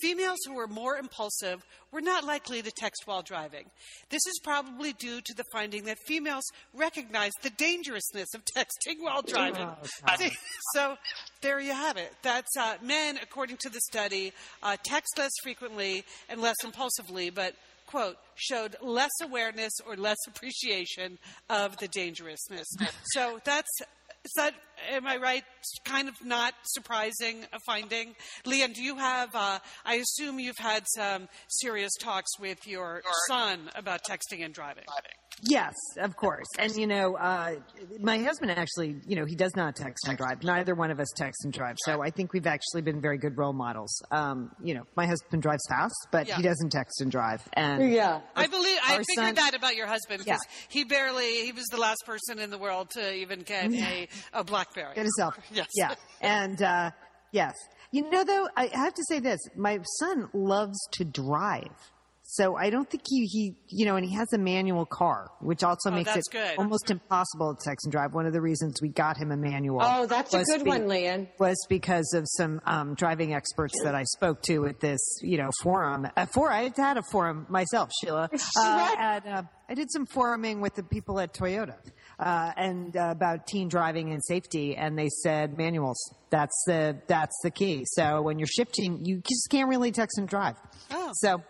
Females 0.02 0.40
who 0.46 0.56
were 0.56 0.68
more 0.68 0.98
impulsive 0.98 1.64
were 1.92 2.02
not 2.02 2.24
likely 2.24 2.62
to 2.62 2.72
text 2.72 3.04
while 3.06 3.22
driving. 3.22 3.66
This 4.10 4.26
is 4.26 4.40
probably 4.44 4.94
due 4.94 5.22
to 5.22 5.34
the 5.36 5.44
finding 5.52 5.86
that 5.86 5.98
females 6.08 6.44
recognize 6.74 7.32
the 7.44 7.50
dangerousness 7.52 8.34
of 8.34 8.42
texting 8.58 8.96
while 9.00 9.22
driving. 9.22 9.70
See, 10.18 10.32
so 10.74 10.98
there 11.42 11.60
you 11.60 11.74
have 11.74 11.98
it. 11.98 12.14
That's 12.24 12.56
uh, 12.58 12.76
men, 12.82 13.20
according 13.22 13.58
to 13.62 13.70
the 13.70 13.82
study, 13.82 14.34
uh, 14.64 14.78
text 14.84 15.18
less 15.18 15.32
frequently 15.44 16.04
and 16.30 16.42
less 16.42 16.56
impulsively, 16.64 17.30
but 17.30 17.56
quote 17.92 18.18
showed 18.36 18.76
less 18.82 19.12
awareness 19.22 19.74
or 19.86 19.96
less 19.98 20.18
appreciation 20.28 21.20
of 21.50 21.78
the 21.78 21.88
dangerousness. 21.88 22.68
So 23.14 23.42
that's 23.44 23.70
is 24.24 24.32
that 24.36 24.54
am 24.90 25.08
I 25.08 25.18
right? 25.18 25.44
Kind 25.86 26.10
of 26.10 26.16
not 26.24 26.54
surprising 26.64 27.46
a 27.54 27.60
finding. 27.60 28.16
Lian, 28.46 28.74
do 28.74 28.82
you 28.84 28.98
have? 28.98 29.30
Uh, 29.36 29.60
I 29.86 29.96
assume 29.96 30.40
you've 30.40 30.58
had 30.58 30.84
some 30.88 31.28
serious 31.48 31.92
talks 32.00 32.40
with 32.40 32.68
your 32.68 33.02
son 33.28 33.70
about 33.76 34.04
texting 34.04 34.44
and 34.44 34.54
driving. 34.54 34.86
Yes, 35.44 35.74
of 35.98 36.16
course. 36.16 36.46
And 36.60 36.76
you 36.76 36.86
know, 36.86 37.16
uh, 37.16 37.56
my 38.00 38.20
husband 38.20 38.52
actually, 38.52 38.98
you 39.08 39.16
know, 39.16 39.26
he 39.26 39.36
does 39.36 39.56
not 39.56 39.76
text 39.76 40.08
and 40.08 40.16
drive. 40.16 40.44
Neither 40.44 40.76
one 40.76 40.92
of 40.92 41.00
us 41.00 41.08
text 41.16 41.44
and 41.46 41.52
drive. 41.54 41.78
So 41.86 42.02
I 42.04 42.12
think 42.12 42.32
we've 42.32 42.46
actually 42.46 42.84
been 42.84 43.02
very 43.02 43.18
good 43.18 43.36
role 43.38 43.54
models. 43.54 43.92
Um, 44.12 44.52
you 44.64 44.76
know, 44.76 44.84
my 44.96 45.08
husband 45.08 45.42
drives 45.42 45.64
fast, 45.68 45.96
but 46.12 46.28
Yeah. 46.28 46.36
he 46.38 46.44
doesn't 46.44 46.70
text 46.72 47.02
and 47.02 47.10
drive. 47.10 47.42
And 47.54 47.92
Yeah. 47.92 48.22
I 48.36 48.46
believe 48.48 48.78
I 48.84 48.98
figured 48.98 49.06
son- 49.16 49.36
that 49.36 49.56
about 49.56 49.76
your 49.76 49.88
husband 49.88 50.20
because 50.24 50.42
Yeah. 50.48 50.66
he 50.70 50.84
barely 50.84 51.44
he 51.46 51.52
was 51.52 51.66
the 51.72 51.78
last 51.78 52.04
person 52.06 52.38
in 52.38 52.52
the 52.52 52.60
world 52.60 52.92
to 52.92 53.14
even 53.16 53.40
get 53.42 53.72
a, 53.72 54.08
a 54.34 54.44
BlackBerry. 54.44 54.94
Get 54.94 55.06
himself. 55.06 55.38
Yes. 55.52 55.68
Yeah. 55.76 55.96
And 56.22 56.62
uh, 56.62 56.92
yes. 57.32 57.56
You 57.94 58.10
know, 58.12 58.24
though, 58.24 58.48
I 58.56 58.68
have 58.74 58.94
to 58.94 59.04
say 59.10 59.20
this: 59.20 59.40
my 59.56 59.80
son 60.00 60.30
loves 60.34 60.78
to 60.94 61.04
drive. 61.04 61.76
So 62.34 62.56
I 62.56 62.70
don't 62.70 62.90
think 62.90 63.04
he, 63.10 63.26
he, 63.26 63.56
you 63.68 63.86
know, 63.86 63.98
and 63.98 64.06
he 64.06 64.16
has 64.16 64.32
a 64.32 64.38
manual 64.38 64.86
car, 64.86 65.30
which 65.42 65.64
also 65.66 65.90
Oh, 65.90 65.94
makes 65.96 66.16
it 66.16 66.24
good. 66.32 66.58
almost 66.58 66.90
impossible 66.90 67.54
to 67.56 67.62
text 67.70 67.86
and 67.86 67.92
drive. 67.92 68.14
One 68.14 68.26
of 68.26 68.32
the 68.32 68.40
reasons 68.40 68.82
we 68.82 68.88
got 68.88 69.18
him 69.18 69.32
a 69.34 69.38
manual. 69.38 69.82
Oh, 69.84 70.06
that's 70.06 70.34
a 70.34 70.42
good 70.46 70.64
be- 70.64 70.70
one, 70.70 70.88
Lian. 70.88 71.28
Was 71.40 71.58
because 71.68 72.14
of 72.16 72.24
some 72.28 72.62
um, 72.66 72.94
driving 72.96 73.34
experts 73.34 73.74
that 73.84 73.96
I 73.96 74.04
spoke 74.04 74.42
to 74.44 74.66
at 74.68 74.80
this, 74.80 75.02
you 75.22 75.38
know, 75.40 75.50
forum. 75.62 76.08
Uh, 76.16 76.26
for 76.34 76.50
I 76.50 76.64
had 76.64 76.78
had 76.78 76.98
a 76.98 77.04
forum 77.12 77.48
myself, 77.50 77.90
Sheila. 78.02 78.30
Uh, 78.58 78.96
and, 78.98 79.28
uh, 79.28 79.44
I 79.68 79.74
did 79.74 79.92
some 79.92 80.06
foruming 80.06 80.60
with 80.62 80.76
the 80.76 80.84
people 80.84 81.20
at 81.20 81.34
Toyota 81.34 81.76
uh, 82.20 82.52
and 82.56 82.96
uh, 82.96 83.10
about 83.12 83.46
teen 83.48 83.68
driving 83.68 84.12
and 84.12 84.22
safety, 84.24 84.76
and 84.78 84.98
they 84.98 85.08
said 85.24 85.58
manuals. 85.58 85.98
That's 86.30 86.64
the 86.66 86.98
that's 87.08 87.38
the 87.44 87.52
key. 87.52 87.84
So 87.86 88.22
when 88.22 88.38
you're 88.40 88.48
shifting, 88.48 89.04
you 89.06 89.18
just 89.28 89.50
can't 89.50 89.68
really 89.70 89.92
text 89.92 90.18
and 90.18 90.30
drive. 90.30 90.56
Oh. 90.92 91.12
So. 91.16 91.42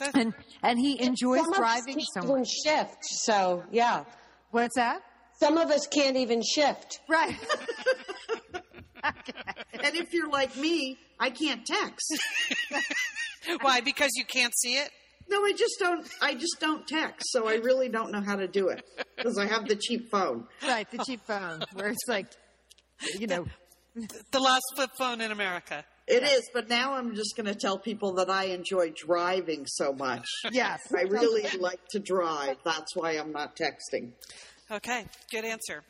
That- 0.00 0.16
And 0.16 0.34
and 0.62 0.78
he 0.78 1.00
enjoys 1.02 1.38
Some 1.40 1.48
of 1.52 1.52
us 1.52 1.58
driving 1.58 1.94
can't 1.94 2.06
so 2.14 2.22
even 2.24 2.38
much. 2.40 2.48
shift. 2.64 2.96
So 3.04 3.62
yeah, 3.70 4.04
What's 4.50 4.74
that? 4.76 5.00
some 5.40 5.56
of 5.56 5.70
us 5.70 5.86
can't 5.86 6.16
even 6.16 6.42
shift. 6.42 6.98
Right. 7.08 7.36
And 9.82 9.96
if 9.96 10.12
you're 10.12 10.28
like 10.28 10.54
me, 10.58 10.98
I 11.18 11.30
can't 11.30 11.64
text. 11.64 12.18
Why? 13.62 13.80
Because 13.80 14.10
you 14.14 14.26
can't 14.26 14.52
see 14.58 14.74
it. 14.74 14.90
No, 15.28 15.42
I 15.42 15.52
just 15.56 15.76
don't. 15.78 16.06
I 16.20 16.34
just 16.34 16.56
don't 16.60 16.86
text, 16.86 17.30
so 17.32 17.48
I 17.48 17.54
really 17.54 17.88
don't 17.88 18.12
know 18.12 18.20
how 18.20 18.36
to 18.36 18.46
do 18.46 18.68
it 18.68 18.84
because 19.16 19.38
I 19.38 19.46
have 19.46 19.66
the 19.66 19.76
cheap 19.76 20.10
phone. 20.10 20.46
right. 20.62 20.90
The 20.90 20.98
cheap 20.98 21.20
phone, 21.26 21.62
where 21.72 21.88
it's 21.88 22.06
like, 22.08 22.26
you 23.18 23.26
know, 23.26 23.46
The 24.32 24.38
last 24.40 24.62
flip 24.76 24.90
phone 24.98 25.20
in 25.22 25.32
America. 25.32 25.84
It 26.10 26.24
is, 26.24 26.50
but 26.52 26.68
now 26.68 26.94
I'm 26.94 27.14
just 27.14 27.36
going 27.36 27.46
to 27.46 27.54
tell 27.54 27.78
people 27.78 28.14
that 28.14 28.28
I 28.28 28.46
enjoy 28.46 28.90
driving 28.90 29.64
so 29.66 29.92
much. 29.92 30.26
yes. 30.50 30.80
I 30.92 31.02
really 31.02 31.44
like 31.60 31.78
to 31.90 32.00
drive. 32.00 32.56
That's 32.64 32.96
why 32.96 33.12
I'm 33.12 33.30
not 33.30 33.54
texting. 33.54 34.10
Okay, 34.68 35.04
good 35.30 35.44
answer. 35.44 35.84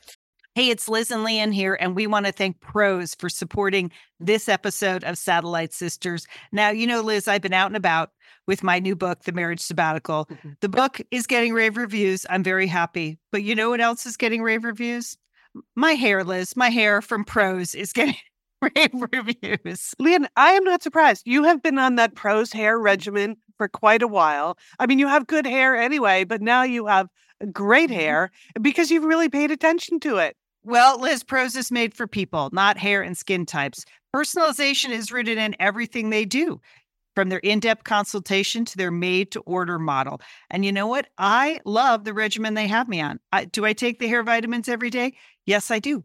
Hey, 0.55 0.69
it's 0.69 0.91
Liz 0.91 1.11
and 1.11 1.25
Lian 1.25 1.53
here, 1.53 1.75
and 1.75 1.97
we 1.97 2.07
want 2.07 2.27
to 2.27 2.33
thank 2.33 2.61
Prose 2.61 3.15
for 3.15 3.31
supporting 3.31 3.93
this 4.19 4.47
episode 4.47 5.05
of 5.05 5.17
Satellite 5.17 5.73
Sisters. 5.73 6.27
Now, 6.53 6.69
you 6.69 6.87
know, 6.87 7.01
Liz, 7.01 7.27
I've 7.27 7.41
been 7.41 7.55
out 7.55 7.69
and 7.69 7.77
about 7.77 8.11
with 8.47 8.63
my 8.63 8.79
new 8.79 8.97
book, 8.97 9.25
The 9.25 9.33
Marriage 9.33 9.61
Sabbatical. 9.61 10.29
The 10.61 10.69
book 10.69 11.01
is 11.11 11.27
getting 11.27 11.55
rave 11.55 11.79
reviews. 11.79 12.27
I'm 12.29 12.43
very 12.43 12.67
happy. 12.67 13.19
But 13.33 13.43
you 13.43 13.55
know 13.55 13.71
what 13.71 13.81
else 13.81 14.05
is 14.05 14.19
getting 14.19 14.43
rave 14.43 14.65
reviews? 14.65 15.17
My 15.75 15.93
hair, 15.93 16.25
Liz, 16.25 16.57
my 16.57 16.69
hair 16.69 17.01
from 17.01 17.25
Prose 17.25 17.75
is 17.75 17.95
getting 17.95 18.17
rave 18.77 18.91
reviews. 19.13 19.95
Lian, 19.99 20.27
I 20.37 20.53
am 20.53 20.65
not 20.65 20.83
surprised. 20.83 21.23
You 21.27 21.45
have 21.45 21.63
been 21.63 21.79
on 21.79 21.97
that 21.97 22.15
Prose 22.15 22.53
hair 22.53 22.79
regimen 22.79 23.37
for 23.57 23.69
quite 23.69 24.03
a 24.03 24.09
while. 24.09 24.59
I 24.79 24.87
mean, 24.87 24.99
you 24.99 25.09
have 25.09 25.27
good 25.27 25.47
hair 25.47 25.77
anyway, 25.77 26.25
but 26.25 26.43
now 26.43 26.63
you 26.63 26.87
have 26.87 27.09
great 27.53 27.91
mm-hmm. 27.91 27.99
hair 27.99 28.31
because 28.61 28.91
you've 28.91 29.05
really 29.05 29.29
paid 29.29 29.51
attention 29.51 30.01
to 30.01 30.19
it. 30.19 30.37
Well, 30.63 31.01
Liz, 31.01 31.23
Prose 31.23 31.57
is 31.57 31.71
made 31.71 31.95
for 31.95 32.07
people, 32.07 32.51
not 32.53 32.77
hair 32.77 33.01
and 33.03 33.17
skin 33.17 33.47
types. 33.47 33.85
Personalization 34.15 34.91
is 34.91 35.11
rooted 35.11 35.39
in 35.39 35.57
everything 35.59 36.11
they 36.11 36.27
do, 36.27 36.61
from 37.15 37.31
their 37.31 37.39
in 37.39 37.61
depth 37.61 37.85
consultation 37.85 38.67
to 38.67 38.77
their 38.77 38.91
made 38.91 39.31
to 39.33 39.41
order 39.41 39.79
model. 39.79 40.21
And 40.51 40.65
you 40.65 40.73
know 40.73 40.87
what? 40.87 41.07
I 41.17 41.61
love 41.65 42.05
the 42.05 42.13
regimen 42.13 42.55
they 42.55 42.67
have 42.67 42.89
me 42.89 43.01
on. 43.01 43.21
I, 43.33 43.47
do 43.47 43.65
I 43.65 43.73
take 43.73 44.01
the 44.01 44.09
hair 44.09 44.23
vitamins 44.23 44.69
every 44.69 44.91
day? 44.91 45.15
Yes, 45.47 45.71
I 45.71 45.79
do. 45.79 46.05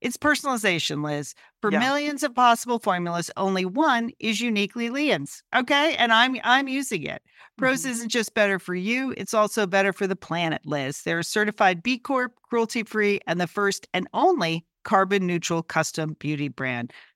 it's 0.00 0.16
personalization, 0.16 1.04
Liz. 1.04 1.34
For 1.60 1.72
Yeah. 1.72 1.80
millions 1.80 2.22
of 2.22 2.34
possible 2.34 2.78
formulas, 2.78 3.30
only 3.36 3.64
one 3.64 4.10
is 4.20 4.40
uniquely 4.40 4.90
Lian's. 4.90 5.42
Okay. 5.54 5.96
And 5.96 6.12
I'm 6.12 6.36
I'm 6.44 6.68
using 6.68 7.02
it. 7.02 7.22
Prose 7.56 7.82
mm-hmm. 7.82 7.90
isn't 7.90 8.08
just 8.10 8.34
better 8.34 8.58
for 8.58 8.74
you, 8.74 9.12
it's 9.16 9.34
also 9.34 9.66
better 9.66 9.92
for 9.92 10.06
the 10.06 10.16
planet, 10.16 10.62
Liz. 10.64 11.02
They're 11.02 11.18
a 11.18 11.24
certified 11.24 11.82
B 11.82 11.98
Corp, 11.98 12.32
cruelty 12.42 12.84
free, 12.84 13.20
and 13.26 13.40
the 13.40 13.48
first 13.48 13.88
and 13.92 14.06
only 14.14 14.64
carbon 14.84 15.26
neutral 15.26 15.62
custom 15.62 16.16
beauty 16.18 16.48
brand. 16.48 16.92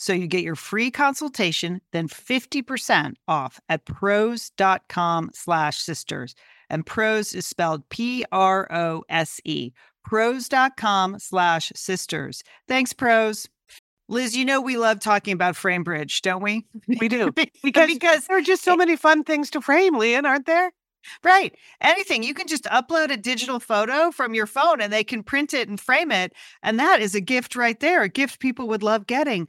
So 0.00 0.14
you 0.14 0.26
get 0.26 0.42
your 0.42 0.56
free 0.56 0.90
consultation, 0.90 1.82
then 1.92 2.08
50% 2.08 3.16
off 3.28 3.60
at 3.68 3.84
prose.com 3.84 5.30
slash 5.34 5.78
sisters. 5.78 6.34
And 6.70 6.86
Prose 6.86 7.34
is 7.34 7.44
spelled 7.44 7.86
P-R-O-S-E. 7.90 9.72
Prose.com 10.02 11.18
slash 11.18 11.72
sisters. 11.76 12.42
Thanks, 12.66 12.94
Prose. 12.94 13.46
Liz, 14.08 14.34
you 14.34 14.46
know 14.46 14.62
we 14.62 14.78
love 14.78 15.00
talking 15.00 15.34
about 15.34 15.54
Framebridge, 15.54 16.22
don't 16.22 16.42
we? 16.42 16.66
We 16.98 17.08
do. 17.08 17.30
because, 17.62 17.92
Because, 17.92 18.26
there 18.26 18.38
are 18.38 18.42
just 18.42 18.64
so 18.64 18.76
many 18.76 18.96
fun 18.96 19.22
things 19.22 19.50
to 19.50 19.60
frame, 19.60 19.98
Lian, 19.98 20.24
aren't 20.24 20.46
there? 20.46 20.72
right, 21.24 21.54
anything 21.80 22.22
you 22.22 22.34
can 22.34 22.46
just 22.46 22.64
upload 22.64 23.10
a 23.10 23.16
digital 23.16 23.60
photo 23.60 24.10
from 24.10 24.34
your 24.34 24.46
phone 24.46 24.80
and 24.80 24.92
they 24.92 25.04
can 25.04 25.22
print 25.22 25.54
it 25.54 25.68
and 25.68 25.80
frame 25.80 26.10
it, 26.12 26.32
and 26.62 26.78
that 26.78 27.00
is 27.00 27.14
a 27.14 27.20
gift 27.20 27.56
right 27.56 27.80
there, 27.80 28.02
a 28.02 28.08
gift 28.08 28.40
people 28.40 28.68
would 28.68 28.82
love 28.82 29.06
getting. 29.06 29.48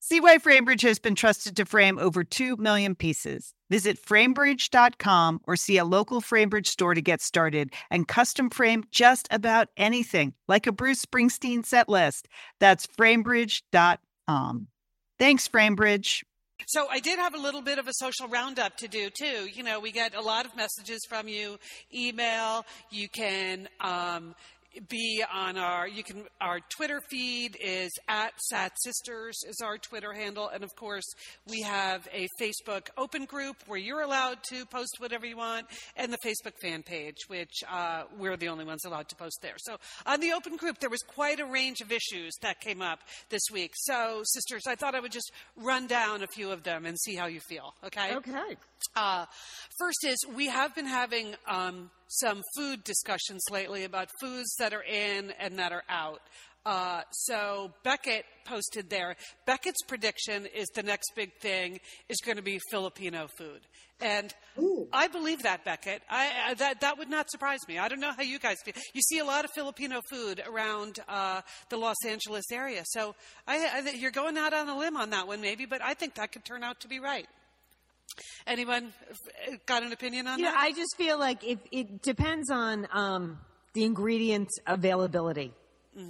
See 0.00 0.20
why 0.20 0.38
Framebridge 0.38 0.82
has 0.82 0.98
been 0.98 1.16
trusted 1.16 1.56
to 1.56 1.64
frame 1.64 1.98
over 1.98 2.22
2 2.22 2.56
million 2.56 2.94
pieces. 2.94 3.52
Visit 3.68 4.00
framebridge.com 4.00 5.40
or 5.44 5.56
see 5.56 5.76
a 5.76 5.84
local 5.84 6.20
Framebridge 6.20 6.68
store 6.68 6.94
to 6.94 7.02
get 7.02 7.20
started 7.20 7.72
and 7.90 8.06
custom 8.06 8.48
frame 8.48 8.84
just 8.90 9.26
about 9.30 9.68
anything, 9.76 10.34
like 10.46 10.66
a 10.66 10.72
Bruce 10.72 11.04
Springsteen 11.04 11.66
set 11.66 11.88
list. 11.88 12.28
That's 12.60 12.86
framebridge.com. 12.86 14.68
Thanks, 15.18 15.48
Framebridge. 15.48 16.22
So 16.66 16.86
I 16.88 17.00
did 17.00 17.18
have 17.18 17.34
a 17.34 17.38
little 17.38 17.62
bit 17.62 17.78
of 17.78 17.86
a 17.86 17.92
social 17.92 18.28
roundup 18.28 18.76
to 18.78 18.88
do 18.88 19.10
too. 19.10 19.48
You 19.52 19.62
know, 19.62 19.80
we 19.80 19.92
get 19.92 20.14
a 20.14 20.20
lot 20.20 20.44
of 20.44 20.56
messages 20.56 21.00
from 21.08 21.28
you, 21.28 21.58
email. 21.94 22.64
You 22.90 23.08
can 23.08 23.68
um, 23.80 24.34
be 24.88 25.24
on 25.32 25.56
our 25.56 25.88
you 25.88 26.02
can 26.02 26.24
our 26.40 26.60
Twitter 26.68 27.00
feed 27.10 27.56
is 27.60 27.90
at 28.08 28.32
Sat 28.40 28.72
Sisters 28.82 29.42
is 29.48 29.60
our 29.62 29.78
Twitter 29.78 30.12
handle, 30.12 30.48
and 30.48 30.62
of 30.62 30.70
course 30.76 31.04
we 31.46 31.62
have 31.62 32.06
a 32.12 32.28
Facebook 32.40 32.88
open 32.96 33.24
group 33.24 33.56
where 33.66 33.78
you're 33.78 34.02
allowed 34.02 34.38
to 34.50 34.64
post 34.66 34.96
whatever 34.98 35.26
you 35.26 35.36
want, 35.36 35.66
and 35.96 36.12
the 36.12 36.18
Facebook 36.24 36.54
fan 36.62 36.82
page, 36.82 37.16
which 37.28 37.62
uh, 37.70 38.04
we're 38.18 38.36
the 38.36 38.48
only 38.48 38.64
ones 38.64 38.84
allowed 38.84 39.08
to 39.08 39.16
post 39.16 39.38
there. 39.42 39.56
So 39.58 39.76
on 40.06 40.20
the 40.20 40.32
open 40.32 40.56
group, 40.56 40.78
there 40.78 40.90
was 40.90 41.02
quite 41.02 41.40
a 41.40 41.46
range 41.46 41.80
of 41.80 41.90
issues 41.92 42.36
that 42.42 42.60
came 42.60 42.82
up 42.82 43.00
this 43.30 43.42
week. 43.52 43.72
So 43.74 44.22
sisters, 44.24 44.62
I 44.66 44.74
thought 44.74 44.94
I 44.94 45.00
would 45.00 45.12
just 45.12 45.32
run 45.56 45.86
down 45.86 46.22
a 46.22 46.26
few 46.28 46.50
of 46.50 46.62
them 46.62 46.86
and 46.86 46.98
see 46.98 47.14
how 47.14 47.26
you 47.26 47.40
feel. 47.40 47.74
Okay. 47.84 48.14
Okay. 48.14 48.56
Uh, 48.96 49.26
first 49.78 50.04
is 50.06 50.16
we 50.34 50.46
have 50.46 50.74
been 50.74 50.86
having 50.86 51.34
um, 51.46 51.90
some 52.08 52.42
food 52.56 52.82
discussions 52.84 53.42
lately 53.50 53.84
about 53.84 54.10
foods 54.20 54.54
that 54.58 54.72
are 54.72 54.82
in 54.82 55.32
and 55.38 55.58
that 55.58 55.72
are 55.72 55.84
out. 55.88 56.20
Uh, 56.66 57.00
so 57.12 57.72
Beckett 57.82 58.24
posted 58.44 58.90
there. 58.90 59.16
Beckett's 59.46 59.82
prediction 59.86 60.46
is 60.46 60.66
the 60.74 60.82
next 60.82 61.12
big 61.14 61.30
thing 61.40 61.80
is 62.08 62.18
going 62.24 62.36
to 62.36 62.42
be 62.42 62.60
Filipino 62.70 63.28
food, 63.38 63.60
and 64.00 64.34
I 64.92 65.08
believe 65.08 65.44
that 65.44 65.64
Beckett. 65.64 66.02
I, 66.10 66.30
I, 66.48 66.54
that 66.54 66.80
that 66.80 66.98
would 66.98 67.08
not 67.08 67.30
surprise 67.30 67.60
me. 67.68 67.78
I 67.78 67.88
don't 67.88 68.00
know 68.00 68.12
how 68.14 68.22
you 68.22 68.38
guys 68.38 68.56
feel. 68.64 68.74
You 68.92 69.00
see 69.00 69.18
a 69.18 69.24
lot 69.24 69.44
of 69.46 69.50
Filipino 69.54 70.02
food 70.10 70.42
around 70.46 70.98
uh, 71.08 71.40
the 71.70 71.78
Los 71.78 72.04
Angeles 72.06 72.50
area, 72.52 72.82
so 72.84 73.14
I, 73.46 73.82
I, 73.86 73.90
you're 73.92 74.10
going 74.10 74.36
out 74.36 74.52
on 74.52 74.68
a 74.68 74.76
limb 74.76 74.96
on 74.96 75.10
that 75.10 75.26
one, 75.26 75.40
maybe. 75.40 75.64
But 75.64 75.80
I 75.82 75.94
think 75.94 76.16
that 76.16 76.32
could 76.32 76.44
turn 76.44 76.62
out 76.64 76.80
to 76.80 76.88
be 76.88 77.00
right. 77.00 77.28
Anyone 78.46 78.92
got 79.66 79.82
an 79.82 79.92
opinion 79.92 80.26
on 80.26 80.38
You 80.38 80.46
know, 80.46 80.50
that? 80.52 80.58
I 80.60 80.72
just 80.72 80.96
feel 80.96 81.18
like 81.18 81.44
if 81.44 81.58
it 81.70 82.02
depends 82.02 82.50
on 82.50 82.86
um, 82.92 83.38
the 83.74 83.84
ingredient 83.84 84.48
availability 84.66 85.52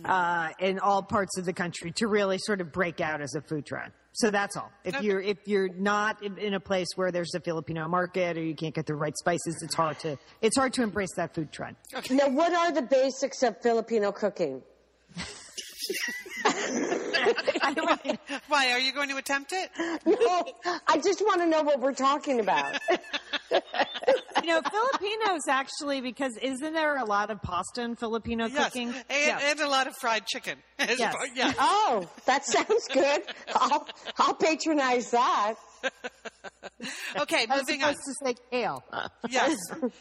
uh, 0.05 0.51
in 0.59 0.79
all 0.79 1.03
parts 1.03 1.39
of 1.39 1.45
the 1.47 1.53
country 1.53 1.91
to 1.93 2.07
really 2.09 2.39
sort 2.39 2.61
of 2.61 2.71
break 2.73 3.01
out 3.01 3.21
as 3.23 3.35
a 3.35 3.41
food 3.41 3.65
trend. 3.67 3.91
So 4.13 4.31
that's 4.31 4.57
all. 4.57 4.71
If 4.85 4.97
Okay. 4.97 5.07
you're 5.07 5.21
if 5.21 5.39
you're 5.47 5.69
not 5.69 6.23
in, 6.25 6.37
in 6.39 6.55
a 6.55 6.61
place 6.61 6.89
where 6.97 7.13
there's 7.13 7.35
a 7.35 7.41
Filipino 7.41 7.87
market 7.89 8.37
or 8.37 8.43
you 8.43 8.55
can't 8.55 8.75
get 8.75 8.85
the 8.87 8.95
right 8.97 9.17
spices, 9.17 9.63
it's 9.63 9.75
hard 9.77 9.99
to 10.01 10.19
it's 10.43 10.57
hard 10.57 10.73
to 10.75 10.83
embrace 10.83 11.15
that 11.17 11.35
food 11.35 11.53
trend. 11.53 11.77
Now, 12.11 12.29
what 12.29 12.53
are 12.53 12.73
the 12.73 12.83
basics 12.83 13.43
of 13.43 13.61
Filipino 13.63 14.11
cooking? 14.13 14.63
Why 18.49 18.73
are 18.73 18.79
you 18.79 18.93
going 18.93 19.09
to 19.11 19.17
attempt 19.17 19.53
it? 19.53 19.71
No, 20.07 20.43
I 20.87 20.99
just 20.99 21.21
want 21.21 21.41
to 21.43 21.47
know 21.47 21.63
what 21.63 21.81
we're 21.81 21.93
talking 21.93 22.41
about. 22.41 22.79
you 23.51 24.47
know, 24.47 24.61
Filipinos 24.63 25.43
actually 25.49 26.01
because 26.01 26.37
isn't 26.39 26.73
there 26.73 26.97
a 26.97 27.05
lot 27.05 27.31
of 27.31 27.43
pasta 27.43 27.83
in 27.83 27.97
Filipino 27.97 28.47
Yes, 28.47 28.65
cooking? 28.65 28.89
and, 28.89 29.05
Yeah. 29.27 29.39
and 29.43 29.61
a 29.61 29.69
lot 29.69 29.87
of 29.87 29.95
fried 29.97 30.27
chicken. 30.27 30.59
As 30.79 30.99
Yes. 30.99 31.15
yeah. 31.35 31.53
Oh, 31.59 32.09
that 32.27 32.47
sounds 32.47 32.89
good. 32.93 33.23
I'll, 33.55 33.87
I'll 34.19 34.35
patronize 34.35 35.11
that. 35.11 35.55
Okay, 37.21 37.47
I 37.51 37.57
was 37.57 37.65
moving 37.67 37.83
on. 37.83 37.95
to 37.95 38.15
say 38.25 38.35
kale. 38.51 38.83
Yes. 39.31 39.57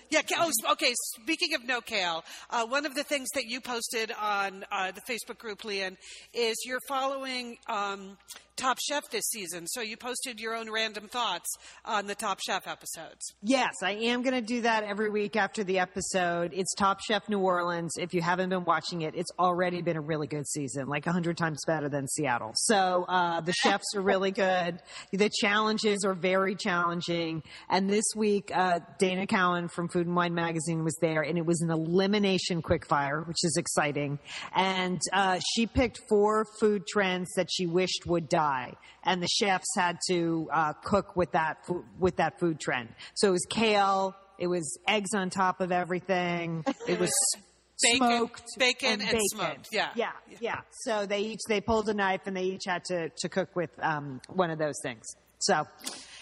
Yeah. 0.10 0.22
Oh, 0.38 0.52
okay. 0.72 0.94
Speaking 1.22 1.56
of 1.56 1.66
no 1.66 1.82
kale, 1.82 2.24
uh, 2.50 2.66
one 2.66 2.86
of 2.86 2.96
the 2.96 3.04
things 3.04 3.28
that 3.34 3.46
you 3.46 3.62
posted 3.62 4.12
on 4.12 4.64
uh, 4.72 4.92
the 4.92 5.02
Facebook 5.02 5.38
group, 5.38 5.64
Lian, 5.66 5.98
is 6.34 6.56
you're 6.66 6.80
following 6.88 7.58
um, 7.68 8.18
Top 8.56 8.78
Chef 8.80 9.04
this 9.12 9.24
season. 9.30 9.68
So 9.68 9.82
you 9.82 9.98
posted 9.98 10.40
your 10.40 10.56
own 10.56 10.72
random 10.72 11.08
thoughts 11.08 11.48
on 11.86 12.08
the 12.08 12.16
Top 12.16 12.40
Chef 12.40 12.68
episodes. 12.68 13.34
Yes, 13.44 13.74
I 13.84 13.92
am 13.92 14.22
going 14.22 14.34
to 14.34 14.42
do 14.42 14.62
that 14.62 14.84
every 14.84 15.10
week 15.10 15.36
after 15.36 15.64
the 15.64 15.80
episode. 15.80 16.52
It's 16.54 16.74
Top 16.76 17.00
Chef 17.02 17.28
New 17.30 17.40
Orleans. 17.40 17.94
If 17.98 18.14
you 18.14 18.22
haven't 18.22 18.50
been 18.50 18.66
watching 18.66 19.02
it, 19.02 19.14
it's 19.16 19.32
already 19.40 19.82
been 19.82 19.98
a 19.98 20.02
really 20.02 20.28
good 20.28 20.48
season, 20.48 20.88
like 20.88 21.06
a 21.08 21.12
hundred 21.12 21.38
times 21.38 21.60
better 21.68 21.90
than 21.90 22.08
Seattle. 22.08 22.52
So 22.56 23.06
uh, 23.08 23.42
the 23.42 23.54
chefs 23.54 23.96
are 23.96 24.02
really 24.02 24.32
good. 24.32 24.80
The 25.12 25.30
challenges 25.42 26.04
are 26.06 26.14
very 26.14 26.37
challenging. 26.56 27.44
And 27.70 27.90
this 27.90 28.06
week, 28.16 28.52
uh, 28.54 28.80
Dana 29.00 29.26
Cowin 29.26 29.70
from 29.72 29.88
Food 29.90 30.08
and 30.08 30.16
Wine 30.16 30.34
Magazine 30.34 30.84
was 30.84 30.96
there, 31.02 31.22
and 31.22 31.38
it 31.38 31.46
was 31.46 31.62
an 31.62 31.72
elimination 31.72 32.62
quickfire, 32.62 33.28
which 33.28 33.44
is 33.44 33.58
exciting. 33.58 34.20
And 34.56 35.02
uh, 35.14 35.40
she 35.54 35.66
picked 35.66 36.00
four 36.10 36.46
food 36.60 36.86
trends 36.88 37.30
that 37.36 37.48
she 37.52 37.66
wished 37.66 38.06
would 38.06 38.30
die, 38.30 38.74
and 39.04 39.22
the 39.22 39.28
chefs 39.28 39.68
had 39.76 39.98
to 40.10 40.48
uh, 40.54 40.74
cook 40.84 41.16
with 41.16 41.32
that 41.32 41.66
fo- 41.66 41.86
with 42.00 42.18
that 42.18 42.40
food 42.40 42.60
trend. 42.60 42.90
So 43.16 43.30
it 43.30 43.32
was 43.32 43.46
kale. 43.50 44.16
It 44.38 44.48
was 44.48 44.78
eggs 44.88 45.14
on 45.16 45.30
top 45.32 45.62
of 45.62 45.72
everything. 45.72 46.64
It 46.88 47.00
was 47.00 47.12
Bacon- 47.82 47.98
smoked 48.08 48.44
bacon 48.58 49.02
and 49.02 49.20
smoked, 49.32 49.68
yeah. 49.72 49.90
yeah, 49.96 50.12
yeah. 50.40 50.62
So 50.82 51.06
they 51.06 51.20
each 51.20 51.42
they 51.48 51.62
pulled 51.62 51.88
a 51.90 51.94
knife 51.94 52.22
and 52.26 52.36
they 52.36 52.44
each 52.46 52.64
had 52.68 52.84
to 52.86 53.10
to 53.20 53.30
cook 53.30 53.56
with 53.56 53.70
um, 53.82 54.20
one 54.30 54.50
of 54.50 54.58
those 54.58 54.80
things. 54.82 55.06
So 55.38 55.64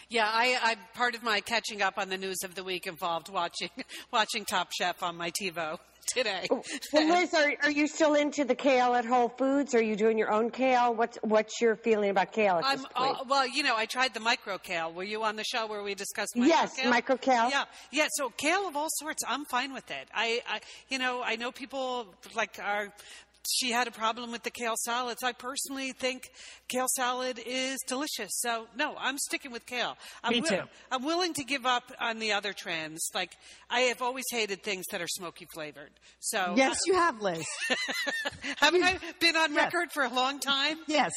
Yeah, 0.10 0.30
I, 0.32 0.58
I 0.62 0.76
part 0.94 1.16
of 1.16 1.24
my 1.24 1.42
catching 1.42 1.82
up 1.82 1.98
on 1.98 2.10
the 2.10 2.18
news 2.18 2.38
of 2.44 2.56
the 2.56 2.64
week 2.64 2.86
involved 2.88 3.30
watching 3.30 3.70
watching 4.14 4.46
Top 4.46 4.70
Chef 4.72 5.02
on 5.02 5.16
my 5.18 5.32
TiVo 5.32 5.78
today. 6.08 6.46
Well, 6.50 6.64
Liz, 6.94 7.34
are, 7.34 7.54
are 7.64 7.72
you 7.72 7.88
still 7.88 8.14
into 8.14 8.46
the 8.46 8.54
kale 8.54 8.94
at 8.94 9.06
Whole 9.06 9.30
Foods? 9.30 9.74
Are 9.74 9.82
you 9.82 9.96
doing 9.96 10.18
your 10.20 10.32
own 10.32 10.52
kale? 10.52 10.94
What's 10.94 11.18
what's 11.24 11.60
your 11.60 11.76
feeling 11.76 12.12
about 12.12 12.32
kale 12.32 12.58
at 12.58 12.66
I'm 12.66 12.78
this 12.78 12.88
point? 12.94 13.18
uh, 13.20 13.24
well, 13.28 13.48
you 13.48 13.64
know, 13.64 13.76
I 13.76 13.88
tried 13.88 14.14
the 14.14 14.20
micro 14.20 14.60
kale. 14.60 14.94
Were 14.94 15.04
you 15.04 15.24
on 15.24 15.36
the 15.36 15.44
show 15.44 15.66
where 15.68 15.82
we 15.82 15.96
discussed 15.96 16.36
micro 16.36 16.50
Yes, 16.56 16.76
kale? 16.76 16.90
micro 16.92 17.18
kale. 17.18 17.50
Yeah, 17.50 17.66
yeah. 17.92 18.08
So 18.12 18.30
kale 18.30 18.68
of 18.68 18.76
all 18.76 18.90
sorts, 18.92 19.24
I'm 19.28 19.46
fine 19.46 19.74
with 19.74 19.90
it. 19.90 20.08
I, 20.14 20.42
I, 20.48 20.60
you 20.90 21.00
know, 21.00 21.24
I 21.24 21.36
know 21.36 21.52
people 21.52 22.06
like 22.36 22.60
are. 22.64 22.94
She 23.54 23.72
had 23.72 23.88
a 23.88 23.92
problem 23.92 24.32
with 24.32 24.44
the 24.44 24.50
kale 24.52 24.76
salads. 24.84 25.24
I 25.24 25.32
personally 25.34 25.92
think 25.92 26.30
kale 26.68 26.88
salad 26.96 27.40
is 27.46 27.78
delicious. 27.88 28.32
So 28.40 28.68
no, 28.76 28.96
I'm 29.00 29.18
sticking 29.18 29.52
with 29.52 29.66
kale. 29.66 29.98
I'm 30.24 30.34
Me 30.34 30.42
too. 30.42 30.62
I'm 30.92 31.04
willing 31.04 31.34
to 31.36 31.44
give 31.44 31.66
up 31.66 31.92
on 32.00 32.20
the 32.20 32.34
other 32.34 32.54
trends. 32.54 33.10
Like 33.14 33.36
I 33.70 33.82
have 33.82 34.02
always 34.02 34.26
hated 34.32 34.64
things 34.64 34.86
that 34.92 35.02
are 35.02 35.08
smoky 35.08 35.48
flavored. 35.54 35.92
So 36.20 36.54
yes, 36.58 36.78
you 36.88 36.94
have, 36.96 37.22
Liz. 37.22 37.46
haven't 38.58 38.84
I 38.84 38.98
been 39.20 39.36
on 39.36 39.54
Yes. 39.54 39.66
record 39.74 39.92
for 39.92 40.04
a 40.04 40.10
long 40.10 40.40
time? 40.40 40.78
Yes, 40.88 41.12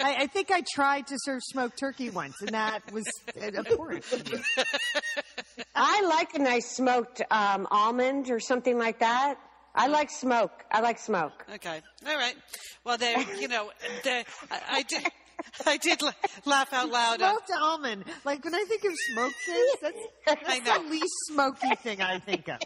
I, 0.00 0.14
I 0.22 0.26
think 0.28 0.50
I 0.50 0.62
tried 0.74 1.06
to 1.08 1.16
serve 1.18 1.40
smoked 1.44 1.78
turkey 1.78 2.10
once, 2.10 2.34
and 2.40 2.54
that 2.54 2.80
was 2.92 3.04
abhorrent. 3.36 4.04
I 5.74 6.02
like 6.02 6.34
a 6.34 6.38
nice 6.38 6.70
smoked 6.76 7.22
um, 7.30 7.66
almond 7.70 8.30
or 8.30 8.40
something 8.40 8.78
like 8.78 9.00
that. 9.00 9.36
I 9.80 9.86
like 9.86 10.10
smoke. 10.10 10.52
I 10.70 10.80
like 10.80 10.98
smoke. 10.98 11.44
Okay. 11.54 11.80
All 12.06 12.16
right. 12.16 12.34
Well, 12.84 12.98
there, 12.98 13.18
you 13.40 13.48
know, 13.48 13.70
the, 14.04 14.24
I, 14.50 14.60
I 14.78 14.82
did, 14.82 15.02
I 15.66 15.76
did 15.78 16.02
la- 16.02 16.12
laugh 16.44 16.72
out 16.72 16.90
loud. 16.90 17.22
on- 17.22 17.30
Smoked 17.36 17.50
almond. 17.58 18.04
Like 18.24 18.44
when 18.44 18.54
I 18.54 18.64
think 18.68 18.84
of 18.84 18.92
smoked 19.12 19.36
things, 19.46 19.70
that's, 19.80 19.98
that's 20.44 20.60
the 20.84 20.88
least 20.90 21.14
smoky 21.28 21.74
thing 21.76 22.02
I 22.02 22.18
think 22.18 22.48
of. 22.48 22.58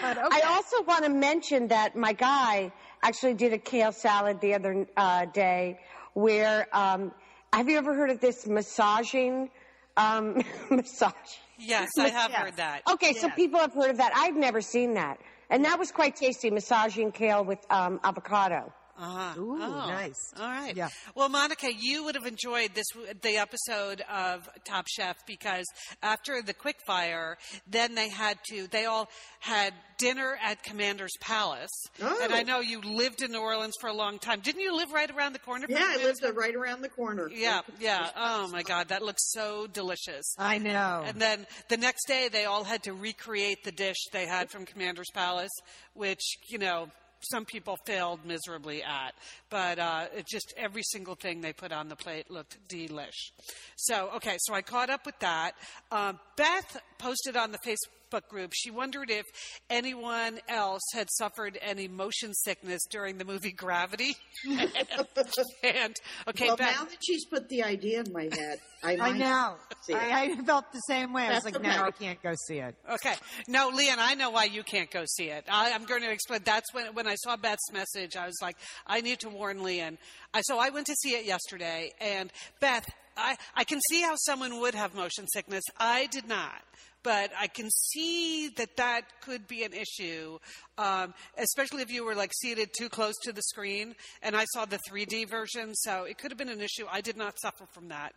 But 0.00 0.18
okay. 0.18 0.26
I 0.32 0.40
also 0.48 0.82
want 0.82 1.04
to 1.04 1.10
mention 1.10 1.68
that 1.68 1.94
my 1.94 2.14
guy 2.14 2.72
actually 3.02 3.34
did 3.34 3.52
a 3.52 3.58
kale 3.58 3.92
salad 3.92 4.40
the 4.40 4.54
other 4.54 4.86
uh, 4.96 5.26
day 5.26 5.78
where, 6.14 6.66
um, 6.76 7.12
have 7.52 7.68
you 7.68 7.76
ever 7.78 7.94
heard 7.94 8.10
of 8.10 8.18
this 8.20 8.46
massaging 8.46 9.50
um, 9.96 10.42
massage? 10.70 11.12
Yes, 11.58 11.90
I 11.98 12.08
have 12.08 12.30
Yes. 12.32 12.40
heard 12.40 12.56
that. 12.56 12.82
Okay, 12.94 13.12
so 13.12 13.28
people 13.30 13.60
have 13.60 13.72
heard 13.74 13.90
of 13.90 13.98
that. 13.98 14.12
I've 14.16 14.34
never 14.34 14.60
seen 14.60 14.94
that. 14.94 15.18
And 15.50 15.64
that 15.64 15.78
was 15.78 15.92
quite 15.92 16.16
tasty, 16.16 16.50
massaging 16.50 17.12
kale 17.12 17.44
with 17.44 17.64
um, 17.70 18.00
avocado. 18.02 18.72
Uh-huh. 18.98 19.40
Ooh, 19.40 19.58
Oh, 19.60 19.88
nice. 19.88 20.32
All 20.38 20.46
right. 20.46 20.74
Yeah. 20.76 20.88
Well, 21.14 21.28
Monica, 21.28 21.68
you 21.72 22.04
would 22.04 22.14
have 22.14 22.26
enjoyed 22.26 22.74
this 22.74 22.86
the 23.22 23.36
episode 23.38 24.02
of 24.10 24.48
Top 24.64 24.86
Chef 24.88 25.16
because 25.26 25.66
after 26.02 26.42
the 26.42 26.54
quick 26.54 26.76
fire, 26.86 27.36
then 27.66 27.94
they 27.94 28.08
had 28.08 28.38
to. 28.50 28.66
They 28.68 28.84
all 28.84 29.08
had 29.40 29.74
dinner 29.98 30.36
at 30.42 30.62
Commander's 30.62 31.12
Palace, 31.20 31.70
Oh. 32.02 32.20
and 32.22 32.32
I 32.32 32.42
know 32.42 32.60
you 32.60 32.80
lived 32.80 33.22
in 33.22 33.30
New 33.32 33.40
Orleans 33.40 33.74
for 33.80 33.88
a 33.88 33.92
long 33.92 34.18
time. 34.18 34.40
Didn't 34.40 34.60
you 34.62 34.76
live 34.76 34.92
right 34.92 35.10
around 35.10 35.32
the 35.34 35.38
corner? 35.38 35.66
Yeah, 35.68 35.78
I 35.82 35.96
lived 36.02 36.20
right 36.36 36.54
around 36.54 36.82
the 36.82 36.88
corner. 36.88 37.28
Yeah, 37.32 37.60
yeah. 37.80 38.10
Oh 38.16 38.48
my 38.48 38.62
God, 38.62 38.88
that 38.88 39.02
looks 39.02 39.32
so 39.32 39.66
delicious. 39.66 40.34
I 40.38 40.58
know. 40.58 41.02
And 41.06 41.20
then 41.20 41.46
the 41.68 41.76
next 41.76 42.06
day, 42.06 42.28
they 42.30 42.44
all 42.44 42.64
had 42.64 42.82
to 42.84 42.92
recreate 42.92 43.64
the 43.64 43.72
dish 43.72 43.96
they 44.12 44.26
had 44.26 44.50
from 44.50 44.66
Commander's 44.66 45.10
Palace, 45.12 45.52
which, 45.94 46.36
you 46.48 46.58
know, 46.58 46.88
some 47.30 47.44
people 47.44 47.76
failed 47.86 48.20
miserably 48.24 48.82
at. 48.82 49.14
But 49.50 49.78
uh, 49.78 50.06
it 50.16 50.26
just 50.26 50.54
every 50.56 50.82
single 50.82 51.14
thing 51.14 51.40
they 51.40 51.52
put 51.52 51.72
on 51.72 51.88
the 51.88 51.96
plate 51.96 52.30
looked 52.30 52.56
delish. 52.68 53.32
So, 53.76 54.10
okay, 54.16 54.36
so 54.38 54.54
I 54.54 54.62
caught 54.62 54.90
up 54.90 55.06
with 55.06 55.18
that. 55.20 55.52
Um, 55.90 56.18
Beth 56.36 56.80
posted 56.98 57.36
on 57.36 57.52
the 57.52 57.58
Facebook 57.58 58.03
group, 58.20 58.52
she 58.54 58.70
wondered 58.70 59.10
if 59.10 59.24
anyone 59.70 60.38
else 60.48 60.82
had 60.92 61.08
suffered 61.10 61.58
any 61.62 61.88
motion 61.88 62.32
sickness 62.34 62.80
during 62.90 63.18
the 63.18 63.24
movie 63.24 63.52
Gravity. 63.52 64.16
and, 64.48 65.96
okay, 66.28 66.46
Well, 66.48 66.56
Beth. 66.56 66.76
now 66.78 66.84
that 66.84 66.98
she's 67.04 67.24
put 67.26 67.48
the 67.48 67.62
idea 67.62 68.00
in 68.00 68.12
my 68.12 68.24
head, 68.24 68.58
I, 68.82 68.96
I 68.98 69.12
know. 69.12 69.56
see 69.82 69.94
it. 69.94 70.02
I, 70.02 70.24
I 70.24 70.36
felt 70.44 70.70
the 70.72 70.78
same 70.80 71.12
way. 71.12 71.22
I 71.26 71.34
was 71.34 71.44
That's 71.44 71.56
like, 71.56 71.62
no, 71.64 71.70
okay. 71.70 71.80
I 71.82 71.90
can't 71.90 72.22
go 72.22 72.34
see 72.46 72.58
it. 72.58 72.74
Okay. 72.92 73.14
No, 73.48 73.70
Lian, 73.70 73.96
I 73.98 74.14
know 74.14 74.30
why 74.30 74.44
you 74.44 74.62
can't 74.62 74.90
go 74.90 75.04
see 75.06 75.30
it. 75.30 75.44
I, 75.48 75.72
I'm 75.72 75.84
going 75.84 76.02
to 76.02 76.10
explain. 76.10 76.40
That's 76.44 76.72
when, 76.74 76.94
when 76.94 77.06
I 77.06 77.14
saw 77.16 77.36
Beth's 77.36 77.72
message, 77.72 78.16
I 78.16 78.26
was 78.26 78.36
like, 78.42 78.56
I 78.86 79.00
need 79.00 79.20
to 79.20 79.28
warn 79.30 79.62
Lian. 79.62 79.96
I, 80.34 80.42
so 80.42 80.58
I 80.58 80.68
went 80.70 80.86
to 80.88 80.94
see 80.96 81.10
it 81.10 81.24
yesterday, 81.24 81.92
and 82.00 82.30
Beth, 82.60 82.84
I, 83.16 83.36
I 83.54 83.64
can 83.64 83.80
see 83.88 84.02
how 84.02 84.14
someone 84.16 84.60
would 84.60 84.74
have 84.74 84.94
motion 84.94 85.26
sickness. 85.28 85.62
I 85.78 86.06
did 86.06 86.28
not. 86.28 86.60
But 87.04 87.30
I 87.38 87.46
can 87.46 87.68
see 87.70 88.48
that 88.56 88.76
that 88.78 89.02
could 89.20 89.46
be 89.46 89.62
an 89.62 89.72
issue, 89.72 90.38
um, 90.78 91.14
especially 91.38 91.82
if 91.82 91.92
you 91.92 92.04
were 92.04 92.14
like 92.16 92.32
seated 92.40 92.70
too 92.76 92.88
close 92.88 93.14
to 93.24 93.32
the 93.32 93.42
screen. 93.42 93.94
And 94.22 94.34
I 94.34 94.46
saw 94.54 94.64
the 94.64 94.80
3D 94.90 95.28
version, 95.28 95.74
so 95.74 96.04
it 96.04 96.18
could 96.18 96.30
have 96.32 96.38
been 96.38 96.48
an 96.48 96.60
issue. 96.62 96.86
I 96.90 97.02
did 97.02 97.16
not 97.16 97.38
suffer 97.38 97.66
from 97.72 97.88
that. 97.88 98.14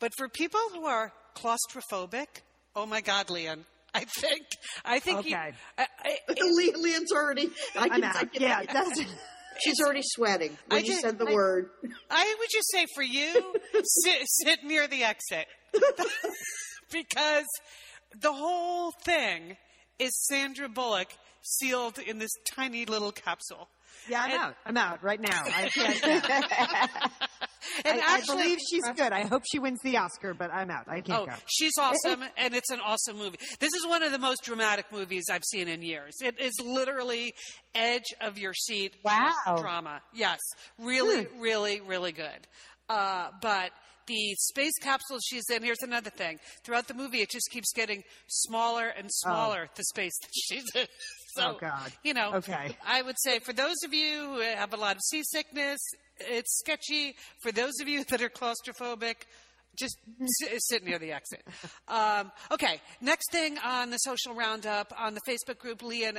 But 0.00 0.12
for 0.16 0.26
people 0.28 0.58
who 0.72 0.86
are 0.86 1.12
claustrophobic, 1.36 2.26
oh 2.74 2.86
my 2.86 3.02
God, 3.02 3.28
Lian, 3.30 3.64
I 3.94 4.04
think 4.04 4.42
I 4.84 5.00
think 5.00 5.26
you, 5.26 5.36
Okay. 5.36 5.52
I, 5.78 5.86
I, 6.02 6.16
Le- 6.40 6.78
Lian's 6.78 7.12
already. 7.12 7.50
I 7.76 7.84
I'm 7.84 7.90
can, 7.90 8.04
I 8.04 8.08
out. 8.08 8.32
can, 8.32 8.42
Yeah, 8.42 8.62
that's. 8.72 9.02
she's 9.64 9.80
already 9.82 10.00
sweating 10.02 10.56
when 10.68 10.78
I 10.78 10.82
you 10.82 10.92
did- 10.94 11.00
said 11.00 11.18
the 11.18 11.26
I- 11.26 11.34
word. 11.34 11.68
I 12.10 12.36
would 12.38 12.48
just 12.50 12.70
say 12.70 12.86
for 12.94 13.02
you, 13.02 13.54
sit, 13.84 14.22
sit 14.24 14.64
near 14.64 14.86
the 14.86 15.04
exit. 15.04 15.46
because 16.90 17.44
the 18.18 18.32
whole 18.32 18.92
thing 19.04 19.56
is 19.98 20.10
Sandra 20.28 20.68
Bullock 20.68 21.08
sealed 21.42 21.98
in 21.98 22.18
this 22.18 22.30
tiny 22.54 22.84
little 22.86 23.12
capsule. 23.12 23.68
Yeah, 24.08 24.22
I'm 24.22 24.30
And- 24.30 24.40
out. 24.40 24.56
I'm 24.66 24.76
out 24.76 25.02
right 25.04 25.20
now. 25.20 25.42
I 25.44 25.68
can't. 25.74 27.12
And 27.84 28.00
I, 28.00 28.14
actually, 28.16 28.38
I 28.40 28.42
believe 28.44 28.58
she's 28.70 28.84
good. 28.96 29.12
I 29.12 29.26
hope 29.26 29.42
she 29.50 29.58
wins 29.58 29.78
the 29.84 29.96
Oscar, 29.98 30.34
but 30.34 30.50
I'm 30.52 30.70
out. 30.70 30.84
I 30.88 31.00
can't 31.02 31.22
Oh, 31.22 31.26
go. 31.26 31.32
she's 31.46 31.72
awesome, 31.78 32.22
and 32.36 32.54
it's 32.54 32.70
an 32.70 32.80
awesome 32.80 33.16
movie. 33.18 33.38
This 33.58 33.72
is 33.74 33.86
one 33.86 34.02
of 34.02 34.12
the 34.12 34.18
most 34.18 34.42
dramatic 34.44 34.86
movies 34.90 35.24
I've 35.30 35.44
seen 35.44 35.68
in 35.68 35.82
years. 35.82 36.16
It 36.22 36.40
is 36.40 36.52
literally 36.64 37.34
edge 37.74 38.06
of 38.20 38.38
your 38.38 38.54
seat 38.54 38.94
Wow. 39.04 39.32
drama. 39.58 40.00
Yes, 40.14 40.38
really, 40.78 41.26
really, 41.38 41.80
really 41.80 42.12
good. 42.12 42.46
Uh, 42.88 43.28
but 43.40 43.70
the 44.10 44.34
space 44.38 44.76
capsule 44.82 45.18
she's 45.24 45.48
in, 45.50 45.62
here's 45.62 45.82
another 45.82 46.10
thing. 46.10 46.38
Throughout 46.64 46.88
the 46.88 46.94
movie, 46.94 47.20
it 47.20 47.30
just 47.30 47.48
keeps 47.50 47.72
getting 47.72 48.02
smaller 48.26 48.88
and 48.88 49.06
oh. 49.06 49.10
smaller, 49.12 49.68
the 49.76 49.84
space 49.84 50.18
that 50.20 50.30
she's 50.34 50.64
in. 50.74 50.86
So, 51.36 51.52
Oh, 51.54 51.58
God. 51.60 51.92
you 52.02 52.12
know, 52.12 52.34
Okay. 52.34 52.76
I 52.84 53.02
would 53.02 53.16
say 53.20 53.38
for 53.38 53.52
those 53.52 53.76
of 53.84 53.94
you 53.94 54.34
who 54.34 54.40
have 54.40 54.72
a 54.74 54.76
lot 54.76 54.96
of 54.96 55.02
seasickness, 55.02 55.78
it's 56.18 56.58
sketchy. 56.58 57.14
For 57.42 57.52
those 57.52 57.74
of 57.80 57.88
you 57.88 58.02
that 58.10 58.20
are 58.20 58.28
claustrophobic, 58.28 59.14
just 59.76 59.98
sit, 60.40 60.62
sit 60.62 60.84
near 60.84 60.98
the 60.98 61.12
exit. 61.12 61.42
Um, 61.88 62.30
okay, 62.50 62.80
next 63.00 63.30
thing 63.30 63.58
on 63.58 63.90
the 63.90 63.98
social 63.98 64.34
roundup 64.34 64.92
on 64.98 65.14
the 65.14 65.20
Facebook 65.28 65.58
group, 65.58 65.82
Lian. 65.82 66.18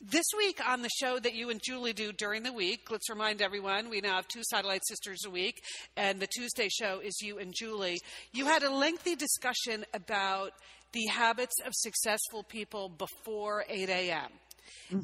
This 0.00 0.26
week 0.36 0.60
on 0.66 0.82
the 0.82 0.90
show 1.00 1.18
that 1.18 1.34
you 1.34 1.50
and 1.50 1.60
Julie 1.62 1.92
do 1.92 2.12
during 2.12 2.42
the 2.42 2.52
week, 2.52 2.90
let's 2.90 3.08
remind 3.08 3.40
everyone 3.40 3.90
we 3.90 4.00
now 4.00 4.16
have 4.16 4.28
two 4.28 4.42
Satellite 4.50 4.82
Sisters 4.86 5.24
a 5.26 5.30
week, 5.30 5.62
and 5.96 6.20
the 6.20 6.26
Tuesday 6.26 6.68
show 6.68 7.00
is 7.00 7.20
you 7.22 7.38
and 7.38 7.54
Julie. 7.56 8.00
You 8.32 8.46
had 8.46 8.62
a 8.62 8.70
lengthy 8.70 9.14
discussion 9.14 9.84
about 9.94 10.52
the 10.92 11.06
habits 11.06 11.54
of 11.64 11.72
successful 11.74 12.42
people 12.42 12.88
before 12.88 13.64
8 13.68 13.88
a.m. 13.88 14.30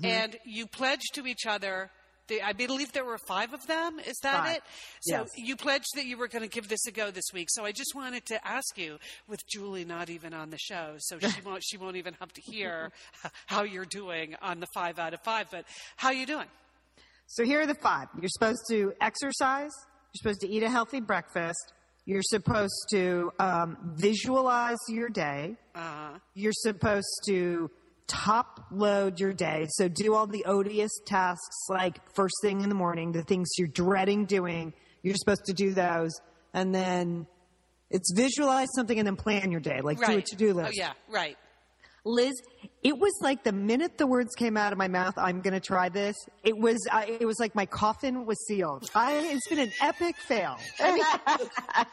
And 0.05 0.37
you 0.45 0.67
pledged 0.67 1.15
to 1.15 1.27
each 1.27 1.47
other. 1.47 1.91
I 2.31 2.53
believe 2.53 2.93
there 2.93 3.05
were 3.05 3.19
five 3.19 3.53
of 3.55 3.67
them. 3.67 3.99
Is 4.01 4.17
that 4.23 4.45
Five. 4.45 4.57
it? 4.57 4.63
So 5.01 5.17
Yes. 5.21 5.29
you 5.37 5.57
pledged 5.57 5.89
that 5.95 6.05
you 6.07 6.17
were 6.17 6.29
going 6.29 6.43
to 6.43 6.49
give 6.49 6.69
this 6.69 6.87
a 6.87 6.91
go 6.93 7.11
this 7.11 7.25
week. 7.33 7.49
So 7.51 7.65
I 7.65 7.73
just 7.73 7.93
wanted 7.95 8.25
to 8.27 8.47
ask 8.47 8.77
you, 8.77 8.99
with 9.29 9.41
Julie 9.49 9.85
not 9.85 10.11
even 10.11 10.35
on 10.35 10.51
the 10.51 10.59
show, 10.59 10.95
so 10.99 11.19
she 11.21 11.41
won't 11.45 11.63
she 11.65 11.77
won't 11.77 11.97
even 11.97 12.15
have 12.21 12.33
to 12.35 12.41
hear 12.41 12.93
how 13.47 13.63
you're 13.63 13.85
doing 13.85 14.35
on 14.43 14.61
the 14.61 14.67
five 14.75 14.99
out 14.99 15.15
of 15.15 15.21
five. 15.23 15.51
But 15.51 15.65
how 15.97 16.11
you 16.11 16.27
doing? 16.27 16.47
So 17.27 17.45
here 17.45 17.61
are 17.61 17.67
the 17.67 17.75
five. 17.75 18.09
You're 18.21 18.31
supposed 18.31 18.63
to 18.71 18.93
exercise. 19.01 19.73
You're 20.15 20.19
supposed 20.23 20.41
to 20.41 20.49
eat 20.49 20.63
a 20.63 20.71
healthy 20.71 21.01
breakfast. 21.01 21.73
You're 22.07 22.23
supposed 22.23 22.87
to 22.93 23.31
um, 23.39 23.77
visualize 23.97 24.79
your 24.89 25.11
day. 25.11 25.57
Uh-huh. 25.75 26.19
You're 26.35 26.55
supposed 26.55 27.07
to 27.27 27.71
top 28.09 28.67
load 28.71 29.21
your 29.21 29.33
day. 29.33 29.67
So 29.71 29.89
do 29.89 30.15
all 30.15 30.27
the 30.27 30.45
odious 30.47 30.91
tasks 31.07 31.57
like 31.69 32.01
first 32.15 32.35
thing 32.43 32.63
in 32.63 32.69
the 32.69 32.75
morning, 32.75 33.13
the 33.13 33.23
things 33.23 33.49
you're 33.59 33.69
dreading 33.69 34.25
doing. 34.25 34.73
You're 35.03 35.15
supposed 35.15 35.45
to 35.47 35.53
do 35.53 35.73
those. 35.73 36.13
And 36.53 36.75
then 36.75 37.27
it's 37.91 38.13
visualize 38.13 38.69
something 38.75 38.99
and 38.99 39.07
then 39.07 39.17
plan 39.17 39.53
your 39.53 39.61
day, 39.61 39.81
like 39.83 40.05
do 40.05 40.19
a 40.19 40.23
to 40.23 40.37
do 40.37 40.55
list. 40.55 40.69
Oh 40.69 40.73
yeah, 40.75 40.93
right. 41.09 41.37
Liz, 42.05 42.33
it 42.83 42.97
was 42.99 43.13
like 43.21 43.45
the 43.45 43.53
minute 43.53 43.99
the 43.99 44.07
words 44.07 44.35
came 44.35 44.57
out 44.57 44.73
of 44.73 44.79
my 44.79 44.89
mouth, 44.89 45.15
I'm 45.17 45.41
going 45.41 45.55
to 45.55 45.61
try 45.61 45.89
this. 45.89 46.17
It 46.45 46.57
was, 46.57 46.79
uh, 46.91 47.05
it 47.07 47.27
was 47.27 47.39
like 47.41 47.55
my 47.55 47.67
coffin 47.67 48.25
was 48.25 48.39
sealed. 48.47 48.89
I, 48.95 49.15
it's 49.33 49.49
been 49.49 49.59
an 49.59 49.73
epic 49.83 50.17
fail. 50.17 50.57
I 50.81 50.93
mean, 50.93 51.03
I 51.05 51.87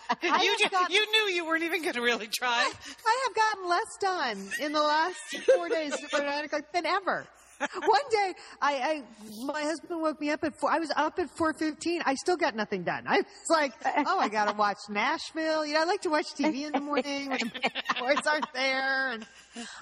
You, 0.43 0.49
have 0.51 0.57
ju- 0.59 0.69
gotten- 0.69 0.95
you 0.95 1.11
knew 1.11 1.33
you 1.33 1.45
weren't 1.45 1.63
even 1.63 1.81
going 1.81 1.95
to 1.95 2.01
really 2.01 2.27
try. 2.27 2.71
I 3.05 3.23
have 3.27 3.35
gotten 3.35 3.69
less 3.69 3.97
done 3.99 4.49
in 4.65 4.71
the 4.73 4.81
last 4.81 5.17
four 5.55 5.69
days 5.69 5.99
before 5.99 6.21
nine 6.21 6.45
o'clock 6.45 6.63
than 6.73 6.85
ever. 6.85 7.25
One 7.59 8.01
day, 8.09 8.33
I, 8.61 8.73
I 8.73 9.03
my 9.45 9.61
husband 9.61 10.01
woke 10.01 10.19
me 10.19 10.29
up 10.31 10.43
at 10.43 10.59
four. 10.59 10.71
I 10.71 10.79
was 10.79 10.91
up 10.95 11.19
at 11.19 11.29
four 11.37 11.53
fifteen. 11.53 12.01
I 12.05 12.15
still 12.15 12.35
got 12.35 12.55
nothing 12.55 12.83
done. 12.83 13.03
I 13.07 13.17
was 13.17 13.49
like, 13.49 13.73
oh, 13.85 14.19
I 14.19 14.27
got 14.27 14.49
to 14.49 14.57
watch 14.57 14.77
Nashville. 14.89 15.65
You 15.65 15.75
know, 15.75 15.81
I 15.81 15.85
like 15.85 16.01
to 16.01 16.09
watch 16.09 16.25
TV 16.37 16.65
in 16.65 16.73
the 16.73 16.81
morning 16.81 17.29
when 17.29 17.39
the 17.39 17.95
boys 17.99 18.25
aren't 18.27 18.51
there. 18.53 19.11
And 19.11 19.25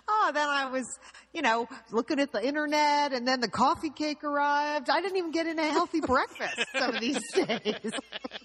oh, 0.07 0.32
then 0.34 0.47
I 0.47 0.69
was, 0.69 0.86
you 1.34 1.41
know, 1.41 1.67
looking 1.91 2.19
at 2.19 2.32
the 2.32 2.45
internet, 2.45 3.11
and 3.11 3.28
then 3.28 3.39
the 3.39 3.49
coffee 3.49 3.89
cake 3.89 4.24
arrived. 4.24 4.89
I 4.89 5.01
didn't 5.01 5.17
even 5.17 5.32
get 5.32 5.47
in 5.47 5.57
a 5.57 5.69
healthy 5.69 6.01
breakfast 6.01 6.65
some 6.78 6.95
of 6.95 7.01
these 7.01 7.19
days. 7.34 7.91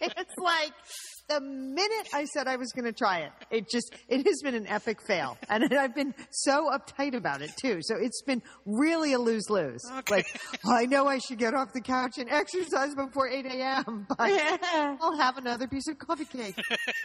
it's 0.00 0.38
like 0.38 0.72
the 1.28 1.40
minute 1.40 2.08
I 2.14 2.24
said 2.24 2.48
I 2.48 2.56
was 2.56 2.72
going 2.72 2.84
to 2.86 2.92
try 2.92 3.20
it, 3.20 3.32
it 3.50 3.70
just, 3.70 3.94
it 4.08 4.26
has 4.26 4.40
been 4.42 4.54
an 4.54 4.66
epic 4.66 4.98
fail. 5.06 5.36
And 5.50 5.72
I've 5.74 5.94
been 5.94 6.14
so 6.30 6.70
uptight 6.70 7.14
about 7.14 7.42
it 7.42 7.50
too. 7.60 7.78
So 7.80 7.96
it's 7.96 8.22
been 8.22 8.42
really 8.64 9.12
a 9.14 9.18
lose 9.18 9.48
lose. 9.50 9.82
Like, 10.10 10.26
well, 10.64 10.76
I 10.76 10.84
know 10.84 11.06
I 11.08 11.18
should 11.18 11.38
get 11.38 11.54
off 11.54 11.72
the 11.72 11.80
couch 11.80 12.18
and 12.18 12.28
exercise 12.30 12.94
before 12.94 13.28
8 13.28 13.46
a.m., 13.46 14.06
but 14.18 14.18
I'll 14.20 15.16
have 15.16 15.38
another 15.38 15.66
piece 15.66 15.88
of 15.88 15.98
coffee 15.98 16.26
cake. 16.26 16.54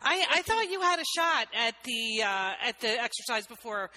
I, 0.00 0.24
I 0.30 0.42
thought 0.42 0.70
you 0.70 0.80
had 0.80 1.00
a 1.00 1.04
shot 1.16 1.48
at 1.54 1.74
the 1.84 2.22
uh, 2.22 2.52
at 2.64 2.80
the 2.80 3.02
exercise 3.02 3.46
before 3.46 3.90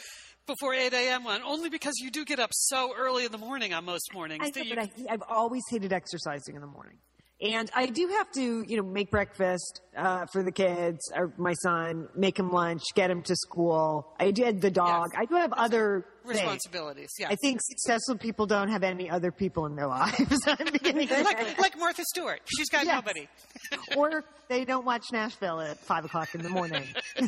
before 0.47 0.73
8 0.73 0.91
a.m. 0.93 1.23
one, 1.23 1.41
only 1.43 1.69
because 1.69 1.93
you 1.99 2.09
do 2.11 2.25
get 2.25 2.39
up 2.39 2.49
so 2.53 2.93
early 2.97 3.25
in 3.25 3.31
the 3.31 3.37
morning 3.37 3.73
on 3.73 3.85
most 3.85 4.13
mornings. 4.13 4.43
I 4.43 4.51
know, 4.59 4.63
you, 4.63 4.75
but 4.75 4.83
I, 4.83 5.13
I've 5.13 5.23
always 5.29 5.61
hated 5.69 5.93
exercising 5.93 6.55
in 6.55 6.61
the 6.61 6.67
morning. 6.67 6.97
And 7.41 7.71
I 7.75 7.87
do 7.87 8.07
have 8.07 8.31
to, 8.33 8.63
you 8.67 8.77
know, 8.77 8.83
make 8.83 9.09
breakfast 9.09 9.81
uh, 9.97 10.27
for 10.31 10.43
the 10.43 10.51
kids 10.51 11.11
or 11.15 11.33
my 11.37 11.53
son, 11.53 12.07
make 12.15 12.37
him 12.37 12.51
lunch, 12.51 12.83
get 12.93 13.09
him 13.09 13.23
to 13.23 13.35
school. 13.35 14.13
I 14.19 14.29
did 14.29 14.61
the 14.61 14.69
dog. 14.69 15.09
Yes. 15.13 15.21
I 15.21 15.25
do 15.25 15.35
have 15.35 15.53
other 15.53 16.05
responsibilities. 16.23 17.09
Yeah. 17.19 17.29
I 17.29 17.35
think 17.35 17.59
successful 17.61 18.17
people 18.17 18.45
don't 18.45 18.69
have 18.69 18.83
any 18.83 19.09
other 19.09 19.31
people 19.31 19.65
in 19.65 19.75
their 19.75 19.87
lives. 19.87 20.39
I'm 20.47 20.71
beginning 20.71 21.07
to 21.07 21.23
like, 21.23 21.59
like 21.59 21.77
Martha 21.79 22.03
Stewart. 22.05 22.41
She's 22.57 22.69
got 22.69 22.85
Yes. 22.85 22.95
nobody. 22.95 23.27
or 23.97 24.23
they 24.49 24.65
don't 24.65 24.85
watch 24.85 25.05
Nashville 25.11 25.61
at 25.61 25.77
five 25.79 26.03
o'clock 26.05 26.33
in 26.35 26.41
the 26.41 26.49
morning, 26.49 26.83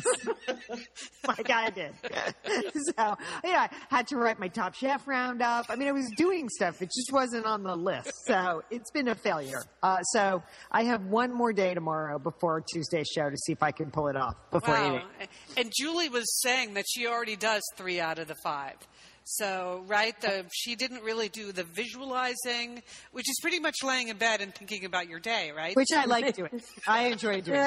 like 1.26 1.50
I 1.50 1.70
did. 1.70 1.92
so 2.96 3.16
yeah, 3.44 3.68
I 3.90 3.96
had 3.96 4.06
to 4.08 4.16
write 4.16 4.38
my 4.38 4.48
Top 4.48 4.74
Chef 4.74 5.06
roundup. 5.06 5.66
I 5.68 5.76
mean, 5.76 5.88
I 5.88 5.92
was 5.92 6.10
doing 6.16 6.48
stuff; 6.48 6.82
it 6.82 6.90
just 6.94 7.12
wasn't 7.12 7.46
on 7.46 7.62
the 7.62 7.76
list. 7.76 8.12
So 8.26 8.62
it's 8.70 8.90
been 8.90 9.08
a 9.08 9.14
failure. 9.14 9.62
Uh, 9.82 10.02
so 10.02 10.42
I 10.70 10.84
have 10.84 11.06
one 11.06 11.32
more 11.32 11.52
day 11.52 11.74
tomorrow 11.74 12.18
before 12.18 12.60
Tuesday's 12.60 13.08
show 13.08 13.30
to 13.30 13.36
see 13.36 13.52
if 13.52 13.62
I 13.62 13.70
can 13.70 13.90
pull 13.90 14.08
it 14.08 14.16
off 14.16 14.34
before 14.50 14.74
Wow. 14.74 14.96
eating. 14.96 15.28
And 15.56 15.72
Julie 15.74 16.08
was 16.08 16.24
saying 16.42 16.74
that 16.74 16.84
she 16.88 17.06
already 17.06 17.36
does 17.36 17.62
three 17.76 18.00
out 18.00 18.18
of 18.18 18.28
the 18.28 18.36
five. 18.44 18.74
So, 19.26 19.82
right, 19.86 20.18
the, 20.20 20.44
she 20.52 20.76
didn't 20.76 21.02
really 21.02 21.28
do 21.30 21.50
the 21.50 21.64
visualizing, 21.64 22.82
which 23.12 23.28
is 23.28 23.36
pretty 23.40 23.58
much 23.58 23.76
laying 23.82 24.08
in 24.08 24.18
bed 24.18 24.40
and 24.42 24.54
thinking 24.54 24.84
about 24.84 25.08
your 25.08 25.18
day, 25.18 25.50
right? 25.56 25.74
Which 25.74 25.88
I 25.96 26.04
like 26.06 26.36
doing. 26.36 26.60
I 26.86 27.04
enjoy 27.06 27.40
doing. 27.40 27.58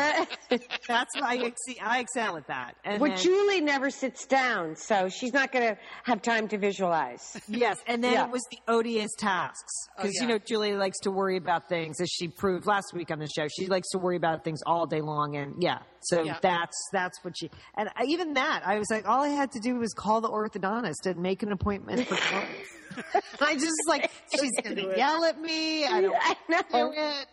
it. 0.51 0.61
That's 0.87 1.19
why 1.19 1.33
I, 1.33 1.37
ex- 1.45 1.57
I 1.83 1.99
excel 1.99 2.37
at 2.37 2.47
that. 2.47 2.75
And 2.85 3.01
Well, 3.01 3.09
then- 3.11 3.19
Julie 3.19 3.61
never 3.61 3.89
sits 3.89 4.25
down, 4.27 4.75
so 4.75 5.09
she's 5.09 5.33
not 5.33 5.51
going 5.51 5.67
to 5.75 5.77
have 6.03 6.21
time 6.21 6.47
to 6.49 6.57
visualize. 6.59 7.39
Yes, 7.47 7.79
and 7.87 8.03
then 8.03 8.13
Yeah. 8.13 8.25
it 8.25 8.31
was 8.31 8.43
the 8.51 8.59
odious 8.67 9.11
tasks 9.17 9.73
because 9.97 10.13
Oh, 10.19 10.21
you 10.23 10.27
know 10.27 10.37
Julie 10.37 10.75
likes 10.75 10.99
to 10.99 11.11
worry 11.11 11.37
about 11.37 11.67
things, 11.69 11.99
as 11.99 12.09
she 12.09 12.27
proved 12.27 12.67
last 12.67 12.93
week 12.93 13.09
on 13.09 13.19
the 13.19 13.27
show. 13.27 13.47
She 13.47 13.65
likes 13.67 13.89
to 13.89 13.97
worry 13.97 14.15
about 14.17 14.43
things 14.43 14.59
all 14.65 14.85
day 14.85 15.01
long, 15.01 15.35
and 15.35 15.55
yeah, 15.61 15.79
so 16.09 16.23
Yeah. 16.23 16.37
that's 16.41 16.77
that's 16.91 17.17
what 17.23 17.37
she. 17.37 17.49
And 17.75 17.89
even 18.05 18.33
that, 18.33 18.63
I 18.65 18.77
was 18.79 18.87
like, 18.89 19.07
all 19.07 19.23
I 19.23 19.29
had 19.29 19.51
to 19.51 19.59
do 19.59 19.75
was 19.75 19.93
call 19.93 20.21
the 20.21 20.29
orthodontist 20.29 21.05
and 21.05 21.17
make 21.17 21.43
an 21.43 21.51
appointment 21.51 22.07
for. 22.07 22.17
I 23.41 23.53
just 23.55 23.75
like 23.87 24.09
she's 24.39 24.51
going 24.63 24.75
to 24.77 24.93
yell 24.97 25.23
at 25.25 25.39
me. 25.39 25.85
I 25.85 26.01
don't 26.01 26.15
I 26.19 26.35
know. 26.49 26.91
it. 26.95 27.27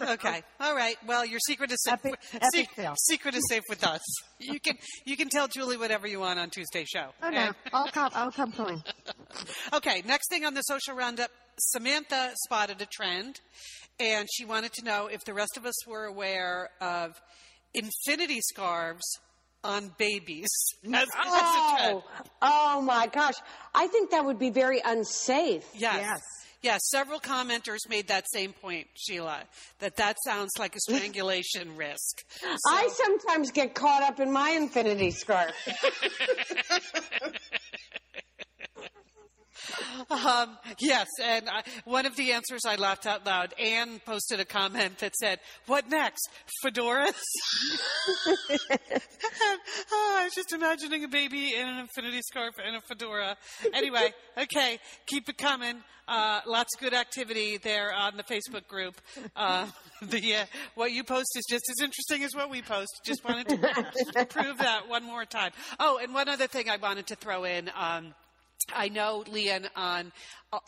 Okay. 0.00 0.42
All 0.60 0.74
right. 0.74 0.96
Well, 1.06 1.24
your 1.24 1.38
secret 1.46 1.70
is 1.70 1.82
safe. 1.82 1.94
Epic- 2.04 2.18
epic 2.40 2.68
fail. 2.74 2.94
secret 2.96 3.34
is 3.34 3.42
safe 3.48 3.62
with 3.68 3.84
us. 3.84 4.00
You 4.40 4.58
can 4.58 4.76
you 5.04 5.16
can 5.16 5.28
tell 5.28 5.48
Julie 5.48 5.76
whatever 5.76 6.06
you 6.06 6.20
want 6.20 6.38
on 6.38 6.50
Tuesday's 6.50 6.88
show. 6.88 7.10
Oh 7.22 7.30
no, 7.30 7.50
I'll 7.72 7.88
come. 7.88 8.10
I'll 8.14 8.32
come 8.32 8.52
clean. 8.52 8.82
Okay, 9.72 10.02
next 10.06 10.28
thing 10.30 10.44
on 10.44 10.54
the 10.54 10.60
social 10.62 10.94
roundup, 10.94 11.28
Samantha 11.58 12.32
spotted 12.44 12.80
a 12.80 12.86
trend, 12.86 13.40
and 13.98 14.28
she 14.32 14.44
wanted 14.44 14.72
to 14.74 14.84
know 14.84 15.08
if 15.08 15.24
the 15.24 15.34
rest 15.34 15.56
of 15.56 15.66
us 15.66 15.74
were 15.88 16.04
aware 16.04 16.70
of 16.80 17.20
infinity 17.74 18.40
scarves 18.40 19.18
on 19.62 19.90
babies. 19.98 20.48
As, 20.84 20.92
as 20.92 21.08
a. 21.08 21.10
Oh, 21.20 22.04
oh 22.42 22.82
my 22.82 23.06
gosh. 23.06 23.34
I 23.74 23.86
think 23.86 24.10
that 24.10 24.24
would 24.24 24.38
be 24.38 24.50
very 24.50 24.80
unsafe. 24.84 25.64
Yes. 25.74 25.96
Yes. 26.00 26.20
Yes, 26.62 26.80
several 26.88 27.20
commenters 27.20 27.86
made 27.90 28.08
that 28.08 28.24
same 28.32 28.54
point, 28.54 28.86
Sheila, 28.94 29.42
that 29.80 29.96
that 29.96 30.16
sounds 30.24 30.50
like 30.58 30.74
a 30.74 30.80
strangulation 30.80 31.76
risk. 31.76 32.24
I 32.66 32.88
sometimes 32.90 33.50
get 33.50 33.74
caught 33.74 34.02
up 34.02 34.18
in 34.18 34.32
my 34.32 34.48
infinity 34.48 35.10
scarf. 35.10 35.52
Um, 40.10 40.58
yes, 40.78 41.08
and 41.22 41.48
I, 41.48 41.62
one 41.84 42.06
of 42.06 42.16
the 42.16 42.32
answers 42.32 42.62
I 42.66 42.76
laughed 42.76 43.06
out 43.06 43.24
loud. 43.26 43.54
Anne 43.58 44.00
posted 44.04 44.40
a 44.40 44.44
comment 44.44 44.98
that 44.98 45.14
said, 45.16 45.40
"What 45.66 45.88
next? 45.88 46.28
Fedoras?" 46.64 47.12
And, 48.26 48.58
oh, 49.92 50.16
I 50.20 50.24
was 50.24 50.34
just 50.34 50.52
imagining 50.52 51.04
a 51.04 51.08
baby 51.08 51.54
in 51.54 51.66
an 51.66 51.78
infinity 51.78 52.20
scarf 52.22 52.54
and 52.64 52.76
a 52.76 52.80
fedora. 52.80 53.36
Anyway, 53.72 54.12
okay, 54.38 54.78
keep 55.06 55.28
it 55.28 55.38
coming. 55.38 55.82
Uh, 56.06 56.40
lots 56.46 56.74
of 56.76 56.80
good 56.80 56.92
activity 56.92 57.56
there 57.56 57.92
on 57.92 58.16
the 58.16 58.22
Facebook 58.22 58.66
group. 58.68 59.00
Uh, 59.34 59.66
the 60.02 60.34
uh, 60.34 60.44
what 60.74 60.92
you 60.92 61.02
post 61.02 61.36
is 61.36 61.44
just 61.48 61.64
as 61.70 61.82
interesting 61.82 62.22
as 62.24 62.34
what 62.34 62.50
we 62.50 62.60
post. 62.60 63.00
Just 63.04 63.24
wanted 63.24 63.48
to 63.48 64.26
prove 64.28 64.58
that 64.58 64.88
one 64.88 65.04
more 65.04 65.24
time. 65.24 65.52
Oh, 65.80 65.98
and 66.02 66.12
one 66.12 66.28
other 66.28 66.46
thing 66.46 66.68
I 66.68 66.76
wanted 66.76 67.06
to 67.08 67.16
throw 67.16 67.44
in. 67.44 67.70
Um, 67.74 68.14
I 68.74 68.88
know, 68.88 69.24
Lian, 69.30 69.68
on 69.76 70.12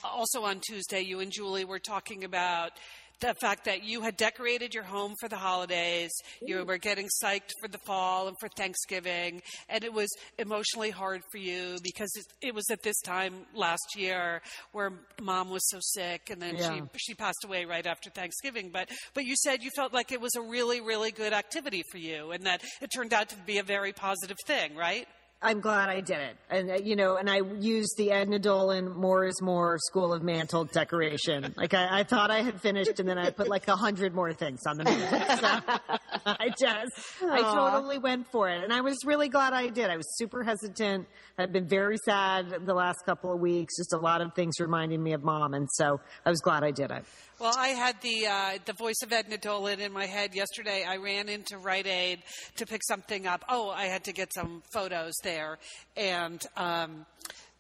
also 0.03 0.43
on 0.45 0.61
Tuesday, 0.61 1.03
you 1.03 1.21
and 1.21 1.31
Julie 1.31 1.65
were 1.65 1.79
talking 1.79 2.25
about 2.25 2.73
the 3.21 3.35
fact 3.41 3.65
that 3.65 3.83
you 3.83 4.03
had 4.03 4.17
decorated 4.17 4.75
your 4.75 4.83
home 4.83 5.15
for 5.21 5.29
the 5.29 5.37
holidays. 5.37 6.13
You 6.43 6.57
mm. 6.57 6.67
were 6.67 6.77
getting 6.77 7.09
psyched 7.23 7.51
for 7.61 7.69
the 7.69 7.79
fall 7.87 8.29
and 8.29 8.37
for 8.39 8.49
Thanksgiving, 8.57 9.41
and 9.69 9.85
it 9.85 9.93
was 9.93 10.11
emotionally 10.39 10.91
hard 10.91 11.23
for 11.33 11.39
you 11.39 11.77
because 11.83 12.11
it, 12.15 12.49
it 12.49 12.55
was 12.55 12.69
at 12.71 12.83
this 12.83 13.01
time 13.01 13.47
last 13.55 13.97
year 13.97 14.43
where 14.73 14.93
mom 15.21 15.51
was 15.51 15.67
so 15.71 15.79
sick, 15.81 16.29
and 16.31 16.43
then 16.43 16.57
Yeah. 16.57 16.75
she 16.75 16.83
she 16.99 17.15
passed 17.15 17.45
away 17.45 17.65
right 17.65 17.87
after 17.87 18.11
Thanksgiving. 18.11 18.71
But 18.71 18.91
but 19.15 19.25
you 19.25 19.35
said 19.37 19.63
you 19.63 19.71
felt 19.75 19.95
like 19.95 20.13
it 20.13 20.21
was 20.21 20.35
a 20.35 20.43
really 20.43 20.81
really 20.81 21.11
good 21.11 21.33
activity 21.33 21.83
for 21.91 21.99
you, 21.99 22.33
and 22.33 22.45
that 22.45 22.63
it 22.83 22.91
turned 22.95 23.15
out 23.15 23.31
to 23.31 23.37
be 23.47 23.59
a 23.59 23.63
very 23.63 23.93
positive 23.93 24.39
thing, 24.47 24.77
right? 24.77 25.09
I'm 25.43 25.61
glad 25.61 25.91
I 25.91 26.01
did 26.01 26.19
it. 26.19 26.37
And, 26.49 26.71
uh, 26.71 26.75
you 26.83 26.97
know, 26.97 27.17
and 27.17 27.29
I 27.29 27.41
used 27.61 27.97
the 27.99 28.11
Edna 28.11 28.39
Dolan 28.39 28.89
More 28.97 29.27
is 29.27 29.43
More 29.43 29.77
School 29.79 30.15
of 30.15 30.23
Mantle 30.23 30.65
decoration. 30.65 31.53
Like, 31.57 31.75
I, 31.75 32.01
I 32.01 32.03
thought 32.05 32.31
I 32.31 32.41
had 32.41 32.61
finished, 32.61 32.99
and 32.99 33.09
then 33.09 33.19
I 33.19 33.31
put 33.31 33.47
like 33.47 33.69
a 33.69 33.77
hundred 33.77 34.15
more 34.15 34.33
things 34.33 34.63
on 34.67 34.79
the 34.79 34.85
mantle. 34.85 35.37
So 35.37 35.99
I 36.27 36.49
just, 36.59 37.23
I 37.23 37.43
totally 37.43 37.99
went 37.99 38.29
for 38.33 38.49
it. 38.49 38.65
And 38.65 38.73
I 38.73 38.81
was 38.81 38.97
really 39.05 39.29
glad 39.29 39.53
I 39.53 39.69
did. 39.69 39.91
I 39.91 39.97
was 39.99 40.07
super 40.17 40.43
hesitant. 40.43 41.07
I've 41.39 41.53
been 41.53 41.69
very 41.69 41.99
sad 42.05 42.65
the 42.65 42.75
last 42.75 43.05
couple 43.05 43.33
of 43.33 43.39
weeks. 43.39 43.77
Just 43.77 43.93
a 43.93 43.99
lot 43.99 44.23
of 44.23 44.35
things 44.35 44.59
reminding 44.59 45.03
me 45.03 45.13
of 45.13 45.23
mom. 45.23 45.53
And 45.53 45.69
so 45.71 46.01
I 46.25 46.31
was 46.31 46.41
glad 46.41 46.65
I 46.65 46.71
did 46.71 46.91
it. 46.91 47.05
Well, 47.39 47.53
I 47.55 47.69
had 47.69 48.01
the 48.01 48.27
uh, 48.27 48.59
the 48.65 48.73
voice 48.73 49.03
of 49.03 49.13
Edna 49.13 49.37
Dolan 49.37 49.79
in 49.79 49.93
my 49.93 50.07
head 50.07 50.35
yesterday. 50.35 50.87
I 50.89 50.97
ran 50.97 51.29
into 51.29 51.59
Rite 51.59 51.87
Aid 51.87 52.21
to 52.57 52.65
pick 52.65 52.81
something 52.83 53.27
up. 53.27 53.45
Oh, 53.51 53.69
I 53.69 53.85
had 53.87 54.05
to 54.05 54.13
get 54.15 54.33
some 54.33 54.63
photos 54.73 55.13
there, 55.23 55.59
and 55.99 56.43
um, 56.57 57.05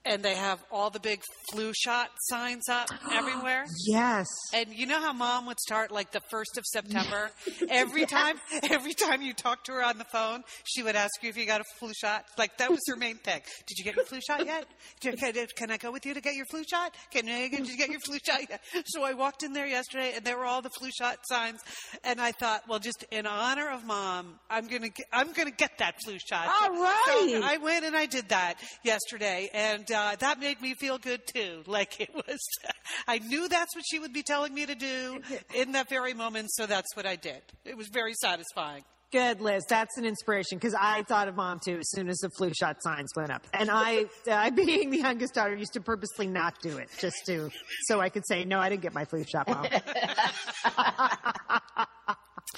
and 0.07 0.23
they 0.23 0.35
have 0.35 0.63
all 0.71 0.91
the 0.91 1.01
big 1.01 1.21
flu 1.51 1.73
shot 1.75 2.11
signs 2.21 2.69
up 2.69 2.89
everywhere. 3.13 3.65
Yes. 3.87 4.27
And 4.55 4.73
you 4.73 4.87
know 4.87 5.01
how 5.01 5.13
mom 5.13 5.47
would 5.47 5.61
start 5.61 5.91
like 5.91 6.13
the 6.13 6.21
first 6.31 6.57
of 6.57 6.65
September? 6.65 7.31
Every 7.69 8.07
time, 8.07 8.37
every 8.71 8.93
time 8.93 9.23
you 9.23 9.33
talk 9.33 9.65
to 9.65 9.73
her 9.73 9.83
on 9.85 9.99
the 9.99 10.05
phone, 10.05 10.43
she 10.65 10.83
would 10.83 10.95
ask 10.95 11.11
you 11.23 11.29
if 11.31 11.37
you 11.37 11.47
got 11.47 11.61
a 11.61 11.65
flu 11.79 11.93
shot. 11.95 12.25
Like 12.39 12.57
that 12.59 12.71
was 12.71 12.81
her 12.89 12.97
main 12.97 13.17
thing. 13.17 13.41
Did 13.67 13.79
you 13.79 13.85
get 13.85 13.97
your 13.97 14.05
flu 14.05 14.21
shot 14.21 14.47
yet? 14.47 14.67
Can, 15.01 15.17
can 15.17 15.71
I 15.71 15.77
go 15.77 15.91
with 15.91 16.07
you 16.07 16.15
to 16.15 16.21
get 16.21 16.35
your 16.35 16.47
flu 16.47 16.63
shot? 16.65 16.95
Can 17.11 17.27
you, 17.27 17.51
did 17.51 17.69
you 17.69 17.77
get 17.77 17.91
your 17.91 18.01
flu 18.01 18.19
shot 18.25 18.41
yet? 18.49 18.61
So 18.87 19.03
I 19.03 19.15
walked 19.15 19.43
in 19.43 19.53
there 19.53 19.67
yesterday, 19.67 20.13
and 20.15 20.25
there 20.25 20.37
were 20.39 20.45
all 20.45 20.63
the 20.63 20.71
flu 20.71 20.91
shot 20.97 21.19
signs. 21.25 21.61
And 22.05 22.21
I 22.21 22.33
thought, 22.33 22.63
well, 22.69 22.79
just 22.79 23.05
in 23.11 23.27
honor 23.27 23.71
of 23.71 23.85
mom, 23.85 24.39
I'm 24.51 24.67
gonna, 24.67 24.89
get, 24.91 25.07
I'm 25.13 25.33
gonna 25.33 25.51
get 25.51 25.79
that 25.79 25.95
flu 26.05 26.19
shot. 26.19 26.47
All 26.47 26.71
So. 27.07 27.43
I 27.45 27.57
went 27.59 27.85
and 27.85 27.97
I 27.97 28.07
did 28.07 28.29
that 28.29 28.55
yesterday, 28.85 29.51
and 29.53 29.91
uh, 29.97 30.17
that 30.17 30.39
made 30.39 30.61
me 30.61 30.75
feel 30.75 30.99
good 30.99 31.27
too. 31.27 31.63
Like 31.77 32.01
it 32.01 32.15
was, 32.15 32.39
I 33.09 33.19
knew 33.19 33.49
that's 33.49 33.75
what 33.75 33.85
she 33.87 33.99
would 33.99 34.13
be 34.13 34.23
telling 34.23 34.55
me 34.55 34.65
to 34.67 34.75
do 34.75 35.21
in 35.55 35.73
that 35.73 35.89
very 35.89 36.15
moment, 36.15 36.51
so 36.53 36.67
that's 36.67 36.95
what 36.95 37.07
I 37.07 37.17
did. 37.17 37.43
It 37.65 37.77
was 37.77 37.89
very 37.89 38.15
satisfying. 38.15 38.83
Good, 39.13 39.41
Liz. 39.41 39.65
That's 39.69 39.97
an 39.99 40.05
inspiration 40.05 40.59
because 40.59 40.75
I 40.79 41.03
thought 41.03 41.29
of 41.29 41.37
mom 41.37 41.61
too 41.65 41.79
as 41.79 41.91
soon 41.91 42.09
as 42.09 42.19
the 42.19 42.31
flu 42.31 42.53
shot 42.59 42.77
signs 42.81 43.11
went 43.17 43.31
up. 43.31 43.47
And 43.53 43.71
I, 43.71 44.07
I, 44.31 44.51
being 44.51 44.91
the 44.91 44.99
youngest 44.99 45.35
daughter, 45.35 45.55
used 45.55 45.75
to 45.75 45.81
purposely 45.81 46.27
not 46.27 46.61
do 46.61 46.79
it 46.79 46.89
just 46.99 47.17
to, 47.27 47.51
so 47.85 48.01
I 48.01 48.09
could 48.09 48.27
say, 48.27 48.45
no, 48.45 48.59
I 48.59 48.69
didn't 48.69 48.83
get 48.83 48.95
my 48.95 49.05
flu 49.05 49.25
shot, 49.25 49.49
mom. 49.49 49.67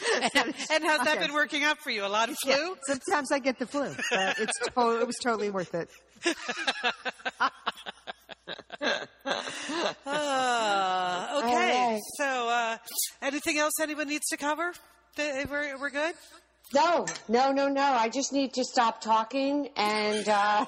And, 0.34 0.55
and 0.70 0.84
how's 0.84 1.05
that 1.05 1.20
been 1.20 1.32
working 1.32 1.64
out 1.64 1.78
for 1.78 1.90
you? 1.90 2.05
A 2.05 2.09
lot 2.09 2.28
of 2.28 2.36
flu? 2.42 2.53
Yeah, 2.53 2.74
sometimes 2.86 3.32
I 3.32 3.38
get 3.38 3.59
the 3.59 3.66
flu, 3.66 3.94
but 4.11 4.38
it's 4.38 4.59
to- 4.74 5.01
it 5.01 5.07
was 5.07 5.16
totally 5.22 5.51
worth 5.51 5.74
it. 5.74 5.88
Uh, 10.07 11.42
okay. 11.44 11.55
Right. 11.55 12.01
So, 12.16 12.49
uh, 12.49 12.76
anything 13.22 13.59
else 13.59 13.74
anyone 13.80 14.09
needs 14.09 14.26
to 14.28 14.36
cover? 14.36 14.72
We're, 15.16 15.78
we're 15.78 15.90
good? 15.90 16.14
No, 16.74 17.07
no, 17.28 17.53
no, 17.53 17.68
no. 17.68 17.82
I 17.82 18.09
just 18.09 18.32
need 18.32 18.55
to 18.55 18.64
stop 18.64 19.01
talking 19.01 19.68
and 19.76 20.28
uh, 20.28 20.66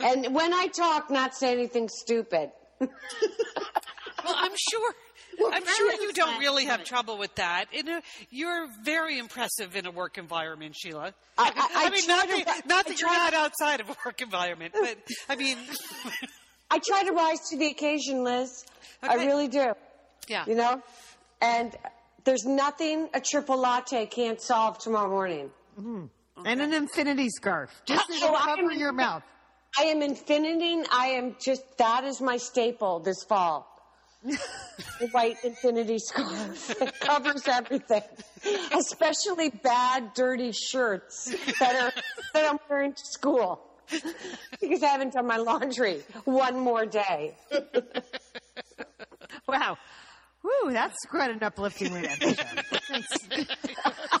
and 0.00 0.34
when 0.34 0.52
I 0.54 0.66
talk, 0.68 1.10
not 1.10 1.34
say 1.34 1.52
anything 1.52 1.88
stupid. 1.88 2.50
Well, 2.80 2.90
I'm 4.24 4.52
sure. 4.70 4.94
I'm 5.52 5.64
sure 5.66 5.92
you 5.92 6.12
don't 6.12 6.38
really 6.38 6.64
have 6.66 6.84
trouble 6.84 7.18
with 7.18 7.34
that. 7.36 7.66
In 7.72 7.88
a, 7.88 8.02
you're 8.30 8.68
very 8.84 9.18
impressive 9.18 9.76
in 9.76 9.86
a 9.86 9.90
work 9.90 10.18
environment, 10.18 10.74
Sheila. 10.76 11.14
I- 11.38 11.52
I- 11.74 11.86
I 11.86 11.90
mean, 11.90 12.06
not, 12.06 12.28
to 12.28 12.44
that, 12.44 12.66
not 12.66 12.86
I 12.86 12.88
that 12.90 13.00
you're 13.00 13.08
not 13.10 13.30
to- 13.32 13.36
outside 13.38 13.80
of 13.80 13.90
a 13.90 13.96
work 14.04 14.20
environment, 14.22 14.74
but 14.80 14.96
I 15.28 15.36
mean, 15.36 15.58
I 16.70 16.78
try 16.78 17.04
to 17.04 17.12
rise 17.12 17.38
to 17.50 17.56
the 17.58 17.66
occasion, 17.66 18.24
Liz. 18.24 18.64
I 19.02 19.14
really 19.16 19.48
do. 19.48 19.72
yeah. 20.28 20.44
You 20.46 20.54
know, 20.56 20.82
and 21.40 21.74
there's 22.24 22.44
nothing 22.44 23.08
a 23.14 23.20
triple 23.20 23.58
latte 23.58 24.06
can't 24.06 24.40
solve 24.40 24.78
tomorrow 24.78 25.08
morning. 25.10 25.50
Mm-hmm. 25.78 26.06
And 26.46 26.60
an 26.60 26.72
infinity 26.72 27.28
scarf. 27.30 27.70
Just 27.86 28.06
to 28.08 28.14
I 28.14 28.44
cover 28.56 28.72
am- 28.72 28.78
your 28.78 28.92
mouth. 28.92 29.22
I 29.78 29.84
am 29.84 30.00
infiniting. 30.02 30.84
I 30.90 31.08
am 31.08 31.36
just 31.44 31.62
that 31.78 32.04
is 32.04 32.20
my 32.22 32.38
staple 32.38 33.00
this 33.00 33.22
fall. 33.28 33.70
The 34.26 35.08
white 35.12 35.36
infinity 35.44 35.98
scarf. 35.98 36.80
It 36.80 37.00
covers 37.00 37.46
everything, 37.48 38.02
especially 38.72 39.50
bad, 39.50 40.14
dirty 40.14 40.52
shirts 40.52 41.34
that 41.60 41.76
are 41.76 41.92
that 42.34 42.50
I'm 42.50 42.58
wearing 42.68 42.92
to 42.92 43.02
school 43.04 43.60
because 44.60 44.82
I 44.82 44.86
haven't 44.88 45.12
done 45.12 45.26
my 45.26 45.36
laundry 45.36 46.02
one 46.24 46.58
more 46.58 46.86
day. 46.86 47.36
Wow. 49.48 49.78
Woo, 50.42 50.72
that's 50.72 50.96
quite 51.08 51.30
an 51.30 51.42
uplifting 51.42 51.92
way 51.92 52.02
to 52.02 53.46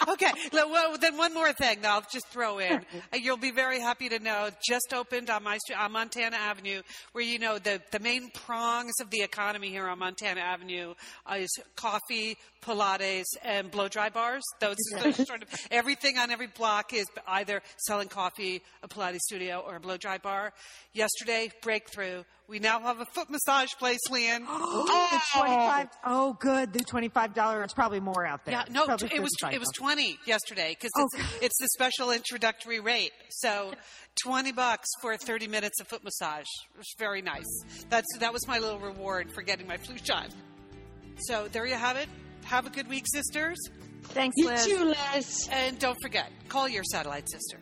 end 0.00 0.08
the 0.08 0.28
show. 0.28 0.28
Thanks. 0.28 0.52
Okay, 0.52 0.64
well, 0.70 0.96
then 0.98 1.16
one 1.16 1.34
more 1.34 1.52
thing 1.52 1.80
that 1.82 1.90
I'll 1.90 2.04
just 2.12 2.28
throw 2.28 2.58
in. 2.58 2.84
You'll 3.14 3.36
be 3.36 3.50
very 3.50 3.80
happy 3.80 4.08
to 4.08 4.18
know 4.18 4.50
just 4.66 4.92
opened 4.92 5.30
on 5.30 5.42
my 5.42 5.58
street, 5.58 5.78
on 5.78 5.92
Montana 5.92 6.36
Avenue, 6.36 6.82
where 7.12 7.24
you 7.24 7.38
know 7.38 7.58
the, 7.58 7.80
the 7.90 8.00
main 8.00 8.30
prongs 8.30 8.92
of 9.00 9.10
the 9.10 9.22
economy 9.22 9.68
here 9.68 9.86
on 9.88 9.98
Montana 9.98 10.40
Avenue 10.40 10.94
is 11.36 11.50
coffee, 11.76 12.36
Pilates, 12.62 13.24
and 13.42 13.70
blow 13.70 13.88
dry 13.88 14.08
bars. 14.08 14.42
Those 14.60 14.76
the 15.02 15.12
sort 15.26 15.42
of 15.42 15.48
everything 15.70 16.18
on 16.18 16.30
every 16.30 16.46
block 16.48 16.92
is 16.92 17.06
either 17.26 17.62
selling 17.76 18.08
coffee, 18.08 18.62
a 18.82 18.88
Pilates 18.88 19.20
studio, 19.20 19.62
or 19.66 19.76
a 19.76 19.80
blow 19.80 19.96
dry 19.96 20.18
bar. 20.18 20.52
Yesterday, 20.92 21.50
breakthrough. 21.62 22.22
We 22.48 22.58
now 22.58 22.80
have 22.80 23.00
a 23.00 23.04
foot 23.06 23.30
massage 23.30 23.70
place, 23.78 24.00
Lian. 24.10 24.44
Oh, 24.48 25.08
the 25.34 25.38
25 25.38 25.88
Oh, 26.04 26.36
good. 26.38 26.72
The 26.72 26.80
$25. 26.80 27.64
It's 27.64 27.72
probably 27.72 28.00
more 28.00 28.26
out 28.26 28.44
there. 28.44 28.54
Yeah, 28.54 28.64
no, 28.70 28.84
Probably 28.86 29.08
it 29.14 29.22
was 29.22 29.30
it 29.50 29.58
was 29.58 29.70
twenty 29.74 30.18
yesterday 30.26 30.70
because 30.78 30.90
Oh, 30.98 31.06
it's, 31.14 31.42
it's 31.42 31.58
the 31.60 31.68
special 31.68 32.10
introductory 32.10 32.80
rate. 32.80 33.12
So 33.30 33.72
twenty 34.22 34.52
bucks 34.52 34.88
for 35.00 35.16
thirty 35.16 35.46
minutes 35.46 35.80
of 35.80 35.88
foot 35.88 36.04
massage. 36.04 36.46
It 36.74 36.78
was 36.78 36.92
very 36.98 37.22
nice. 37.22 37.46
That's 37.88 38.06
that 38.18 38.32
was 38.32 38.46
my 38.46 38.58
little 38.58 38.80
reward 38.80 39.32
for 39.32 39.42
getting 39.42 39.66
my 39.66 39.76
flu 39.78 39.96
shot. 40.02 40.28
So 41.20 41.48
there 41.52 41.64
you 41.66 41.74
have 41.74 41.96
it. 41.96 42.08
Have 42.44 42.66
a 42.66 42.70
good 42.70 42.88
week, 42.88 43.04
sisters, 43.06 43.56
Thanks, 44.02 44.34
You 44.36 44.48
Liz. 44.48 44.66
too, 44.66 44.94
Liz. 45.14 45.48
and 45.52 45.78
don't 45.78 45.96
forget 46.02 46.30
call 46.48 46.68
your 46.68 46.82
satellite 46.84 47.30
sister. 47.30 47.58